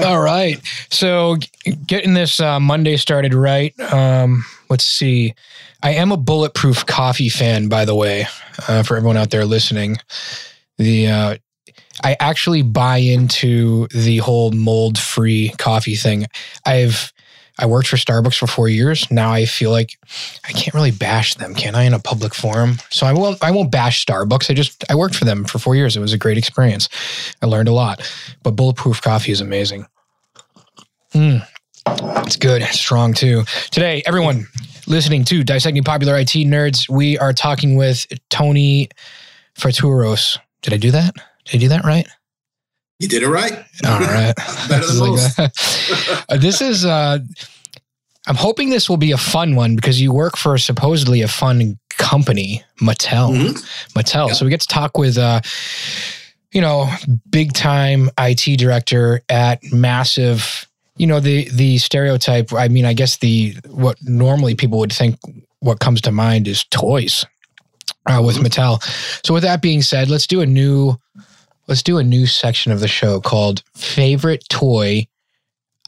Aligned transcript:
All 0.04 0.20
right. 0.20 0.60
So 0.90 1.36
getting 1.86 2.14
this 2.14 2.40
uh, 2.40 2.58
Monday 2.60 2.96
started 2.96 3.34
right. 3.34 3.78
Um, 3.92 4.44
let's 4.68 4.84
see. 4.84 5.34
I 5.82 5.92
am 5.92 6.12
a 6.12 6.16
bulletproof 6.16 6.86
coffee 6.86 7.28
fan, 7.28 7.68
by 7.68 7.84
the 7.84 7.94
way, 7.94 8.26
uh, 8.68 8.82
for 8.82 8.96
everyone 8.96 9.16
out 9.16 9.30
there 9.30 9.44
listening. 9.44 9.96
The 10.78 11.08
uh, 11.08 11.36
I 12.02 12.16
actually 12.20 12.62
buy 12.62 12.98
into 12.98 13.88
the 13.88 14.18
whole 14.18 14.52
mold 14.52 14.98
free 14.98 15.50
coffee 15.58 15.96
thing. 15.96 16.26
I've 16.64 17.12
I 17.60 17.66
worked 17.66 17.88
for 17.88 17.96
Starbucks 17.96 18.38
for 18.38 18.46
four 18.46 18.68
years. 18.68 19.10
Now 19.10 19.32
I 19.32 19.44
feel 19.44 19.70
like 19.70 19.98
I 20.48 20.52
can't 20.52 20.72
really 20.72 20.90
bash 20.90 21.34
them, 21.34 21.54
can 21.54 21.74
I, 21.74 21.82
in 21.82 21.92
a 21.92 21.98
public 21.98 22.34
forum? 22.34 22.78
So 22.88 23.06
I 23.06 23.12
won't. 23.12 23.42
I 23.44 23.50
won't 23.50 23.70
bash 23.70 24.04
Starbucks. 24.04 24.50
I 24.50 24.54
just 24.54 24.82
I 24.90 24.94
worked 24.94 25.14
for 25.14 25.26
them 25.26 25.44
for 25.44 25.58
four 25.58 25.76
years. 25.76 25.94
It 25.96 26.00
was 26.00 26.14
a 26.14 26.18
great 26.18 26.38
experience. 26.38 26.88
I 27.42 27.46
learned 27.46 27.68
a 27.68 27.72
lot. 27.72 28.00
But 28.42 28.52
bulletproof 28.52 29.02
coffee 29.02 29.32
is 29.32 29.42
amazing. 29.42 29.86
Mm, 31.14 31.46
it's 32.26 32.36
good, 32.36 32.62
strong 32.64 33.14
too. 33.14 33.44
Today, 33.70 34.02
everyone 34.06 34.46
listening 34.86 35.24
to 35.24 35.42
Dissecting 35.42 35.82
Popular 35.84 36.16
IT 36.18 36.28
Nerds, 36.46 36.88
we 36.88 37.18
are 37.18 37.32
talking 37.32 37.76
with 37.76 38.06
Tony 38.28 38.88
Faturos. 39.56 40.38
Did 40.62 40.74
I 40.74 40.76
do 40.76 40.90
that? 40.92 41.14
Did 41.46 41.56
I 41.56 41.58
do 41.58 41.68
that 41.68 41.84
right? 41.84 42.06
You 42.98 43.08
did 43.08 43.22
it 43.22 43.28
right. 43.28 43.52
All 43.86 43.98
right. 43.98 44.34
Better 44.68 44.86
than 44.86 44.98
most. 44.98 45.38
Uh, 46.28 46.36
this 46.36 46.60
is 46.60 46.84
uh 46.84 47.18
I'm 48.28 48.36
hoping 48.36 48.70
this 48.70 48.88
will 48.88 48.96
be 48.98 49.10
a 49.10 49.16
fun 49.16 49.56
one 49.56 49.74
because 49.74 50.00
you 50.00 50.12
work 50.12 50.36
for 50.36 50.56
supposedly 50.58 51.22
a 51.22 51.28
fun 51.28 51.76
company, 51.88 52.62
Mattel. 52.80 53.34
Mhm. 53.34 53.64
Mattel. 53.94 54.28
Yeah. 54.28 54.34
So 54.34 54.44
we 54.44 54.50
get 54.50 54.60
to 54.60 54.68
talk 54.68 54.96
with 54.96 55.18
uh 55.18 55.40
you 56.52 56.60
know, 56.60 56.88
big 57.30 57.52
time 57.52 58.10
IT 58.18 58.58
director 58.58 59.22
at 59.28 59.60
massive, 59.72 60.66
you 61.00 61.06
know, 61.06 61.18
the 61.18 61.48
the 61.50 61.78
stereotype, 61.78 62.52
I 62.52 62.68
mean, 62.68 62.84
I 62.84 62.92
guess 62.92 63.16
the 63.18 63.54
what 63.68 63.96
normally 64.02 64.54
people 64.54 64.78
would 64.80 64.92
think 64.92 65.16
what 65.60 65.80
comes 65.80 66.00
to 66.02 66.12
mind 66.12 66.46
is 66.46 66.64
toys 66.70 67.24
uh, 68.06 68.22
with 68.22 68.36
Mhm. 68.36 68.44
Mattel. 68.46 68.82
So 69.26 69.32
with 69.32 69.42
that 69.44 69.62
being 69.62 69.80
said, 69.82 70.10
let's 70.10 70.26
do 70.26 70.42
a 70.42 70.46
new 70.46 70.96
let's 71.68 71.82
do 71.82 71.96
a 71.98 72.04
new 72.04 72.26
section 72.26 72.70
of 72.70 72.80
the 72.80 72.88
show 72.88 73.20
called 73.20 73.62
favorite 73.74 74.44
toy 74.50 75.06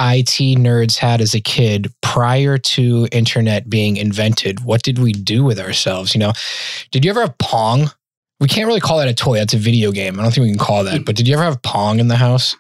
IT 0.01 0.57
nerds 0.57 0.97
had 0.97 1.21
as 1.21 1.35
a 1.35 1.41
kid 1.41 1.93
prior 2.01 2.57
to 2.57 3.07
internet 3.13 3.69
being 3.69 3.99
invented. 3.99 4.65
What 4.65 4.83
did 4.83 4.99
we 4.99 5.13
do 5.13 5.45
with 5.45 5.61
ourselves? 5.61 6.15
You 6.15 6.21
know, 6.21 6.33
did 6.91 7.05
you 7.05 7.11
ever 7.11 7.21
have 7.21 7.37
Pong? 7.37 7.91
We 8.41 8.49
can't 8.49 8.67
really 8.67 8.81
call 8.81 8.99
that 8.99 9.09
a 9.09 9.15
toy. 9.15 9.37
That's 9.37 9.53
a 9.55 9.59
video 9.59 9.93
game. 9.93 10.19
I 10.19 10.23
don't 10.23 10.33
think 10.33 10.45
we 10.45 10.51
can 10.51 10.59
call 10.59 10.85
that. 10.85 11.05
But 11.05 11.17
did 11.17 11.29
you 11.29 11.35
ever 11.35 11.45
have 11.45 11.61
Pong 11.63 12.01
in 12.01 12.09
the 12.09 12.17
house? 12.17 12.57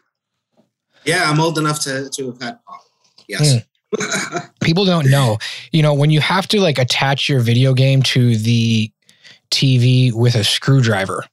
Yeah, 1.05 1.29
I'm 1.31 1.41
old 1.41 1.59
enough 1.59 1.81
to, 1.81 2.09
to 2.11 2.27
have 2.27 2.41
had 2.41 2.65
pop. 2.65 2.81
Yes. 3.29 3.63
People 4.63 4.85
don't 4.85 5.11
know. 5.11 5.39
You 5.73 5.83
know, 5.83 5.95
when 5.95 6.11
you 6.11 6.21
have 6.21 6.49
to 6.49 6.61
like 6.61 6.79
attach 6.79 7.29
your 7.29 7.41
video 7.41 7.75
game 7.75 8.03
to 8.05 8.37
the 8.37 8.91
TV 9.51 10.13
with 10.13 10.35
a 10.35 10.45
screwdriver, 10.45 11.25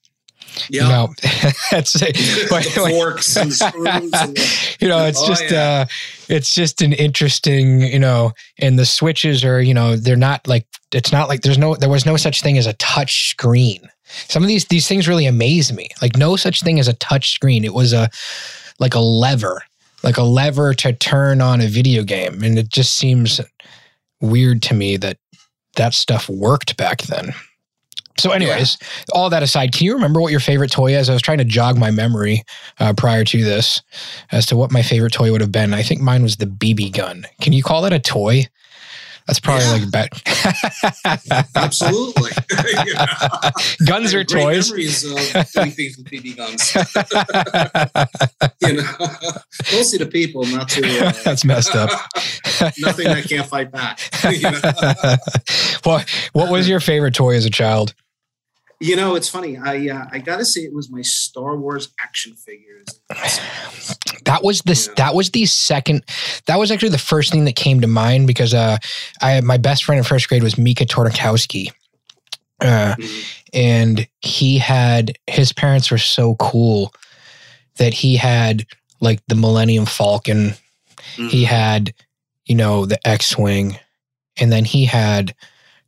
yeah. 0.70 0.84
you 0.84 0.90
know, 0.90 1.08
that's 1.72 1.96
it. 2.02 2.18
But 2.50 2.64
the 2.64 2.90
forks 2.90 3.38
and 3.38 3.54
screws. 3.54 4.12
And 4.14 4.38
you 4.82 4.88
know 4.88 5.06
it's 5.06 5.22
Oh, 5.22 5.28
just 5.28 5.50
yeah. 5.52 5.62
uh 5.62 5.86
it's 6.28 6.54
just 6.54 6.82
an 6.82 6.94
interesting 6.94 7.82
you 7.82 8.00
know 8.00 8.34
and 8.60 8.78
the 8.78 8.86
switches 8.86 9.44
are 9.46 9.62
you 9.62 9.74
know 9.74 9.96
they're 9.96 10.16
not 10.16 10.46
like 10.48 10.66
it's 10.92 11.12
not 11.12 11.30
like 11.30 11.42
there's 11.42 11.58
no 11.58 11.76
there 11.76 11.90
was 11.90 12.06
no 12.06 12.18
such 12.18 12.42
thing 12.42 12.58
as 12.58 12.66
a 12.66 12.74
touch 12.74 13.30
screen 13.30 13.88
some 14.28 14.42
of 14.44 14.48
these 14.48 14.66
these 14.66 14.88
things 14.88 15.08
really 15.08 15.28
amaze 15.28 15.72
me 15.72 15.88
like 16.02 16.18
no 16.18 16.36
such 16.36 16.62
thing 16.62 16.80
as 16.80 16.88
a 16.88 16.94
touch 16.94 17.32
screen 17.32 17.64
it 17.64 17.74
was 17.74 17.94
a 17.94 18.10
like 18.80 18.96
a 18.96 19.00
lever 19.00 19.62
like 20.04 20.18
a 20.18 20.24
lever 20.24 20.74
to 20.74 20.94
turn 20.94 21.42
on 21.42 21.62
a 21.62 21.68
video 21.68 22.04
game 22.04 22.44
and 22.44 22.58
it 22.58 22.70
just 22.70 22.98
seems 22.98 23.42
weird 24.22 24.62
to 24.62 24.74
me 24.74 24.98
that 24.98 25.18
that 25.76 25.94
stuff 25.94 26.30
worked 26.30 26.78
back 26.78 27.02
then 27.04 27.34
so 28.18 28.32
anyways 28.32 28.78
all 29.14 29.30
that 29.30 29.44
aside 29.44 29.72
can 29.72 29.86
you 29.86 29.94
remember 29.94 30.20
what 30.22 30.32
your 30.32 30.40
favorite 30.40 30.72
toy 30.72 30.96
is 30.96 31.10
i 31.10 31.14
was 31.14 31.22
trying 31.22 31.38
to 31.38 31.46
jog 31.46 31.78
my 31.78 31.92
memory 31.92 32.44
uh, 32.80 32.94
prior 32.94 33.24
to 33.24 33.44
this 33.44 33.82
as 34.32 34.46
to 34.48 34.56
what 34.56 34.72
my 34.72 34.82
favorite 34.82 35.14
toy 35.14 35.32
would 35.32 35.42
have 35.42 35.52
been. 35.52 35.74
I 35.74 35.84
think 35.84 36.02
mine 36.02 36.24
was 36.24 36.38
the 36.38 36.46
BB 36.46 36.96
gun. 36.96 37.26
Can 37.42 37.54
you 37.54 37.64
call 37.64 37.82
that 37.84 37.94
a 37.94 38.00
toy? 38.00 38.46
That's 39.30 39.40
probably 39.40 39.66
Yeah. 39.66 39.74
like 39.74 39.92
bet. 39.92 41.46
Absolutely. 41.56 42.32
Guns 43.86 44.12
are 44.16 44.24
toys. 44.24 44.72
Memories 44.72 45.04
of 45.06 45.52
doing 45.52 45.70
things 45.72 45.98
with 46.00 46.08
BB 46.10 46.36
guns. 46.36 46.74
You 48.68 48.74
know, 48.74 48.84
mostly 49.72 50.00
to 50.00 50.06
people, 50.08 50.46
not 50.48 50.68
to 50.70 51.06
uh, 51.06 51.12
That's 51.24 51.46
messed 51.46 51.76
up. 51.76 51.92
nothing 52.80 53.06
I 53.08 53.22
can't 53.22 53.46
fight 53.48 53.72
back. 53.72 54.00
You 54.24 54.42
know? 54.50 54.60
what 55.84 56.10
What 56.34 56.52
was 56.52 56.68
your 56.68 56.80
favorite 56.80 57.14
toy 57.14 57.36
as 57.36 57.46
a 57.46 57.50
child? 57.52 57.94
You 58.82 58.96
know, 58.96 59.16
it's 59.16 59.28
funny. 59.28 59.58
I 59.58 59.90
uh, 59.90 60.06
I 60.12 60.20
gotta 60.20 60.46
say, 60.46 60.62
it 60.62 60.74
was 60.74 60.90
my 60.90 61.02
Star 61.02 61.58
Wars 61.58 61.90
action 62.02 62.34
figures. 62.34 62.86
That 64.26 64.44
was 64.44 64.62
this. 64.62 64.90
That 64.96 65.16
was 65.16 65.32
the 65.32 65.46
second. 65.48 66.04
That 66.46 66.60
was 66.60 66.70
actually 66.70 66.90
the 66.90 67.00
first 67.00 67.32
thing 67.32 67.46
that 67.46 67.56
came 67.56 67.82
to 67.82 67.88
mind 67.88 68.28
because 68.28 68.54
uh, 68.54 68.78
I 69.24 69.42
my 69.42 69.58
best 69.58 69.84
friend 69.86 69.98
in 69.98 70.04
first 70.04 70.30
grade 70.30 70.44
was 70.44 70.56
Mika 70.58 70.86
Tornikowski. 70.86 71.72
Uh, 72.62 72.94
Mhm. 72.96 73.24
and 73.54 74.08
he 74.22 74.60
had 74.60 75.18
his 75.26 75.52
parents 75.52 75.90
were 75.90 75.98
so 75.98 76.36
cool 76.36 76.94
that 77.78 77.94
he 77.94 78.18
had 78.18 78.66
like 79.02 79.20
the 79.28 79.36
Millennium 79.36 79.86
Falcon, 79.88 80.54
he 81.16 81.44
Mhm. 81.44 81.46
had 81.46 81.94
you 82.46 82.54
know 82.56 82.86
the 82.86 83.00
X-wing, 83.08 83.80
and 84.38 84.52
then 84.52 84.64
he 84.66 84.86
had 84.86 85.34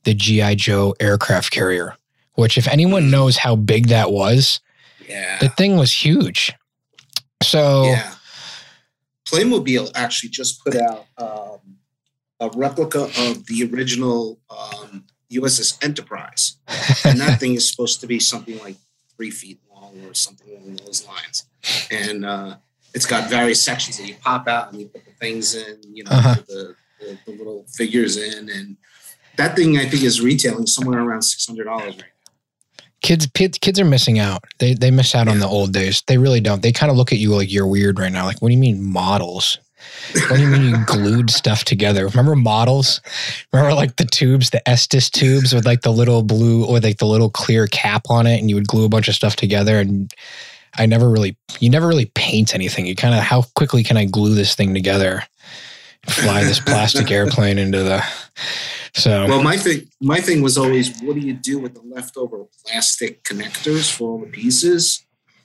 the 0.04 0.16
GI 0.16 0.56
Joe 0.56 0.96
aircraft 1.00 1.52
carrier. 1.52 1.96
Which, 2.36 2.58
if 2.58 2.68
anyone 2.68 3.04
Mhm. 3.04 3.10
knows 3.12 3.38
how 3.38 3.56
big 3.56 3.88
that 3.90 4.12
was, 4.12 4.60
yeah, 5.08 5.38
the 5.40 5.50
thing 5.50 5.76
was 5.78 5.92
huge. 5.92 6.54
So 7.44 7.86
yeah. 7.86 8.16
Playmobil 9.28 9.92
actually 9.96 10.30
just 10.30 10.64
put 10.64 10.76
out 10.76 11.06
um, 11.18 11.60
a 12.40 12.50
replica 12.56 13.04
of 13.04 13.46
the 13.46 13.70
original 13.72 14.40
um, 14.50 15.06
USS 15.32 15.78
Enterprise, 15.84 16.58
and 17.06 17.20
that 17.20 17.40
thing 17.40 17.54
is 17.56 17.70
supposed 17.70 18.02
to 18.02 18.08
be 18.08 18.20
something 18.20 18.58
like 18.60 18.76
three 19.16 19.32
feet 19.32 19.60
long 19.74 20.02
or 20.06 20.14
something 20.14 20.50
along 20.50 20.78
those 20.86 21.06
lines. 21.08 21.46
And 21.92 22.26
uh, 22.26 22.58
it's 22.94 23.06
got 23.06 23.30
various 23.30 23.62
sections 23.64 23.98
that 23.98 24.08
you 24.08 24.16
pop 24.16 24.48
out 24.48 24.72
and 24.72 24.82
you 24.82 24.88
put 24.88 25.06
the 25.06 25.12
things 25.12 25.56
in, 25.56 25.80
you 25.94 26.04
know, 26.04 26.12
Uh-huh. 26.12 26.36
the, 26.48 26.76
the, 27.00 27.18
the 27.26 27.32
little 27.38 27.66
figures 27.74 28.18
in, 28.18 28.50
and 28.50 28.78
that 29.38 29.56
thing 29.56 29.78
I 29.78 29.86
think 29.88 30.04
is 30.04 30.20
retailing 30.22 30.68
somewhere 30.68 31.00
around 31.00 31.22
six 31.22 31.46
hundred 31.46 31.66
dollars 31.66 31.96
right 31.96 32.06
kids 33.02 33.28
kids 33.34 33.58
kids 33.58 33.80
are 33.80 33.86
missing 33.86 34.20
out. 34.20 34.44
They 34.60 34.74
they 34.74 34.92
miss 34.92 35.16
out 35.16 35.28
on 35.28 35.40
the 35.40 35.48
old 35.48 35.74
days. 35.74 36.04
They 36.08 36.18
really 36.18 36.42
don't. 36.42 36.62
They 36.62 36.72
kind 36.72 36.92
of 36.92 36.98
look 36.98 37.12
at 37.12 37.20
you 37.20 37.36
like 37.36 37.52
you're 37.52 37.68
weird 37.68 38.00
right 38.00 38.12
now. 38.12 38.26
Like, 38.26 38.42
what 38.42 38.50
do 38.50 38.54
you 38.54 38.60
mean 38.60 38.84
models? 38.84 39.58
What 40.14 40.36
do 40.36 40.42
you 40.42 40.48
mean 40.48 40.70
you 40.70 40.78
glued 40.86 41.30
stuff 41.30 41.64
together? 41.64 42.08
Remember 42.08 42.36
models? 42.36 43.02
Remember 43.52 43.74
like 43.74 43.96
the 43.96 44.06
tubes, 44.06 44.52
the 44.52 44.68
Estes 44.70 45.10
tubes 45.10 45.54
with 45.54 45.66
like 45.66 45.82
the 45.82 45.92
little 45.92 46.24
blue 46.24 46.66
or 46.66 46.80
like 46.80 46.98
the 46.98 47.06
little 47.06 47.30
clear 47.30 47.68
cap 47.68 48.04
on 48.10 48.28
it, 48.28 48.40
and 48.40 48.50
you 48.50 48.56
would 48.56 48.68
glue 48.68 48.86
a 48.86 48.90
bunch 48.90 49.08
of 49.08 49.16
stuff 49.16 49.36
together. 49.36 49.80
And 49.80 50.14
I 50.78 50.86
never 50.86 51.10
really, 51.10 51.36
you 51.60 51.70
never 51.70 51.88
really 51.88 52.12
paint 52.14 52.54
anything. 52.54 52.86
You 52.86 52.96
kind 52.96 53.16
of, 53.16 53.22
how 53.22 53.44
quickly 53.56 53.84
can 53.84 53.98
I 53.98 54.06
glue 54.06 54.36
this 54.36 54.56
thing 54.56 54.74
together? 54.74 55.24
Fly 56.08 56.44
this 56.44 56.60
plastic 56.60 57.12
airplane 57.12 57.58
into 57.58 57.84
the. 57.84 58.04
So 58.94 59.26
Well, 59.28 59.42
my 59.42 59.58
thing, 59.58 59.88
my 60.02 60.20
thing 60.20 60.42
was 60.42 60.58
always, 60.58 60.90
what 61.02 61.14
do 61.16 61.22
you 61.22 61.34
do 61.34 61.60
with 61.60 61.74
the 61.76 61.82
leftover 61.82 62.46
plastic 62.66 63.24
connectors 63.24 63.92
for 63.92 64.12
all 64.12 64.20
the 64.20 64.28
pieces? 64.28 65.04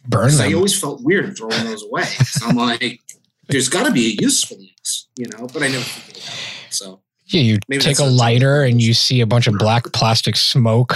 burn 0.09 0.29
'Cause 0.31 0.41
I 0.41 0.53
always 0.53 0.79
felt 0.79 1.03
weird 1.03 1.37
throwing 1.37 1.65
those 1.65 1.83
away. 1.83 2.05
So 2.27 2.47
I'm 2.47 2.57
like, 2.57 3.01
there's 3.49 3.69
got 3.69 3.87
to 3.87 3.93
be 3.93 4.07
a 4.19 4.23
use 4.23 4.45
for 4.45 4.55
these, 4.55 5.07
you 5.19 5.27
know. 5.27 5.47
But 5.53 5.63
I 5.65 5.69
never 5.69 5.83
figured 5.83 6.17
it 6.19 6.29
out. 6.29 6.73
So 6.73 7.01
Yeah, 7.27 7.41
you 7.41 7.59
Maybe 7.69 7.83
take 7.83 7.99
a 7.99 8.05
lighter 8.05 8.63
and 8.63 8.81
you 8.81 8.95
see 8.95 9.21
a 9.21 9.27
bunch 9.27 9.49
of 9.49 9.59
black 9.59 9.93
plastic 9.93 10.37
smoke. 10.37 10.95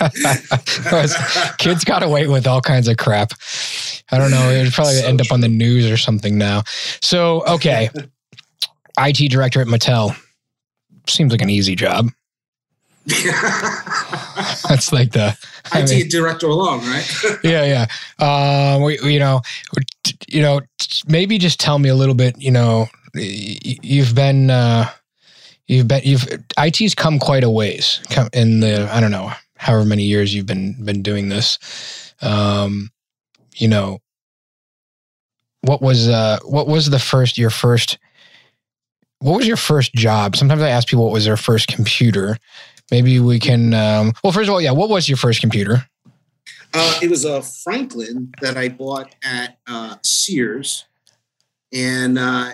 Kids 1.58 1.84
got 1.84 2.02
away 2.02 2.26
with 2.26 2.46
all 2.46 2.60
kinds 2.60 2.88
of 2.88 2.96
crap. 2.96 3.32
I 4.10 4.18
don't 4.18 4.30
know. 4.32 4.50
It'd 4.50 4.72
probably 4.72 4.94
So 4.94 5.06
end 5.06 5.20
up 5.20 5.30
on 5.30 5.40
the 5.40 5.48
news 5.48 5.88
or 5.90 5.96
something 5.96 6.36
now. 6.36 6.64
So, 7.00 7.44
okay. 7.46 7.90
IT 8.98 9.30
director 9.30 9.60
at 9.60 9.68
Mattel. 9.68 10.16
Seems 11.10 11.32
like 11.32 11.42
an 11.42 11.50
easy 11.50 11.74
job. 11.74 12.10
That's 13.06 14.92
like 14.92 15.12
the. 15.12 15.36
I 15.72 15.80
IT 15.82 15.90
mean, 15.90 16.08
director 16.08 16.46
alone, 16.46 16.80
right? 16.80 17.08
yeah, 17.44 17.86
yeah. 18.20 18.74
Um, 18.74 18.82
we, 18.82 18.98
we- 19.02 19.14
you 19.14 19.18
know, 19.18 19.40
you 20.28 20.42
know, 20.42 20.60
maybe 21.06 21.38
just 21.38 21.58
tell 21.60 21.78
me 21.78 21.88
a 21.88 21.94
little 21.94 22.14
bit. 22.14 22.40
You 22.40 22.50
know, 22.50 22.86
you've 23.14 24.14
been, 24.14 24.50
uh, 24.50 24.90
you've 25.66 25.88
been, 25.88 26.02
you've 26.04 26.26
IT's 26.58 26.94
come 26.94 27.18
quite 27.18 27.44
a 27.44 27.50
ways 27.50 28.00
come 28.10 28.28
in 28.32 28.60
the. 28.60 28.88
I 28.92 29.00
don't 29.00 29.10
know, 29.10 29.32
however 29.56 29.84
many 29.84 30.04
years 30.04 30.34
you've 30.34 30.46
been 30.46 30.82
been 30.84 31.02
doing 31.02 31.28
this. 31.28 31.58
Um, 32.22 32.90
you 33.54 33.68
know, 33.68 33.98
what 35.62 35.82
was 35.82 36.08
uh 36.08 36.38
what 36.44 36.66
was 36.66 36.90
the 36.90 36.98
first 36.98 37.36
your 37.38 37.50
first 37.50 37.98
what 39.20 39.36
was 39.38 39.46
your 39.46 39.56
first 39.56 39.94
job? 39.94 40.36
Sometimes 40.36 40.62
I 40.62 40.70
ask 40.70 40.88
people 40.88 41.04
what 41.04 41.12
was 41.12 41.24
their 41.24 41.36
first 41.36 41.68
computer. 41.68 42.36
Maybe 42.90 43.20
we 43.20 43.38
can 43.38 43.72
um 43.74 44.12
well 44.24 44.32
first 44.32 44.48
of 44.48 44.52
all, 44.54 44.60
yeah, 44.60 44.72
what 44.72 44.88
was 44.90 45.08
your 45.08 45.16
first 45.16 45.40
computer? 45.40 45.86
Uh, 46.72 46.98
it 47.02 47.10
was 47.10 47.24
a 47.24 47.42
Franklin 47.42 48.32
that 48.42 48.56
I 48.56 48.68
bought 48.68 49.12
at 49.24 49.58
uh, 49.66 49.96
Sears, 50.04 50.84
and 51.72 52.16
uh, 52.16 52.52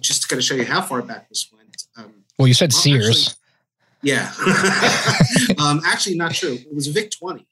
just 0.00 0.22
to 0.22 0.28
kind 0.28 0.38
of 0.40 0.44
show 0.44 0.54
you 0.56 0.64
how 0.64 0.80
far 0.82 1.02
back 1.02 1.28
this 1.28 1.48
went. 1.52 1.84
Um, 1.96 2.12
Well, 2.36 2.48
you 2.48 2.54
said 2.54 2.72
Well, 2.72 2.82
Sears. 2.82 3.36
yeah, 4.02 4.32
um, 5.58 5.80
actually, 5.86 6.16
not 6.16 6.32
true. 6.34 6.54
It 6.54 6.74
was 6.74 6.88
a 6.88 6.92
Vic 6.92 7.12
Twenty. 7.12 7.46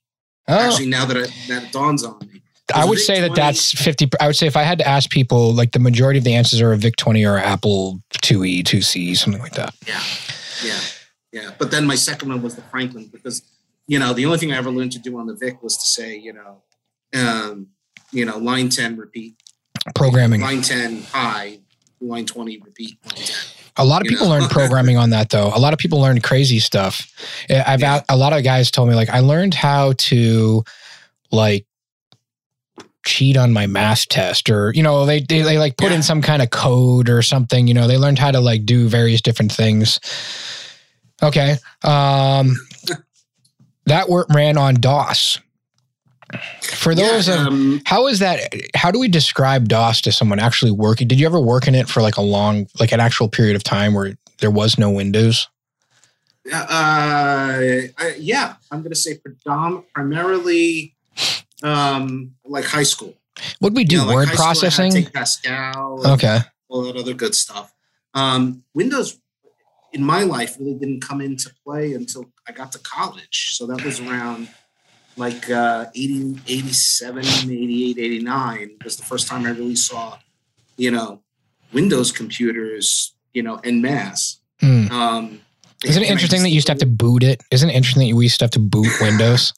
oh, 0.49 0.55
Actually, 0.59 0.89
now 0.89 1.05
that 1.05 1.17
it, 1.17 1.33
that 1.47 1.63
it 1.65 1.73
dawns 1.73 2.03
on 2.03 2.19
me, 2.33 2.43
I 2.75 2.85
would 2.85 2.99
Vic 2.99 3.05
say 3.07 3.21
that 3.21 3.35
that's 3.35 3.73
50 3.73 4.09
I 4.21 4.27
would 4.27 4.37
say 4.37 4.47
if 4.47 4.57
I 4.57 4.63
had 4.63 4.79
to 4.79 4.87
ask 4.89 5.11
people 5.11 5.53
like 5.55 5.73
the 5.73 5.79
majority 5.79 6.19
of 6.19 6.25
the 6.25 6.35
answers 6.35 6.61
are 6.61 6.73
a 6.73 6.77
VIC 6.77 6.97
20 6.97 7.25
or 7.25 7.39
Apple 7.39 8.01
E, 8.15 8.19
2E, 8.23 8.63
2C, 8.65 9.17
something 9.17 9.41
like 9.43 9.55
that. 9.55 9.75
Yeah, 9.87 10.03
yeah, 10.65 10.81
yeah. 11.33 11.51
But 11.59 11.71
then 11.71 11.87
my 11.87 11.95
second 11.97 12.29
one 12.29 12.43
was 12.43 12.57
the 12.57 12.63
Franklin 12.63 13.09
because 13.13 13.43
you 13.87 13.99
know 13.99 14.13
the 14.13 14.27
only 14.27 14.39
thing 14.39 14.53
I 14.53 14.57
ever 14.57 14.71
learned 14.71 14.93
to 14.93 14.99
do 14.99 15.19
on 15.19 15.27
the 15.27 15.35
Vic 15.35 15.63
was 15.63 15.77
to 15.77 15.87
say 15.87 16.17
you 16.17 16.33
know, 16.33 16.63
um, 17.15 17.69
you 18.13 18.25
know, 18.25 18.39
line 18.39 18.69
ten 18.69 18.97
repeat, 18.97 19.35
Programming. 19.95 20.41
line 20.41 20.63
ten 20.63 21.03
high, 21.03 21.59
line 22.01 22.27
twenty 22.27 22.59
repeat, 22.59 22.99
line 23.05 23.25
ten. 23.25 23.37
A 23.77 23.85
lot 23.85 24.03
of 24.03 24.07
You 24.07 24.11
people 24.17 24.29
know? 24.29 24.39
learn 24.41 24.49
programming 24.51 24.97
on 24.97 25.11
that 25.11 25.31
though. 25.31 25.51
A 25.55 25.59
lot 25.59 25.73
of 25.73 25.79
people 25.79 26.01
learn 26.01 26.21
crazy 26.21 26.59
stuff. 26.59 27.11
Yeah, 27.49 27.65
I've 27.67 27.81
Yeah. 27.81 28.03
a 28.09 28.17
lot 28.17 28.33
of 28.33 28.43
guys 28.45 28.71
told 28.71 28.89
me 28.89 28.95
like 28.95 29.09
I 29.09 29.21
learned 29.21 29.55
how 29.55 29.93
to 29.97 30.65
like 31.33 31.65
cheat 33.21 33.37
on 33.37 33.53
my 33.53 33.67
math 33.67 34.09
test 34.09 34.49
or 34.49 34.73
you 34.75 34.83
know 34.83 35.05
they 35.05 35.21
they, 35.21 35.43
they 35.43 35.59
like 35.59 35.77
put 35.77 35.93
in 35.93 36.03
some 36.03 36.23
kind 36.23 36.41
of 36.41 36.49
code 36.49 37.11
or 37.11 37.21
something 37.21 37.67
you 37.67 37.75
know 37.75 37.87
they 37.87 37.99
learned 37.99 38.19
how 38.19 38.31
to 38.31 38.41
like 38.41 38.65
do 38.65 38.89
various 38.89 39.21
different 39.21 39.53
things. 39.53 40.01
Okay 41.23 41.57
um 41.85 42.57
that 43.85 44.09
work 44.09 44.27
ran 44.31 44.57
on 44.57 44.77
dos. 44.77 45.39
For 46.63 46.95
those 46.95 47.29
yeah, 47.29 47.43
of 47.43 47.47
um, 47.49 47.83
how 47.85 48.07
is 48.07 48.21
that 48.21 48.41
how 48.75 48.91
do 48.91 48.99
we 48.99 49.09
describe 49.09 49.69
dos 49.69 50.01
to 50.03 50.13
someone 50.13 50.39
actually 50.39 50.71
working? 50.71 51.07
Did 51.07 51.21
you 51.21 51.27
ever 51.27 51.41
work 51.41 51.69
in 51.69 51.75
it 51.75 51.91
for 51.91 52.01
like 52.01 52.17
a 52.17 52.23
long 52.23 52.69
like 52.79 52.93
an 52.93 53.01
actual 53.01 53.29
period 53.29 53.55
of 53.55 53.63
time 53.63 53.93
where 53.93 54.15
there 54.39 54.51
was 54.51 54.79
no 54.79 54.91
windows? 54.91 55.47
Uh, 56.51 56.57
I, 57.99 58.15
yeah, 58.19 58.55
I'm 58.71 58.81
going 58.81 58.93
to 58.93 58.97
say 58.97 59.19
predom- 59.19 59.85
primarily 59.95 60.95
um, 61.63 62.35
like 62.45 62.65
high 62.65 62.83
school. 62.83 63.15
would 63.61 63.75
we 63.75 63.85
do 63.85 63.97
You 63.97 64.07
know, 64.07 64.15
word 64.15 64.29
high 64.29 64.35
school, 64.35 64.45
I 64.45 64.49
had 64.49 64.55
to 64.55 64.61
processing 64.61 65.07
Pascal, 65.07 66.13
okay 66.13 66.41
all 66.71 66.83
that 66.83 66.97
other 66.97 67.15
good 67.15 67.35
stuff. 67.35 67.75
Um, 68.15 68.63
Windows 68.75 69.19
in 69.93 70.05
my 70.05 70.23
life 70.23 70.57
really 70.59 70.75
didn't 70.75 71.01
come 71.01 71.21
into 71.21 71.53
play 71.65 71.93
until 71.93 72.31
I 72.49 72.53
got 72.53 72.73
to 72.73 72.79
college. 72.79 73.57
So 73.57 73.67
that 73.67 73.85
was 73.85 74.01
around 74.01 74.49
like 75.17 75.51
uh, 75.51 75.87
80, 75.95 76.41
87, 76.47 77.25
88, 77.25 77.99
89 77.99 78.71
was 78.85 78.97
the 78.97 79.03
first 79.03 79.27
time 79.27 79.45
I 79.45 79.51
really 79.51 79.77
saw, 79.77 80.17
you 80.77 80.91
know, 80.91 81.21
Windows 81.73 82.13
computers, 82.13 83.15
you 83.35 83.43
know, 83.43 83.57
en 83.65 83.83
masse. 83.83 84.41
Hmm. 84.61 84.91
Um, 84.91 85.41
isn't 85.85 86.03
it 86.03 86.11
interesting 86.11 86.43
that 86.43 86.51
you 86.51 86.57
used 86.57 86.67
to 86.67 86.73
have 86.73 86.79
to 86.81 86.87
boot 86.87 87.23
it 87.23 87.43
isn't 87.51 87.71
it 87.71 87.73
interesting 87.73 88.07
that 88.07 88.15
we 88.15 88.27
used 88.27 88.39
to 88.41 88.45
have 88.45 88.51
to 88.51 88.59
boot 88.59 88.91
windows 89.01 89.55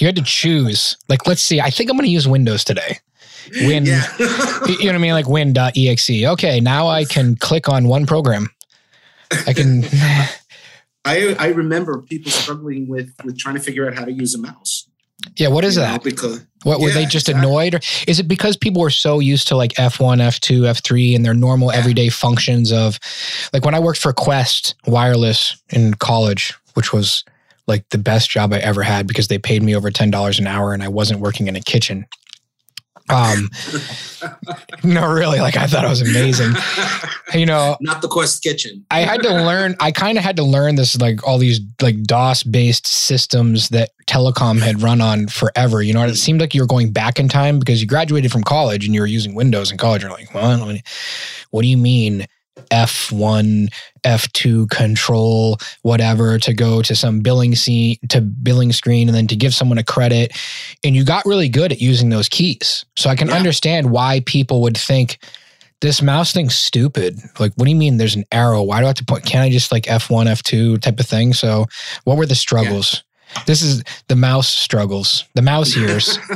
you 0.00 0.06
had 0.06 0.16
to 0.16 0.22
choose 0.22 0.96
like 1.08 1.26
let's 1.26 1.42
see 1.42 1.60
i 1.60 1.70
think 1.70 1.90
i'm 1.90 1.96
going 1.96 2.06
to 2.06 2.10
use 2.12 2.26
windows 2.28 2.64
today 2.64 2.98
Win- 3.62 3.86
Yeah. 3.86 4.04
you 4.18 4.26
know 4.78 4.86
what 4.86 4.94
i 4.94 4.98
mean 4.98 5.12
like 5.12 5.28
win.exe 5.28 6.10
okay 6.24 6.60
now 6.60 6.88
i 6.88 7.04
can 7.04 7.36
click 7.36 7.68
on 7.68 7.88
one 7.88 8.06
program 8.06 8.48
i 9.46 9.52
can 9.52 9.84
I, 11.04 11.34
I 11.38 11.48
remember 11.48 12.02
people 12.02 12.30
struggling 12.30 12.88
with 12.88 13.10
with 13.24 13.38
trying 13.38 13.54
to 13.54 13.60
figure 13.62 13.88
out 13.88 13.94
how 13.94 14.04
to 14.04 14.12
use 14.12 14.34
a 14.34 14.38
mouse. 14.38 14.86
yeah 15.36 15.48
what 15.48 15.64
is 15.64 15.76
you 15.76 15.82
know, 15.82 15.88
that 15.88 16.02
because 16.04 16.44
What 16.64 16.80
were 16.80 16.88
Yeah, 16.88 16.94
they 16.94 17.04
just 17.06 17.28
exactly. 17.28 17.48
annoyed, 17.48 17.74
or 17.76 17.80
is 18.06 18.18
it 18.20 18.26
because 18.28 18.56
people 18.56 18.82
were 18.82 18.90
so 18.90 19.20
used 19.20 19.46
to 19.48 19.56
like 19.56 19.72
F1, 19.74 20.18
F2, 20.18 20.62
F3, 20.72 21.14
and 21.16 21.24
their 21.24 21.34
normal 21.34 21.70
Yeah. 21.72 21.78
everyday 21.78 22.08
functions 22.10 22.72
of, 22.72 22.98
like 23.52 23.64
when 23.64 23.74
I 23.74 23.78
worked 23.78 24.00
for 24.00 24.12
Qwest 24.12 24.74
Wireless 24.86 25.56
in 25.70 25.94
college, 25.94 26.52
which 26.74 26.92
was 26.92 27.24
like 27.68 27.88
the 27.90 27.98
best 27.98 28.30
job 28.30 28.52
I 28.52 28.58
ever 28.58 28.82
had 28.82 29.06
because 29.06 29.28
they 29.28 29.38
paid 29.38 29.62
me 29.62 29.76
over 29.76 29.90
ten 29.90 30.10
dollars 30.10 30.38
an 30.38 30.46
hour 30.46 30.72
and 30.72 30.82
I 30.82 30.88
wasn't 30.88 31.20
working 31.20 31.46
in 31.46 31.54
a 31.54 31.60
kitchen. 31.60 32.06
Um, 33.10 33.48
no, 34.84 35.10
really, 35.10 35.40
like 35.40 35.56
I 35.56 35.66
thought 35.66 35.84
it 35.84 35.88
was 35.88 36.02
amazing. 36.02 36.52
You 37.34 37.44
know, 37.44 37.76
Not 37.82 38.00
the 38.00 38.08
Quest 38.08 38.42
Kitchen. 38.42 38.86
I 38.90 39.00
had 39.00 39.22
to 39.22 39.28
learn. 39.28 39.76
I 39.80 39.92
kind 39.92 40.16
of 40.16 40.24
had 40.24 40.36
to 40.36 40.42
learn 40.42 40.76
this, 40.76 40.98
like 40.98 41.26
all 41.26 41.36
these 41.36 41.60
like 41.82 42.02
DOS 42.04 42.42
based 42.42 42.86
systems 42.86 43.68
that 43.68 43.90
telecom 44.06 44.60
had 44.60 44.80
run 44.80 45.02
on 45.02 45.28
forever. 45.28 45.82
You 45.82 45.92
know, 45.92 46.02
it 46.04 46.14
seemed 46.14 46.40
like 46.40 46.54
you 46.54 46.62
were 46.62 46.66
going 46.66 46.90
back 46.90 47.20
in 47.20 47.28
time 47.28 47.58
because 47.58 47.82
you 47.82 47.86
graduated 47.86 48.32
from 48.32 48.44
college 48.44 48.86
and 48.86 48.94
you 48.94 49.02
were 49.02 49.06
using 49.06 49.34
Windows 49.34 49.70
in 49.70 49.76
college. 49.76 50.00
You're 50.00 50.10
like, 50.10 50.32
well, 50.32 50.74
what 51.50 51.60
do 51.60 51.68
you 51.68 51.76
mean 51.76 52.26
F1, 52.70 53.68
F2 54.04 54.68
control, 54.70 55.58
whatever, 55.82 56.38
to 56.38 56.52
go 56.54 56.82
to 56.82 56.94
some 56.94 57.20
billing 57.20 57.54
scene 57.54 57.96
to 58.08 58.20
billing 58.20 58.72
screen 58.72 59.08
and 59.08 59.16
then 59.16 59.26
to 59.26 59.36
give 59.36 59.54
someone 59.54 59.78
a 59.78 59.84
credit. 59.84 60.36
And 60.84 60.94
you 60.94 61.04
got 61.04 61.24
really 61.24 61.48
good 61.48 61.72
at 61.72 61.80
using 61.80 62.08
those 62.10 62.28
keys. 62.28 62.84
So 62.96 63.10
I 63.10 63.16
can 63.16 63.28
Yeah. 63.28 63.34
understand 63.36 63.90
why 63.90 64.20
people 64.26 64.60
would 64.62 64.76
think 64.76 65.18
this 65.80 66.02
mouse 66.02 66.32
thing's 66.32 66.56
stupid. 66.56 67.20
Like, 67.38 67.52
what 67.54 67.64
do 67.66 67.70
you 67.70 67.76
mean 67.76 67.98
there's 67.98 68.16
an 68.16 68.24
arrow? 68.32 68.62
Why 68.62 68.80
do 68.80 68.86
I 68.86 68.88
have 68.88 68.96
to 68.96 69.04
put, 69.04 69.24
can't 69.24 69.44
I 69.44 69.50
just 69.50 69.70
like 69.70 69.84
F1, 69.84 70.26
F2 70.26 70.80
type 70.80 70.98
of 70.98 71.06
thing? 71.06 71.32
So, 71.32 71.66
what 72.04 72.16
were 72.16 72.26
the 72.26 72.34
struggles? 72.34 73.04
This 73.46 73.62
is 73.62 73.84
the 74.08 74.16
mouse 74.16 74.48
struggles, 74.48 75.24
the 75.34 75.42
mouse 75.42 75.76
ears. 75.76 76.18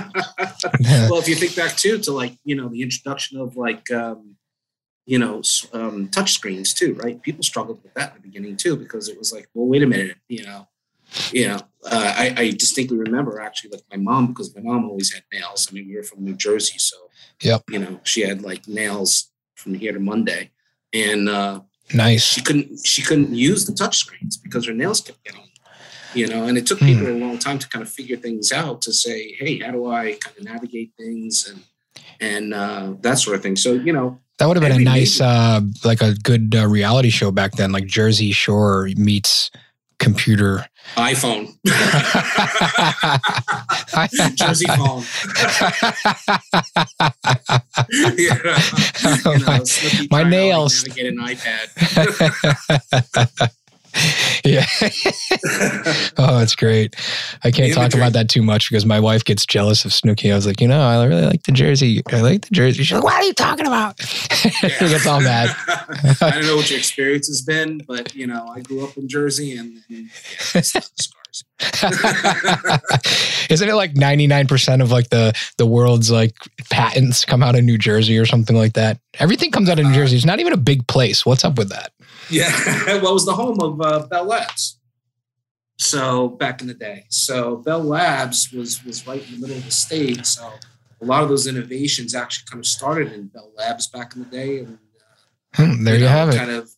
well, 1.08 1.18
if 1.18 1.26
you 1.28 1.34
think 1.36 1.56
back 1.56 1.76
too 1.76 1.98
to 1.98 2.12
like 2.12 2.34
you 2.44 2.54
know 2.54 2.68
the 2.68 2.82
introduction 2.82 3.40
of 3.40 3.56
like 3.56 3.90
um, 3.90 4.36
you 5.06 5.18
know 5.18 5.42
um, 5.72 6.08
touch 6.08 6.32
screens 6.32 6.72
too, 6.74 6.94
right? 6.94 7.20
People 7.22 7.42
struggled 7.42 7.82
with 7.82 7.94
that 7.94 8.10
in 8.14 8.22
the 8.22 8.28
beginning 8.28 8.56
too 8.56 8.76
because 8.76 9.08
it 9.08 9.18
was 9.18 9.32
like, 9.32 9.48
well, 9.54 9.66
wait 9.66 9.82
a 9.82 9.86
minute, 9.86 10.16
you 10.28 10.44
know, 10.44 10.68
you 11.32 11.48
know. 11.48 11.60
Uh, 11.84 12.14
I, 12.16 12.34
I 12.36 12.50
distinctly 12.52 12.96
remember 12.96 13.40
actually 13.40 13.70
like 13.70 13.82
my 13.90 13.96
mom 13.96 14.28
because 14.28 14.54
my 14.54 14.62
mom 14.62 14.84
always 14.88 15.12
had 15.12 15.24
nails. 15.32 15.66
I 15.68 15.74
mean, 15.74 15.88
we 15.88 15.96
were 15.96 16.04
from 16.04 16.24
New 16.24 16.34
Jersey, 16.36 16.78
so 16.78 16.96
Yep. 17.42 17.62
you 17.70 17.78
know 17.80 18.00
she 18.04 18.20
had 18.20 18.42
like 18.42 18.68
nails 18.68 19.30
from 19.56 19.74
here 19.74 19.92
to 19.92 19.98
Monday, 19.98 20.52
and 20.92 21.28
uh, 21.28 21.60
nice. 21.92 22.22
she 22.22 22.40
couldn't 22.40 22.86
she 22.86 23.02
couldn't 23.02 23.34
use 23.34 23.64
the 23.66 23.72
touch 23.74 23.96
screens 23.98 24.36
because 24.36 24.66
her 24.66 24.72
nails 24.72 25.00
kept 25.00 25.22
getting 25.24 25.40
you 26.14 26.26
know 26.28 26.44
and 26.44 26.56
it 26.58 26.66
took 26.66 26.78
Hmm. 26.78 26.86
people 26.86 27.08
a 27.08 27.18
long 27.26 27.38
time 27.38 27.58
to 27.58 27.68
kind 27.68 27.82
of 27.82 27.88
figure 27.90 28.16
things 28.16 28.52
out 28.52 28.82
to 28.82 28.92
say 28.92 29.34
hey 29.38 29.58
how 29.60 29.70
do 29.70 29.86
i 29.90 30.12
kind 30.20 30.36
of 30.36 30.44
navigate 30.44 30.92
things 30.98 31.48
and 31.48 31.62
and 32.20 32.52
uh, 32.54 32.92
that 33.00 33.18
sort 33.18 33.34
of 33.36 33.42
thing 33.42 33.56
so 33.56 33.72
you 33.72 33.92
know 33.92 34.20
That 34.42 34.48
would 34.48 34.56
have 34.56 34.68
been 34.68 34.80
a 34.80 34.84
nice, 34.84 35.20
uh, 35.20 35.60
like 35.84 36.02
a 36.02 36.14
good 36.14 36.56
uh, 36.58 36.66
reality 36.66 37.10
show 37.10 37.30
back 37.30 37.52
then, 37.52 37.70
like 37.70 37.86
Jersey 37.86 38.32
Shore 38.32 38.88
meets 38.96 39.52
computer. 40.00 40.66
iphone 40.96 41.46
jersey 44.34 44.66
phone 44.66 45.04
you 48.18 48.30
know, 48.30 48.36
you 49.30 49.38
know, 49.38 49.62
Snooki 49.62 50.10
My 50.10 50.18
to, 50.18 50.24
like, 50.24 50.26
nails. 50.26 50.82
navigate 50.88 51.06
an 51.06 51.18
ipad 51.18 51.68
yeah. 54.44 54.66
oh, 56.18 56.40
it's 56.40 56.54
great. 56.54 56.96
I 57.44 57.50
can't 57.50 57.74
talk 57.74 57.94
about 57.94 58.12
that 58.14 58.28
too 58.28 58.42
much 58.42 58.70
because 58.70 58.86
my 58.86 59.00
wife 59.00 59.24
gets 59.24 59.44
jealous 59.44 59.84
of 59.84 59.90
Snooki. 59.90 60.32
I 60.32 60.34
was 60.34 60.46
like, 60.46 60.60
you 60.60 60.68
know, 60.68 60.80
I 60.80 61.04
really 61.04 61.26
like 61.26 61.42
the 61.42 61.52
jersey. 61.52 62.02
I 62.10 62.20
like 62.20 62.46
the 62.46 62.54
jersey. 62.54 62.84
She's 62.84 62.94
like, 62.94 63.04
what 63.04 63.14
are 63.14 63.24
you 63.24 63.34
talking 63.34 63.66
about? 63.66 64.00
she 64.00 64.50
gets 64.60 65.06
all 65.06 65.20
mad. 65.20 65.54
I 66.20 66.30
don't 66.30 66.46
know 66.46 66.56
what 66.56 66.70
your 66.70 66.78
experience 66.78 67.28
has 67.28 67.42
been, 67.42 67.82
but 67.86 68.14
you 68.14 68.26
know, 68.26 68.46
I 68.48 68.60
grew 68.60 68.84
up 68.84 68.96
in 68.96 69.08
Jersey, 69.08 69.56
and, 69.56 69.82
and 69.88 70.08
yeah, 70.54 70.60
the 70.62 70.62
scars. 70.96 71.44
Isn't 73.50 73.68
it 73.68 73.74
like 73.74 73.94
99% 73.94 74.82
of 74.82 74.90
like 74.90 75.10
the 75.10 75.32
the 75.58 75.66
world's 75.66 76.10
like 76.10 76.34
patents 76.70 77.24
come 77.24 77.42
out 77.42 77.54
of 77.54 77.64
New 77.64 77.78
Jersey 77.78 78.18
or 78.18 78.26
something 78.26 78.56
like 78.56 78.74
that? 78.74 78.98
Everything 79.18 79.50
comes 79.50 79.68
out 79.68 79.78
of 79.78 79.84
New 79.84 79.92
uh, 79.92 79.94
Jersey. 79.94 80.16
It's 80.16 80.24
not 80.24 80.40
even 80.40 80.52
a 80.52 80.58
big 80.58 80.86
place. 80.88 81.24
What's 81.24 81.44
up 81.44 81.58
with 81.58 81.68
that? 81.70 81.91
Yeah, 82.30 82.50
well, 83.02 83.10
it 83.10 83.14
was 83.14 83.26
the 83.26 83.34
home 83.34 83.58
of 83.60 83.80
uh, 83.80 84.06
Bell 84.06 84.24
Labs. 84.24 84.78
So 85.78 86.28
back 86.28 86.60
in 86.60 86.66
the 86.68 86.74
day, 86.74 87.04
so 87.08 87.56
Bell 87.56 87.82
Labs 87.82 88.52
was 88.52 88.84
was 88.84 89.06
right 89.06 89.24
in 89.26 89.34
the 89.34 89.40
middle 89.40 89.56
of 89.56 89.64
the 89.64 89.70
state. 89.70 90.24
So 90.26 90.50
a 91.00 91.04
lot 91.04 91.22
of 91.24 91.28
those 91.28 91.46
innovations 91.46 92.14
actually 92.14 92.44
kind 92.50 92.60
of 92.60 92.66
started 92.66 93.12
in 93.12 93.26
Bell 93.26 93.50
Labs 93.56 93.88
back 93.88 94.14
in 94.14 94.20
the 94.22 94.28
day, 94.28 94.58
and 94.60 94.78
Hmm, 95.54 95.84
there 95.84 95.94
you 95.96 96.02
know, 96.02 96.08
have 96.08 96.28
it. 96.30 96.36
Kind 96.36 96.50
of 96.52 96.70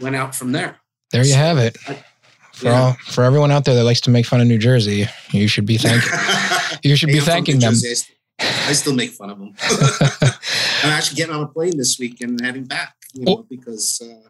went 0.00 0.16
out 0.16 0.34
from 0.34 0.52
there. 0.52 0.76
There 1.12 1.24
you 1.24 1.32
So, 1.32 1.36
have 1.38 1.58
it. 1.58 1.76
I- 1.86 2.04
For 2.52 2.66
yeah. 2.66 2.80
all 2.82 2.92
for 3.06 3.22
everyone 3.22 3.52
out 3.52 3.64
there 3.64 3.76
that 3.76 3.84
likes 3.84 4.00
to 4.02 4.10
make 4.10 4.26
fun 4.26 4.40
of 4.40 4.48
New 4.48 4.58
Jersey, 4.58 5.06
you 5.30 5.46
should 5.46 5.64
be 5.66 5.78
thanking 5.78 6.10
you 6.82 6.96
should 6.96 7.08
Hey, 7.10 7.14
be 7.14 7.20
I'm 7.20 7.24
thanking 7.24 7.60
them. 7.60 7.72
Jersey. 7.74 7.90
I 7.90 7.94
st- 7.94 8.14
I 8.68 8.72
still 8.72 8.94
make 8.94 9.10
fun 9.12 9.30
of 9.30 9.38
them. 9.38 9.54
I'm 10.82 10.90
actually 10.90 11.16
getting 11.16 11.34
on 11.34 11.42
a 11.42 11.48
plane 11.48 11.76
this 11.76 11.98
week 11.98 12.20
and 12.20 12.40
heading 12.40 12.64
back, 12.64 12.94
you 13.14 13.24
know, 13.24 13.46
because 13.48 14.00
uh, 14.02 14.28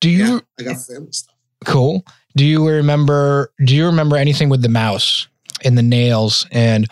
Do 0.00 0.08
you 0.10 0.24
yeah, 0.26 0.40
I 0.60 0.62
got 0.62 0.80
family 0.80 1.12
stuff. 1.12 1.34
cool? 1.64 2.04
Do 2.36 2.44
you 2.44 2.66
remember? 2.66 3.52
Do 3.64 3.74
you 3.74 3.86
remember 3.86 4.16
anything 4.16 4.48
with 4.48 4.62
the 4.62 4.68
mouse 4.68 5.28
and 5.64 5.76
the 5.76 5.82
nails 5.82 6.46
and 6.50 6.86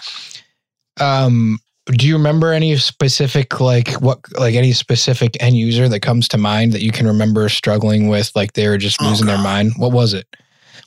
um? 1.01 1.59
Do 1.87 2.07
you 2.09 2.17
remember 2.17 2.51
any 2.53 2.77
specific 2.77 3.61
like 3.61 3.93
what 4.01 4.19
like 4.39 4.55
any 4.55 4.73
specific 4.73 5.37
end 5.41 5.57
user 5.59 5.87
that 5.89 6.01
comes 6.01 6.29
to 6.29 6.39
mind 6.39 6.73
that 6.73 6.81
you 6.83 6.91
can 6.91 7.07
remember 7.07 7.47
struggling 7.51 8.09
with 8.09 8.33
like 8.35 8.55
they 8.55 8.67
were 8.69 8.79
just 8.79 9.03
Oh, 9.03 9.09
losing 9.09 9.27
their 9.27 9.37
mind? 9.39 9.73
What 9.77 9.93
was 9.93 10.15
it? 10.15 10.27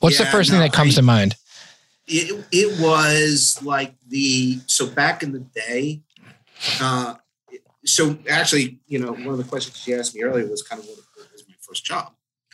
What's 0.00 0.18
the 0.18 0.24
Yeah, 0.24 0.32
first 0.32 0.50
thing 0.50 0.58
that 0.58 0.72
comes 0.72 0.94
I- 0.94 1.00
to 1.00 1.02
mind? 1.02 1.36
It, 2.10 2.44
it 2.50 2.80
was 2.80 3.60
like 3.62 3.94
the 4.08 4.58
so 4.66 4.86
back 4.86 5.22
in 5.22 5.30
the 5.32 5.40
day. 5.40 6.00
Uh, 6.80 7.14
so 7.84 8.18
actually, 8.30 8.80
you 8.88 8.98
know, 8.98 9.12
one 9.12 9.28
of 9.28 9.36
the 9.38 9.44
questions 9.44 9.76
she 9.76 9.94
asked 9.94 10.14
me 10.16 10.22
earlier 10.22 10.46
was 10.48 10.62
kind 10.62 10.80
of 10.82 10.88
my 10.88 10.94
first 11.68 11.84
job. 11.84 12.12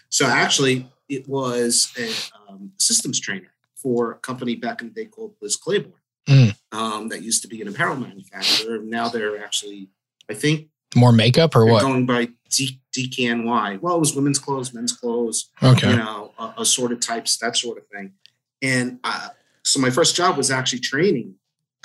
So 0.08 0.26
actually, 0.26 0.88
it 1.08 1.28
was 1.28 1.92
a 1.98 2.10
um, 2.50 2.72
systems 2.78 3.20
trainer 3.20 3.52
for 3.76 4.12
a 4.12 4.14
company 4.16 4.54
back 4.56 4.80
in 4.80 4.88
the 4.88 4.94
day 4.94 5.06
called 5.06 5.34
Liz 5.40 5.56
Claiborne. 5.56 5.92
Mm. 6.28 6.56
Um, 6.72 7.08
that 7.10 7.22
used 7.22 7.42
to 7.42 7.48
be 7.48 7.60
an 7.60 7.68
apparel 7.68 7.96
manufacturer. 7.96 8.78
Now 8.78 9.08
they're 9.10 9.42
actually, 9.44 9.90
I 10.30 10.34
think, 10.34 10.68
More 10.96 11.12
makeup 11.12 11.54
or 11.54 11.66
what? 11.66 11.82
going 11.82 12.06
by 12.06 12.30
D- 12.48 12.80
DKNY. 12.96 13.80
Well, 13.82 13.96
it 13.96 13.98
was 14.00 14.14
women's 14.14 14.38
clothes, 14.38 14.72
men's 14.72 14.92
clothes, 14.92 15.50
Okay. 15.62 15.90
you 15.90 15.96
know, 15.96 16.32
uh, 16.38 16.52
assorted 16.56 17.02
types, 17.02 17.36
that 17.38 17.56
sort 17.56 17.76
of 17.76 17.86
thing. 17.88 18.14
And 18.62 19.00
uh, 19.04 19.28
so 19.62 19.78
my 19.80 19.90
first 19.90 20.16
job 20.16 20.36
was 20.38 20.50
actually 20.50 20.78
training, 20.80 21.34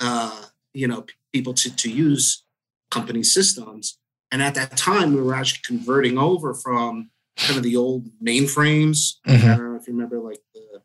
uh, 0.00 0.44
you 0.72 0.88
know, 0.88 1.02
p- 1.02 1.12
people 1.34 1.52
to, 1.54 1.76
to 1.76 1.90
use 1.90 2.42
company 2.90 3.22
systems. 3.22 3.98
And 4.32 4.40
at 4.42 4.54
that 4.54 4.76
time, 4.76 5.12
we 5.14 5.20
were 5.20 5.34
actually 5.34 5.60
converting 5.66 6.16
over 6.16 6.54
from 6.54 7.10
kind 7.36 7.56
of 7.56 7.62
the 7.62 7.76
old 7.76 8.08
mainframes. 8.20 9.16
Mhm. 9.26 9.44
I 9.44 9.56
don't 9.56 9.72
know 9.72 9.76
if 9.80 9.86
you 9.86 9.92
remember, 9.94 10.20
like 10.20 10.40
the, 10.54 10.82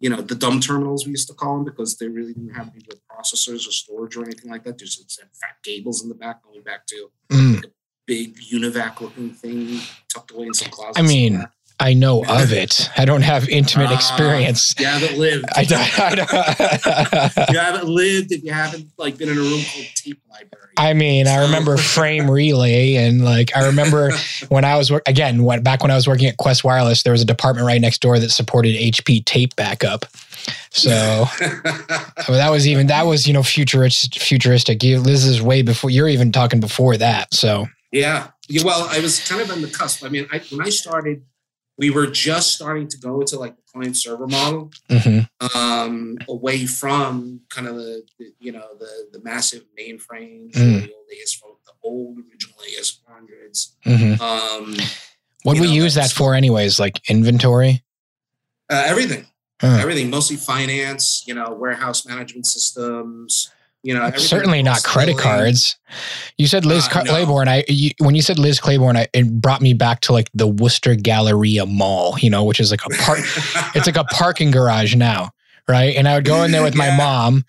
you 0.00 0.10
know, 0.10 0.20
the 0.20 0.34
dumb 0.34 0.60
terminals 0.60 1.06
we 1.06 1.12
used 1.12 1.28
to 1.28 1.34
call 1.34 1.56
them 1.56 1.64
because 1.64 1.96
they 1.96 2.08
really 2.08 2.34
didn't 2.34 2.54
have 2.54 2.68
any 2.68 2.84
real 2.90 3.00
processors 3.10 3.66
or 3.66 3.72
storage 3.72 4.16
or 4.16 4.24
anything 4.24 4.50
like 4.50 4.64
that. 4.64 4.76
There's 4.78 4.96
just 4.96 5.20
had 5.20 5.30
fat 5.34 5.56
cables 5.62 6.02
in 6.02 6.08
the 6.08 6.14
back 6.14 6.42
going 6.42 6.62
back 6.62 6.86
to 6.88 7.10
Mm. 7.30 7.64
big 8.06 8.36
univac 8.52 9.00
looking 9.00 9.30
thing 9.30 9.80
tucked 10.12 10.30
away 10.32 10.46
in 10.46 10.54
some 10.54 10.70
closet. 10.70 10.98
I 10.98 11.02
mean, 11.02 11.32
somewhere. 11.34 11.52
I 11.80 11.92
know 11.92 12.24
of 12.24 12.52
it. 12.52 12.88
I 12.96 13.04
don't 13.04 13.22
have 13.22 13.48
intimate 13.48 13.90
Ah, 13.90 13.94
experience. 13.96 14.74
you 14.78 14.86
haven't 14.86 15.18
lived. 15.18 15.44
I 15.56 15.64
don't. 15.64 15.98
I, 16.00 16.14
don't 16.14 17.48
you 17.52 17.58
haven't 17.58 17.88
lived 17.88 18.32
if 18.32 18.44
you 18.44 18.52
haven't 18.52 18.88
like 18.96 19.18
been 19.18 19.28
in 19.28 19.36
a 19.36 19.40
room 19.40 19.60
called 19.64 19.86
tape 19.94 20.20
library. 20.30 20.60
I 20.76 20.92
mean, 20.92 21.26
I 21.26 21.42
remember 21.42 21.76
frame 21.94 22.30
relay, 22.30 22.94
and 22.94 23.24
like 23.24 23.56
I 23.56 23.66
remember 23.66 24.12
when 24.48 24.64
I 24.64 24.76
was 24.76 24.90
again 25.06 25.42
when, 25.44 25.62
back 25.62 25.82
when 25.82 25.90
I 25.90 25.94
was 25.96 26.06
working 26.06 26.26
at 26.26 26.36
Qwest 26.36 26.62
Wireless, 26.64 27.02
there 27.02 27.12
was 27.12 27.22
a 27.22 27.26
department 27.26 27.66
right 27.66 27.80
next 27.80 28.00
door 28.00 28.18
that 28.18 28.30
supported 28.30 28.74
HP 28.76 29.24
tape 29.24 29.56
backup. 29.56 30.06
So 30.70 30.90
I 31.40 32.24
mean, 32.28 32.38
that 32.38 32.50
was 32.50 32.66
even 32.68 32.86
that 32.86 33.02
was 33.06 33.26
you 33.26 33.32
know 33.32 33.42
futuristic. 33.42 34.14
Futuristic. 34.20 34.82
You, 34.82 35.00
Liz 35.00 35.24
is 35.24 35.42
way 35.42 35.62
before. 35.62 35.90
You're 35.90 36.08
even 36.08 36.32
talking 36.32 36.60
before 36.60 36.96
that. 36.98 37.34
So 37.34 37.66
yeah. 37.92 38.28
Yeah, 38.46 38.62
Well, 38.62 38.86
I 38.90 39.00
was 39.00 39.26
kind 39.26 39.40
of 39.40 39.50
on 39.50 39.62
the 39.62 39.68
cusp. 39.68 40.04
I 40.04 40.10
mean, 40.10 40.26
I, 40.30 40.38
when 40.50 40.60
I 40.66 40.68
started, 40.68 41.24
we 41.76 41.90
were 41.90 42.06
just 42.06 42.52
starting 42.54 42.86
to 42.88 42.98
go 42.98 43.20
into 43.20 43.38
like 43.38 43.56
the 43.56 43.62
client 43.72 43.96
server 43.96 44.26
model, 44.26 44.70
mhm. 44.88 45.28
um, 45.54 46.16
away 46.28 46.66
from 46.66 47.40
kind 47.50 47.66
of 47.66 47.74
the, 47.76 48.02
the 48.18 48.32
you 48.38 48.52
know 48.52 48.66
the 48.78 49.08
the 49.12 49.22
massive 49.24 49.62
mainframes, 49.78 50.52
Mm. 50.52 50.82
the 50.86 50.92
old 50.94 51.06
AS, 51.22 51.40
the 51.66 51.72
old 51.82 52.18
original 52.18 52.56
AS 52.78 52.98
400s. 53.08 53.72
Mhm. 53.84 54.20
Um, 54.20 54.76
what 55.42 55.54
do 55.56 55.60
we 55.62 55.66
know, 55.68 55.84
use 55.84 55.94
that 55.94 56.10
for, 56.10 56.34
anyways? 56.34 56.78
Like 56.78 57.00
inventory. 57.10 57.82
uh, 58.70 58.82
everything. 58.86 59.26
Huh. 59.60 59.78
everything 59.80 60.10
mostly 60.10 60.36
finance 60.36 61.22
you 61.28 61.32
know 61.32 61.52
warehouse 61.52 62.04
management 62.04 62.44
systems 62.44 63.50
you 63.84 63.94
know 63.94 64.10
Certainly 64.16 64.62
not 64.64 64.78
across 64.80 64.92
credit 64.92 65.18
cards. 65.18 65.76
You 66.38 66.48
said 66.48 66.64
Liz 66.64 66.86
Uh, 66.86 66.90
Car- 66.90 67.04
no. 67.04 67.12
Claiborne. 67.12 67.46
I 67.48 67.64
you, 67.68 67.90
when 67.98 68.16
you 68.16 68.22
said 68.22 68.38
Liz 68.40 68.58
Claiborne, 68.58 68.96
I, 68.96 69.06
it 69.12 69.30
brought 69.40 69.60
me 69.62 69.74
back 69.74 70.00
to 70.02 70.12
like 70.12 70.28
the 70.34 70.48
Worcester 70.48 70.96
Galleria 70.96 71.66
Mall. 71.66 72.16
You 72.18 72.30
know, 72.30 72.42
which 72.42 72.58
is 72.58 72.72
like 72.72 72.80
a 72.84 72.88
park. 73.02 73.20
it's 73.76 73.86
like 73.86 73.96
a 73.96 74.04
parking 74.04 74.50
garage 74.50 74.96
now, 74.96 75.30
right? 75.68 75.94
And 75.94 76.08
I 76.08 76.16
would 76.16 76.24
go 76.24 76.42
in 76.42 76.50
there 76.50 76.62
with 76.64 76.74
my 76.74 76.96
mom. 76.96 77.44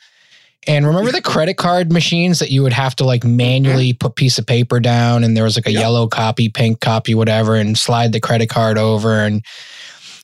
And 0.67 0.87
remember 0.87 1.11
the 1.11 1.21
credit 1.21 1.57
card 1.57 1.91
machines 1.91 2.39
that 2.39 2.49
you 2.49 2.63
would 2.63 2.73
have 2.73 2.95
to 2.95 3.05
like 3.05 3.23
manually 3.23 3.93
put 3.93 4.15
piece 4.15 4.39
of 4.39 4.47
paper 4.47 4.79
down, 4.79 5.23
and 5.23 5.37
there 5.37 5.43
was 5.43 5.55
like 5.55 5.67
a 5.67 5.71
Yep. 5.71 5.79
yellow 5.79 6.07
copy, 6.07 6.49
pink 6.49 6.79
copy, 6.81 7.13
whatever, 7.13 7.55
and 7.55 7.77
slide 7.77 8.13
the 8.13 8.19
credit 8.19 8.49
card 8.49 8.77
over, 8.79 9.23
and 9.23 9.45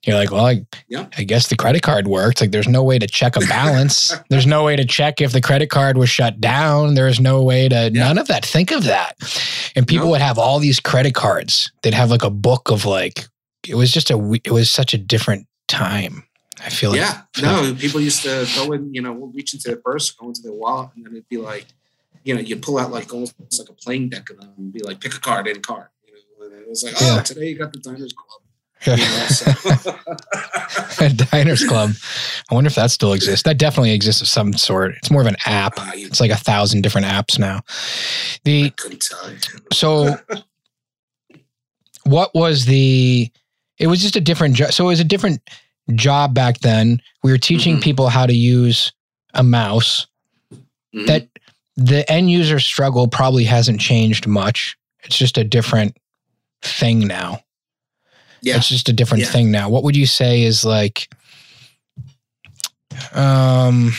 you're 0.05 0.15
like, 0.15 0.31
well, 0.31 0.45
I, 0.45 0.65
Yep. 0.87 1.13
I 1.17 1.23
guess 1.23 1.47
the 1.47 1.55
credit 1.55 1.81
card 1.83 2.07
worked. 2.07 2.41
Like, 2.41 2.51
there's 2.51 2.67
no 2.67 2.83
way 2.83 2.97
to 2.97 3.07
check 3.07 3.35
a 3.35 3.39
balance. 3.41 4.13
there's 4.29 4.47
no 4.47 4.63
way 4.63 4.75
to 4.75 4.83
check 4.85 5.21
if 5.21 5.31
the 5.31 5.41
credit 5.41 5.69
card 5.69 5.97
was 5.97 6.09
shut 6.09 6.41
down. 6.41 6.95
There's 6.95 7.19
no 7.19 7.43
way 7.43 7.69
to 7.69 7.89
none 7.91 8.17
of 8.17 8.27
that. 8.27 8.45
Think 8.45 8.71
of 8.71 8.83
that. 8.85 9.15
And 9.75 9.87
people 9.87 10.05
No. 10.07 10.11
would 10.11 10.21
have 10.21 10.37
all 10.37 10.59
these 10.59 10.79
credit 10.79 11.13
cards. 11.13 11.71
They'd 11.83 11.93
have 11.93 12.09
like 12.09 12.23
a 12.23 12.29
book 12.31 12.69
of 12.71 12.85
like 12.85 13.25
it 13.67 13.75
was 13.75 13.91
just 13.91 14.09
a 14.09 14.39
it 14.43 14.51
was 14.51 14.71
such 14.71 14.93
a 14.93 14.97
different 14.97 15.45
time. 15.67 16.23
I 16.63 16.69
feel 16.69 16.91
like 16.91 16.99
yeah 16.99 17.21
no 17.41 17.73
people 17.73 18.01
used 18.01 18.21
to 18.23 18.47
go 18.55 18.71
in 18.73 18.93
you 18.93 19.01
know 19.01 19.13
reach 19.33 19.53
into 19.53 19.67
their 19.69 19.77
purse 19.77 20.11
go 20.11 20.27
into 20.27 20.41
their 20.43 20.53
wallet 20.53 20.89
and 20.95 21.05
then 21.05 21.13
it'd 21.13 21.27
be 21.29 21.37
like 21.37 21.65
you 22.23 22.35
know 22.35 22.41
you'd 22.41 22.61
pull 22.61 22.77
out 22.77 22.91
like 22.91 23.11
almost 23.11 23.33
like 23.57 23.67
a 23.69 23.73
playing 23.73 24.09
deck 24.09 24.29
of 24.29 24.39
them 24.39 24.51
and 24.57 24.71
be 24.71 24.79
like 24.83 24.99
pick 24.99 25.15
a 25.15 25.19
card 25.19 25.47
in 25.47 25.59
card 25.61 25.87
you 26.05 26.13
know 26.13 26.45
and 26.45 26.61
it 26.61 26.69
was 26.69 26.83
like 26.83 26.93
oh 27.01 27.15
Yeah. 27.15 27.21
today 27.23 27.47
you 27.49 27.57
got 27.57 27.73
the 27.73 27.79
diners 27.79 28.13
club 28.13 28.40
you 28.85 28.97
know, 28.97 29.05
so. 29.27 31.07
Diners 31.31 31.63
Club. 31.65 31.91
I 32.49 32.53
wonder 32.55 32.67
if 32.67 32.75
that 32.75 32.91
still 32.91 33.13
exists. 33.13 33.43
That 33.43 33.57
definitely 33.57 33.91
exists 33.91 34.21
of 34.21 34.27
some 34.27 34.53
sort. 34.53 34.95
It's 34.97 35.09
more 35.11 35.21
of 35.21 35.27
an 35.27 35.35
app. 35.45 35.73
Ah, 35.77 35.91
It's 35.95 36.19
like 36.19 36.31
a 36.31 36.35
thousand 36.37 36.81
different 36.81 37.07
apps 37.07 37.39
now. 37.39 37.61
The 38.43 38.69
couldn't 38.71 39.01
tell 39.01 39.31
you 39.31 39.37
so 39.73 40.17
what 42.03 42.33
was 42.33 42.65
the 42.65 43.31
it 43.77 43.87
was 43.87 44.01
just 44.01 44.15
a 44.15 44.21
different 44.21 44.55
job 44.55 44.71
so 44.71 44.85
it 44.85 44.87
was 44.87 44.99
a 44.99 45.03
different 45.05 45.39
job 45.95 46.33
back 46.33 46.59
then 46.59 46.99
we 47.23 47.31
were 47.31 47.37
teaching 47.37 47.77
Mhm. 47.77 47.83
people 47.83 48.09
how 48.09 48.25
to 48.25 48.33
use 48.33 48.91
a 49.33 49.43
mouse 49.43 50.07
Mhm. 50.95 51.05
that 51.07 51.27
the 51.75 52.09
end 52.11 52.31
user 52.31 52.59
struggle 52.59 53.07
probably 53.07 53.43
hasn't 53.43 53.79
changed 53.79 54.25
much 54.27 54.75
it's 55.03 55.17
just 55.17 55.37
a 55.37 55.43
different 55.43 55.95
thing 56.63 56.99
now 57.07 57.41
yeah 58.41 58.57
it's 58.57 58.69
just 58.69 58.89
a 58.89 58.93
different 58.93 59.23
Yeah. 59.23 59.29
thing 59.29 59.51
now 59.51 59.69
what 59.69 59.83
would 59.83 59.95
you 59.95 60.05
say 60.05 60.43
is 60.43 60.63
like 60.65 61.13
um 63.13 63.91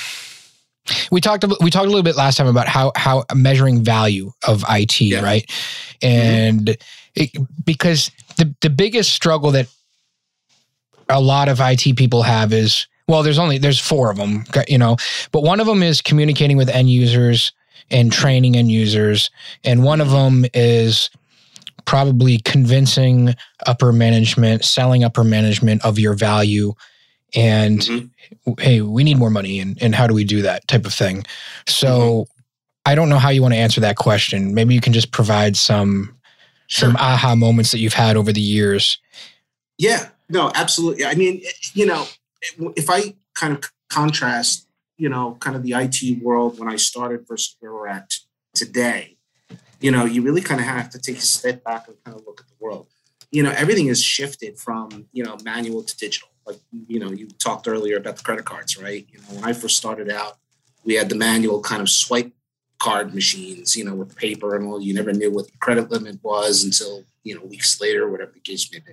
we 1.11 1.21
talked 1.21 1.45
about, 1.45 1.63
we 1.63 1.71
talked 1.71 1.87
a 1.87 1.89
little 1.89 2.03
bit 2.03 2.17
last 2.17 2.37
time 2.37 2.49
about 2.49 2.67
how 2.69 2.93
how 2.97 3.25
measuring 3.35 3.85
value 3.85 4.33
of 4.47 4.65
IT, 4.69 5.01
Yeah. 5.01 5.19
Mm-hmm. 5.19 5.25
right? 5.25 5.51
And 6.03 6.77
it, 7.15 7.31
because 7.65 8.11
the 8.37 8.53
the 8.61 8.71
biggest 8.71 9.13
struggle 9.13 9.53
that 9.53 9.69
a 11.09 11.21
lot 11.21 11.49
of 11.49 11.61
IT 11.61 11.97
people 11.97 12.23
have 12.23 12.53
is 12.53 12.87
well, 13.09 13.23
there's 13.23 13.39
only 13.39 13.59
there's 13.59 13.79
four 13.79 14.11
of 14.11 14.17
them, 14.17 14.45
you 14.69 14.79
know, 14.79 14.97
but 15.31 15.43
one 15.43 15.61
of 15.61 15.67
them 15.67 15.83
is 15.83 16.01
communicating 16.01 16.57
with 16.57 16.69
end 16.69 16.91
users 16.91 17.53
and 17.91 18.13
training 18.13 18.57
end 18.57 18.71
users, 18.71 19.31
and 19.65 19.85
one 19.85 20.01
of 20.01 20.11
them 20.11 20.45
is 20.53 21.11
probably 21.85 22.39
convincing 22.39 23.35
upper 23.67 23.93
management, 23.93 24.65
selling 24.65 25.05
upper 25.05 25.25
management 25.25 25.85
of 25.85 25.99
your 25.99 26.15
value, 26.15 26.75
and 27.35 27.81
Mhm. 27.81 28.61
hey, 28.61 28.81
we 28.81 29.05
need 29.05 29.19
more 29.19 29.31
money, 29.31 29.59
and 29.59 29.81
and 29.83 29.95
how 29.95 30.07
do 30.07 30.15
we 30.15 30.25
do 30.25 30.43
that 30.43 30.67
type 30.69 30.87
of 30.87 30.95
thing. 30.95 31.25
So. 31.67 31.89
Mm-hmm. 31.89 32.33
I 32.85 32.97
don't 32.97 33.09
know 33.09 33.19
how 33.21 33.29
you 33.29 33.43
want 33.43 33.55
to 33.55 33.59
answer 33.61 33.81
that 33.83 33.95
question. 33.95 34.55
Maybe 34.55 34.75
you 34.75 34.81
can 34.81 34.93
just 34.93 35.13
provide 35.13 35.57
some 35.57 36.17
some 36.69 36.97
aha 36.97 37.37
moments 37.37 37.71
that 37.71 37.79
you've 37.79 37.93
had 37.95 38.17
over 38.17 38.33
the 38.33 38.41
years. 38.41 38.99
Yeah, 39.79 40.09
no, 40.29 40.51
absolutely. 40.57 41.05
I 41.05 41.15
mean, 41.15 41.43
you 41.75 41.87
know, 41.87 42.09
if 42.75 42.91
I 42.91 43.15
kind 43.35 43.53
of 43.57 43.71
contrast, 43.89 44.67
you 44.97 45.09
know, 45.09 45.37
kind 45.39 45.55
of 45.55 45.63
the 45.63 45.75
IT 45.75 46.23
world 46.23 46.59
when 46.59 46.69
I 46.69 46.75
started 46.75 47.25
versus 47.29 47.55
where 47.61 47.73
we're 47.73 47.87
at 47.87 48.15
today, 48.55 49.17
you 49.83 49.91
know, 49.91 50.05
you 50.05 50.23
really 50.23 50.41
kind 50.41 50.61
of 50.61 50.67
have 50.67 50.91
to 50.91 50.99
take 50.99 51.19
a 51.19 51.21
step 51.21 51.65
back 51.65 51.89
and 51.89 51.97
kind 52.05 52.17
of 52.17 52.25
look 52.27 52.41
at 52.41 52.49
the 52.49 52.55
world. 52.61 52.87
You 53.31 53.43
know, 53.43 53.51
everything 53.51 53.89
has 53.89 54.03
shifted 54.03 54.59
from, 54.59 55.07
you 55.13 55.25
know, 55.25 55.37
manual 55.45 55.83
to 55.83 55.97
digital. 55.97 56.29
Like, 56.47 56.59
you 56.87 57.01
know, 57.01 57.11
you 57.11 57.29
talked 57.39 57.67
earlier 57.67 57.97
about 57.97 58.17
the 58.17 58.23
credit 58.23 58.45
cards, 58.45 58.81
right? 58.81 59.07
You 59.11 59.19
know, 59.19 59.35
when 59.35 59.45
I 59.45 59.53
first 59.53 59.77
started 59.77 60.11
out, 60.11 60.39
we 60.85 60.95
had 60.95 61.09
the 61.09 61.15
manual 61.15 61.61
kind 61.61 61.83
of 61.83 61.89
swipe 61.89 62.33
card 62.79 63.15
machines, 63.15 63.77
you 63.77 63.85
know, 63.85 63.95
with 63.95 64.17
paper 64.17 64.57
and 64.57 64.67
all. 64.67 64.81
You 64.81 64.95
never 64.95 65.13
knew 65.13 65.31
what 65.31 65.47
the 65.47 65.57
credit 65.59 65.91
limit 65.91 66.19
was 66.23 66.65
until, 66.65 67.05
you 67.23 67.35
know, 67.35 67.45
weeks 67.45 67.81
later, 67.81 68.11
whatever 68.11 68.33
the 68.33 68.41
case 68.41 68.71
may 68.73 68.81
be. 68.81 68.93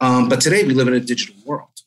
Um, 0.00 0.28
but 0.28 0.40
today 0.40 0.64
we 0.64 0.74
live 0.74 0.88
in 0.88 0.94
a 0.94 1.00
digital 1.00 1.34
world, 1.44 1.82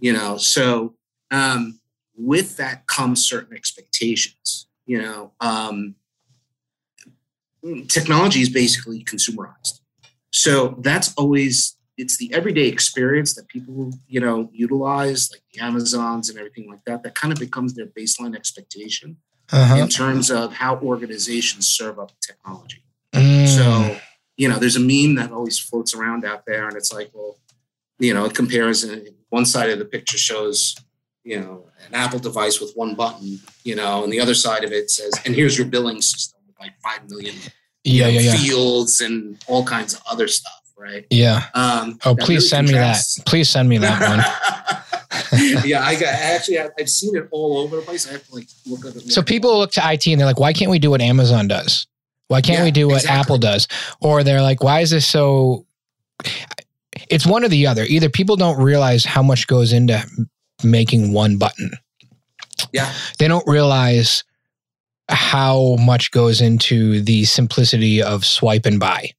you 0.00 0.12
know. 0.12 0.36
So 0.36 0.94
um, 1.30 1.80
with 2.16 2.56
that 2.58 2.86
comes 2.86 3.24
certain 3.26 3.56
expectations, 3.56 4.66
you 4.86 5.02
know, 5.02 5.32
um, 5.40 5.96
technology 7.88 8.40
is 8.40 8.48
basically 8.48 9.04
consumerized. 9.04 9.80
So 10.32 10.76
that's 10.78 11.12
always 11.14 11.76
it's 11.96 12.16
the 12.16 12.32
everyday 12.32 12.66
experience 12.66 13.34
that 13.34 13.48
people 13.48 13.92
you 14.08 14.20
know 14.20 14.48
utilize, 14.52 15.30
like 15.30 15.42
the 15.52 15.60
Amazons 15.60 16.30
and 16.30 16.38
everything 16.38 16.68
like 16.68 16.84
that. 16.86 17.02
That 17.02 17.14
kind 17.14 17.32
of 17.32 17.38
becomes 17.38 17.74
their 17.74 17.86
baseline 17.86 18.34
expectation 18.34 19.18
uh-huh. 19.52 19.76
in 19.76 19.88
terms 19.88 20.30
of 20.30 20.54
how 20.54 20.78
organizations 20.78 21.66
serve 21.66 21.98
up 21.98 22.12
technology. 22.20 22.84
Mm. 23.12 23.46
So 23.46 24.00
you 24.36 24.48
know, 24.48 24.58
there's 24.58 24.76
a 24.76 24.80
meme 24.80 25.16
that 25.16 25.32
always 25.32 25.58
floats 25.58 25.94
around 25.94 26.24
out 26.24 26.46
there, 26.46 26.66
and 26.66 26.76
it's 26.76 26.92
like, 26.92 27.10
well, 27.12 27.38
you 27.98 28.14
know, 28.14 28.24
it 28.24 28.34
compares. 28.34 28.86
One 29.28 29.44
side 29.44 29.70
of 29.70 29.78
the 29.78 29.84
picture 29.84 30.18
shows 30.18 30.74
you 31.22 31.38
know 31.38 31.66
an 31.86 31.94
Apple 31.94 32.18
device 32.18 32.60
with 32.60 32.72
one 32.74 32.94
button, 32.94 33.40
you 33.64 33.74
know, 33.74 34.02
and 34.04 34.12
the 34.12 34.20
other 34.20 34.34
side 34.34 34.64
of 34.64 34.72
it 34.72 34.90
says, 34.90 35.12
and 35.24 35.34
here's 35.34 35.58
your 35.58 35.66
billing 35.66 36.00
system 36.00 36.39
like 36.60 36.78
five 36.80 37.08
million 37.08 37.34
yeah, 37.84 38.04
know, 38.04 38.10
yeah, 38.10 38.36
fields 38.36 39.00
and 39.00 39.42
all 39.46 39.64
kinds 39.64 39.94
of 39.94 40.02
other 40.10 40.28
stuff, 40.28 40.62
right? 40.78 41.06
Yeah. 41.10 41.46
Um, 41.54 41.98
oh, 42.04 42.14
please 42.14 42.28
really 42.28 42.40
send 42.40 42.68
contrasts. 42.68 43.18
me 43.18 43.22
that. 43.22 43.30
Please 43.30 43.48
send 43.48 43.68
me 43.68 43.78
that 43.78 44.00
one. 45.32 45.62
yeah, 45.64 45.82
I 45.82 45.94
got 45.94 46.08
actually 46.14 46.58
I've 46.58 46.88
seen 46.88 47.16
it 47.16 47.28
all 47.30 47.58
over 47.58 47.76
the 47.76 47.82
place. 47.82 48.08
I 48.08 48.12
have 48.12 48.26
to 48.26 48.34
like 48.34 48.48
look 48.66 48.84
at 48.84 48.96
it. 48.96 49.10
So 49.10 49.22
people 49.22 49.58
look 49.58 49.72
to 49.72 49.92
IT 49.92 50.06
and 50.06 50.20
they're 50.20 50.26
like, 50.26 50.38
why 50.38 50.52
can't 50.52 50.70
we 50.70 50.78
do 50.78 50.90
what 50.90 51.00
Amazon 51.00 51.48
does? 51.48 51.86
Why 52.28 52.40
can't 52.40 52.58
yeah, 52.58 52.64
we 52.64 52.70
do 52.70 52.86
what 52.86 53.02
exactly. 53.02 53.20
Apple 53.20 53.38
does? 53.38 53.66
Or 54.00 54.22
they're 54.22 54.42
like, 54.42 54.62
why 54.62 54.80
is 54.80 54.90
this 54.90 55.06
so? 55.06 55.66
It's 57.08 57.26
one 57.26 57.44
or 57.44 57.48
the 57.48 57.66
other. 57.66 57.84
Either 57.84 58.08
people 58.08 58.36
don't 58.36 58.62
realize 58.62 59.04
how 59.04 59.22
much 59.22 59.46
goes 59.46 59.72
into 59.72 60.00
making 60.62 61.12
one 61.12 61.38
button. 61.38 61.72
Yeah. 62.72 62.92
They 63.18 63.26
don't 63.26 63.46
realize 63.48 64.22
how 65.10 65.76
much 65.76 66.10
goes 66.10 66.40
into 66.40 67.00
the 67.00 67.24
simplicity 67.24 68.02
of 68.02 68.24
swipe 68.24 68.66
and 68.66 68.78
buy. 68.78 69.10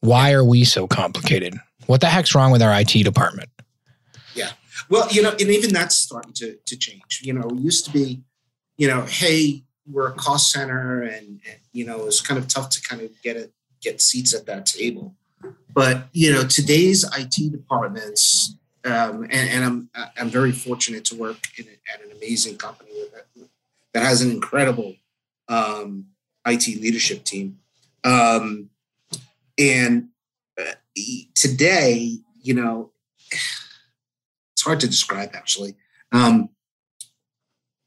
Why 0.00 0.32
are 0.32 0.44
we 0.44 0.64
so 0.64 0.86
complicated? 0.86 1.54
What 1.86 2.00
the 2.00 2.06
heck's 2.06 2.34
wrong 2.34 2.52
with 2.52 2.62
our 2.62 2.80
IT 2.80 3.04
department? 3.04 3.50
Yeah. 4.34 4.50
Well, 4.88 5.08
you 5.10 5.22
know, 5.22 5.30
and 5.30 5.42
even 5.42 5.72
that's 5.72 5.96
starting 5.96 6.32
to, 6.34 6.56
to 6.66 6.76
change. 6.76 7.20
You 7.22 7.34
know, 7.34 7.48
it 7.48 7.56
used 7.56 7.84
to 7.86 7.92
be, 7.92 8.22
you 8.76 8.88
know, 8.88 9.02
hey, 9.02 9.64
we're 9.90 10.08
a 10.08 10.12
cost 10.12 10.52
center 10.52 11.02
and, 11.02 11.40
and 11.46 11.58
you 11.72 11.84
know, 11.84 12.06
it's 12.06 12.20
kind 12.20 12.38
of 12.38 12.48
tough 12.48 12.70
to 12.70 12.82
kind 12.82 13.02
of 13.02 13.10
get 13.22 13.36
it, 13.36 13.52
get 13.80 14.00
seats 14.00 14.34
at 14.34 14.46
that 14.46 14.66
table. 14.66 15.14
But, 15.72 16.08
you 16.12 16.32
know, 16.32 16.44
today's 16.44 17.04
IT 17.16 17.50
departments, 17.50 18.56
um, 18.84 19.24
and, 19.24 19.32
and, 19.32 19.64
I'm 19.64 19.90
I'm 20.18 20.28
very 20.28 20.50
fortunate 20.52 21.04
to 21.06 21.16
work 21.16 21.38
in, 21.56 21.66
at 21.92 22.04
an 22.04 22.10
amazing 22.16 22.56
company 22.56 22.90
that, 23.12 23.26
that 23.94 24.02
has 24.02 24.22
an 24.22 24.30
incredible 24.30 24.94
um, 25.48 26.06
IT 26.46 26.66
leadership 26.80 27.24
team. 27.24 27.58
Um, 28.04 28.70
and 29.58 30.08
uh, 30.58 30.72
today, 31.34 32.18
you 32.40 32.54
know, 32.54 32.90
it's 33.30 34.62
hard 34.62 34.80
to 34.80 34.86
describe 34.86 35.30
actually. 35.34 35.76
Um, 36.12 36.48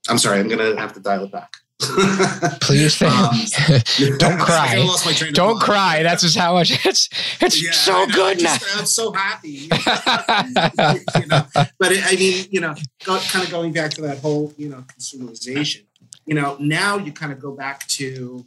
I'm 0.08 0.18
sorry, 0.18 0.40
I'm 0.40 0.48
gonna 0.48 0.80
have 0.80 0.94
to 0.94 1.00
dial 1.00 1.24
it 1.24 1.32
back. 1.32 1.56
Please 2.62 3.02
um, 3.02 3.36
don't 4.18 4.40
cry. 4.40 4.88
don't 5.34 5.60
cry. 5.60 6.04
That's 6.04 6.22
just 6.22 6.38
how 6.38 6.54
much 6.54 6.86
it's 6.86 7.10
it's 7.42 7.62
yeah, 7.62 7.72
so 7.72 8.06
good 8.08 8.42
now. 8.42 8.56
I'm 8.76 8.86
so 8.86 9.12
happy. 9.12 9.50
you 9.50 11.28
know, 11.28 11.46
but 11.78 11.92
it, 11.92 12.02
I 12.06 12.16
mean, 12.18 12.48
you 12.50 12.62
know, 12.62 12.76
go, 13.04 13.20
kind 13.20 13.44
of 13.44 13.52
going 13.52 13.74
back 13.74 13.92
to 13.92 14.02
that 14.04 14.20
whole 14.20 14.54
you 14.58 14.70
know 14.70 14.86
consumerization. 14.98 15.85
You 16.26 16.36
know, 16.36 16.58
now 16.60 16.98
you 16.98 17.12
kind 17.12 17.32
of 17.32 17.40
go 17.40 17.52
back 17.52 17.88
to 17.88 18.46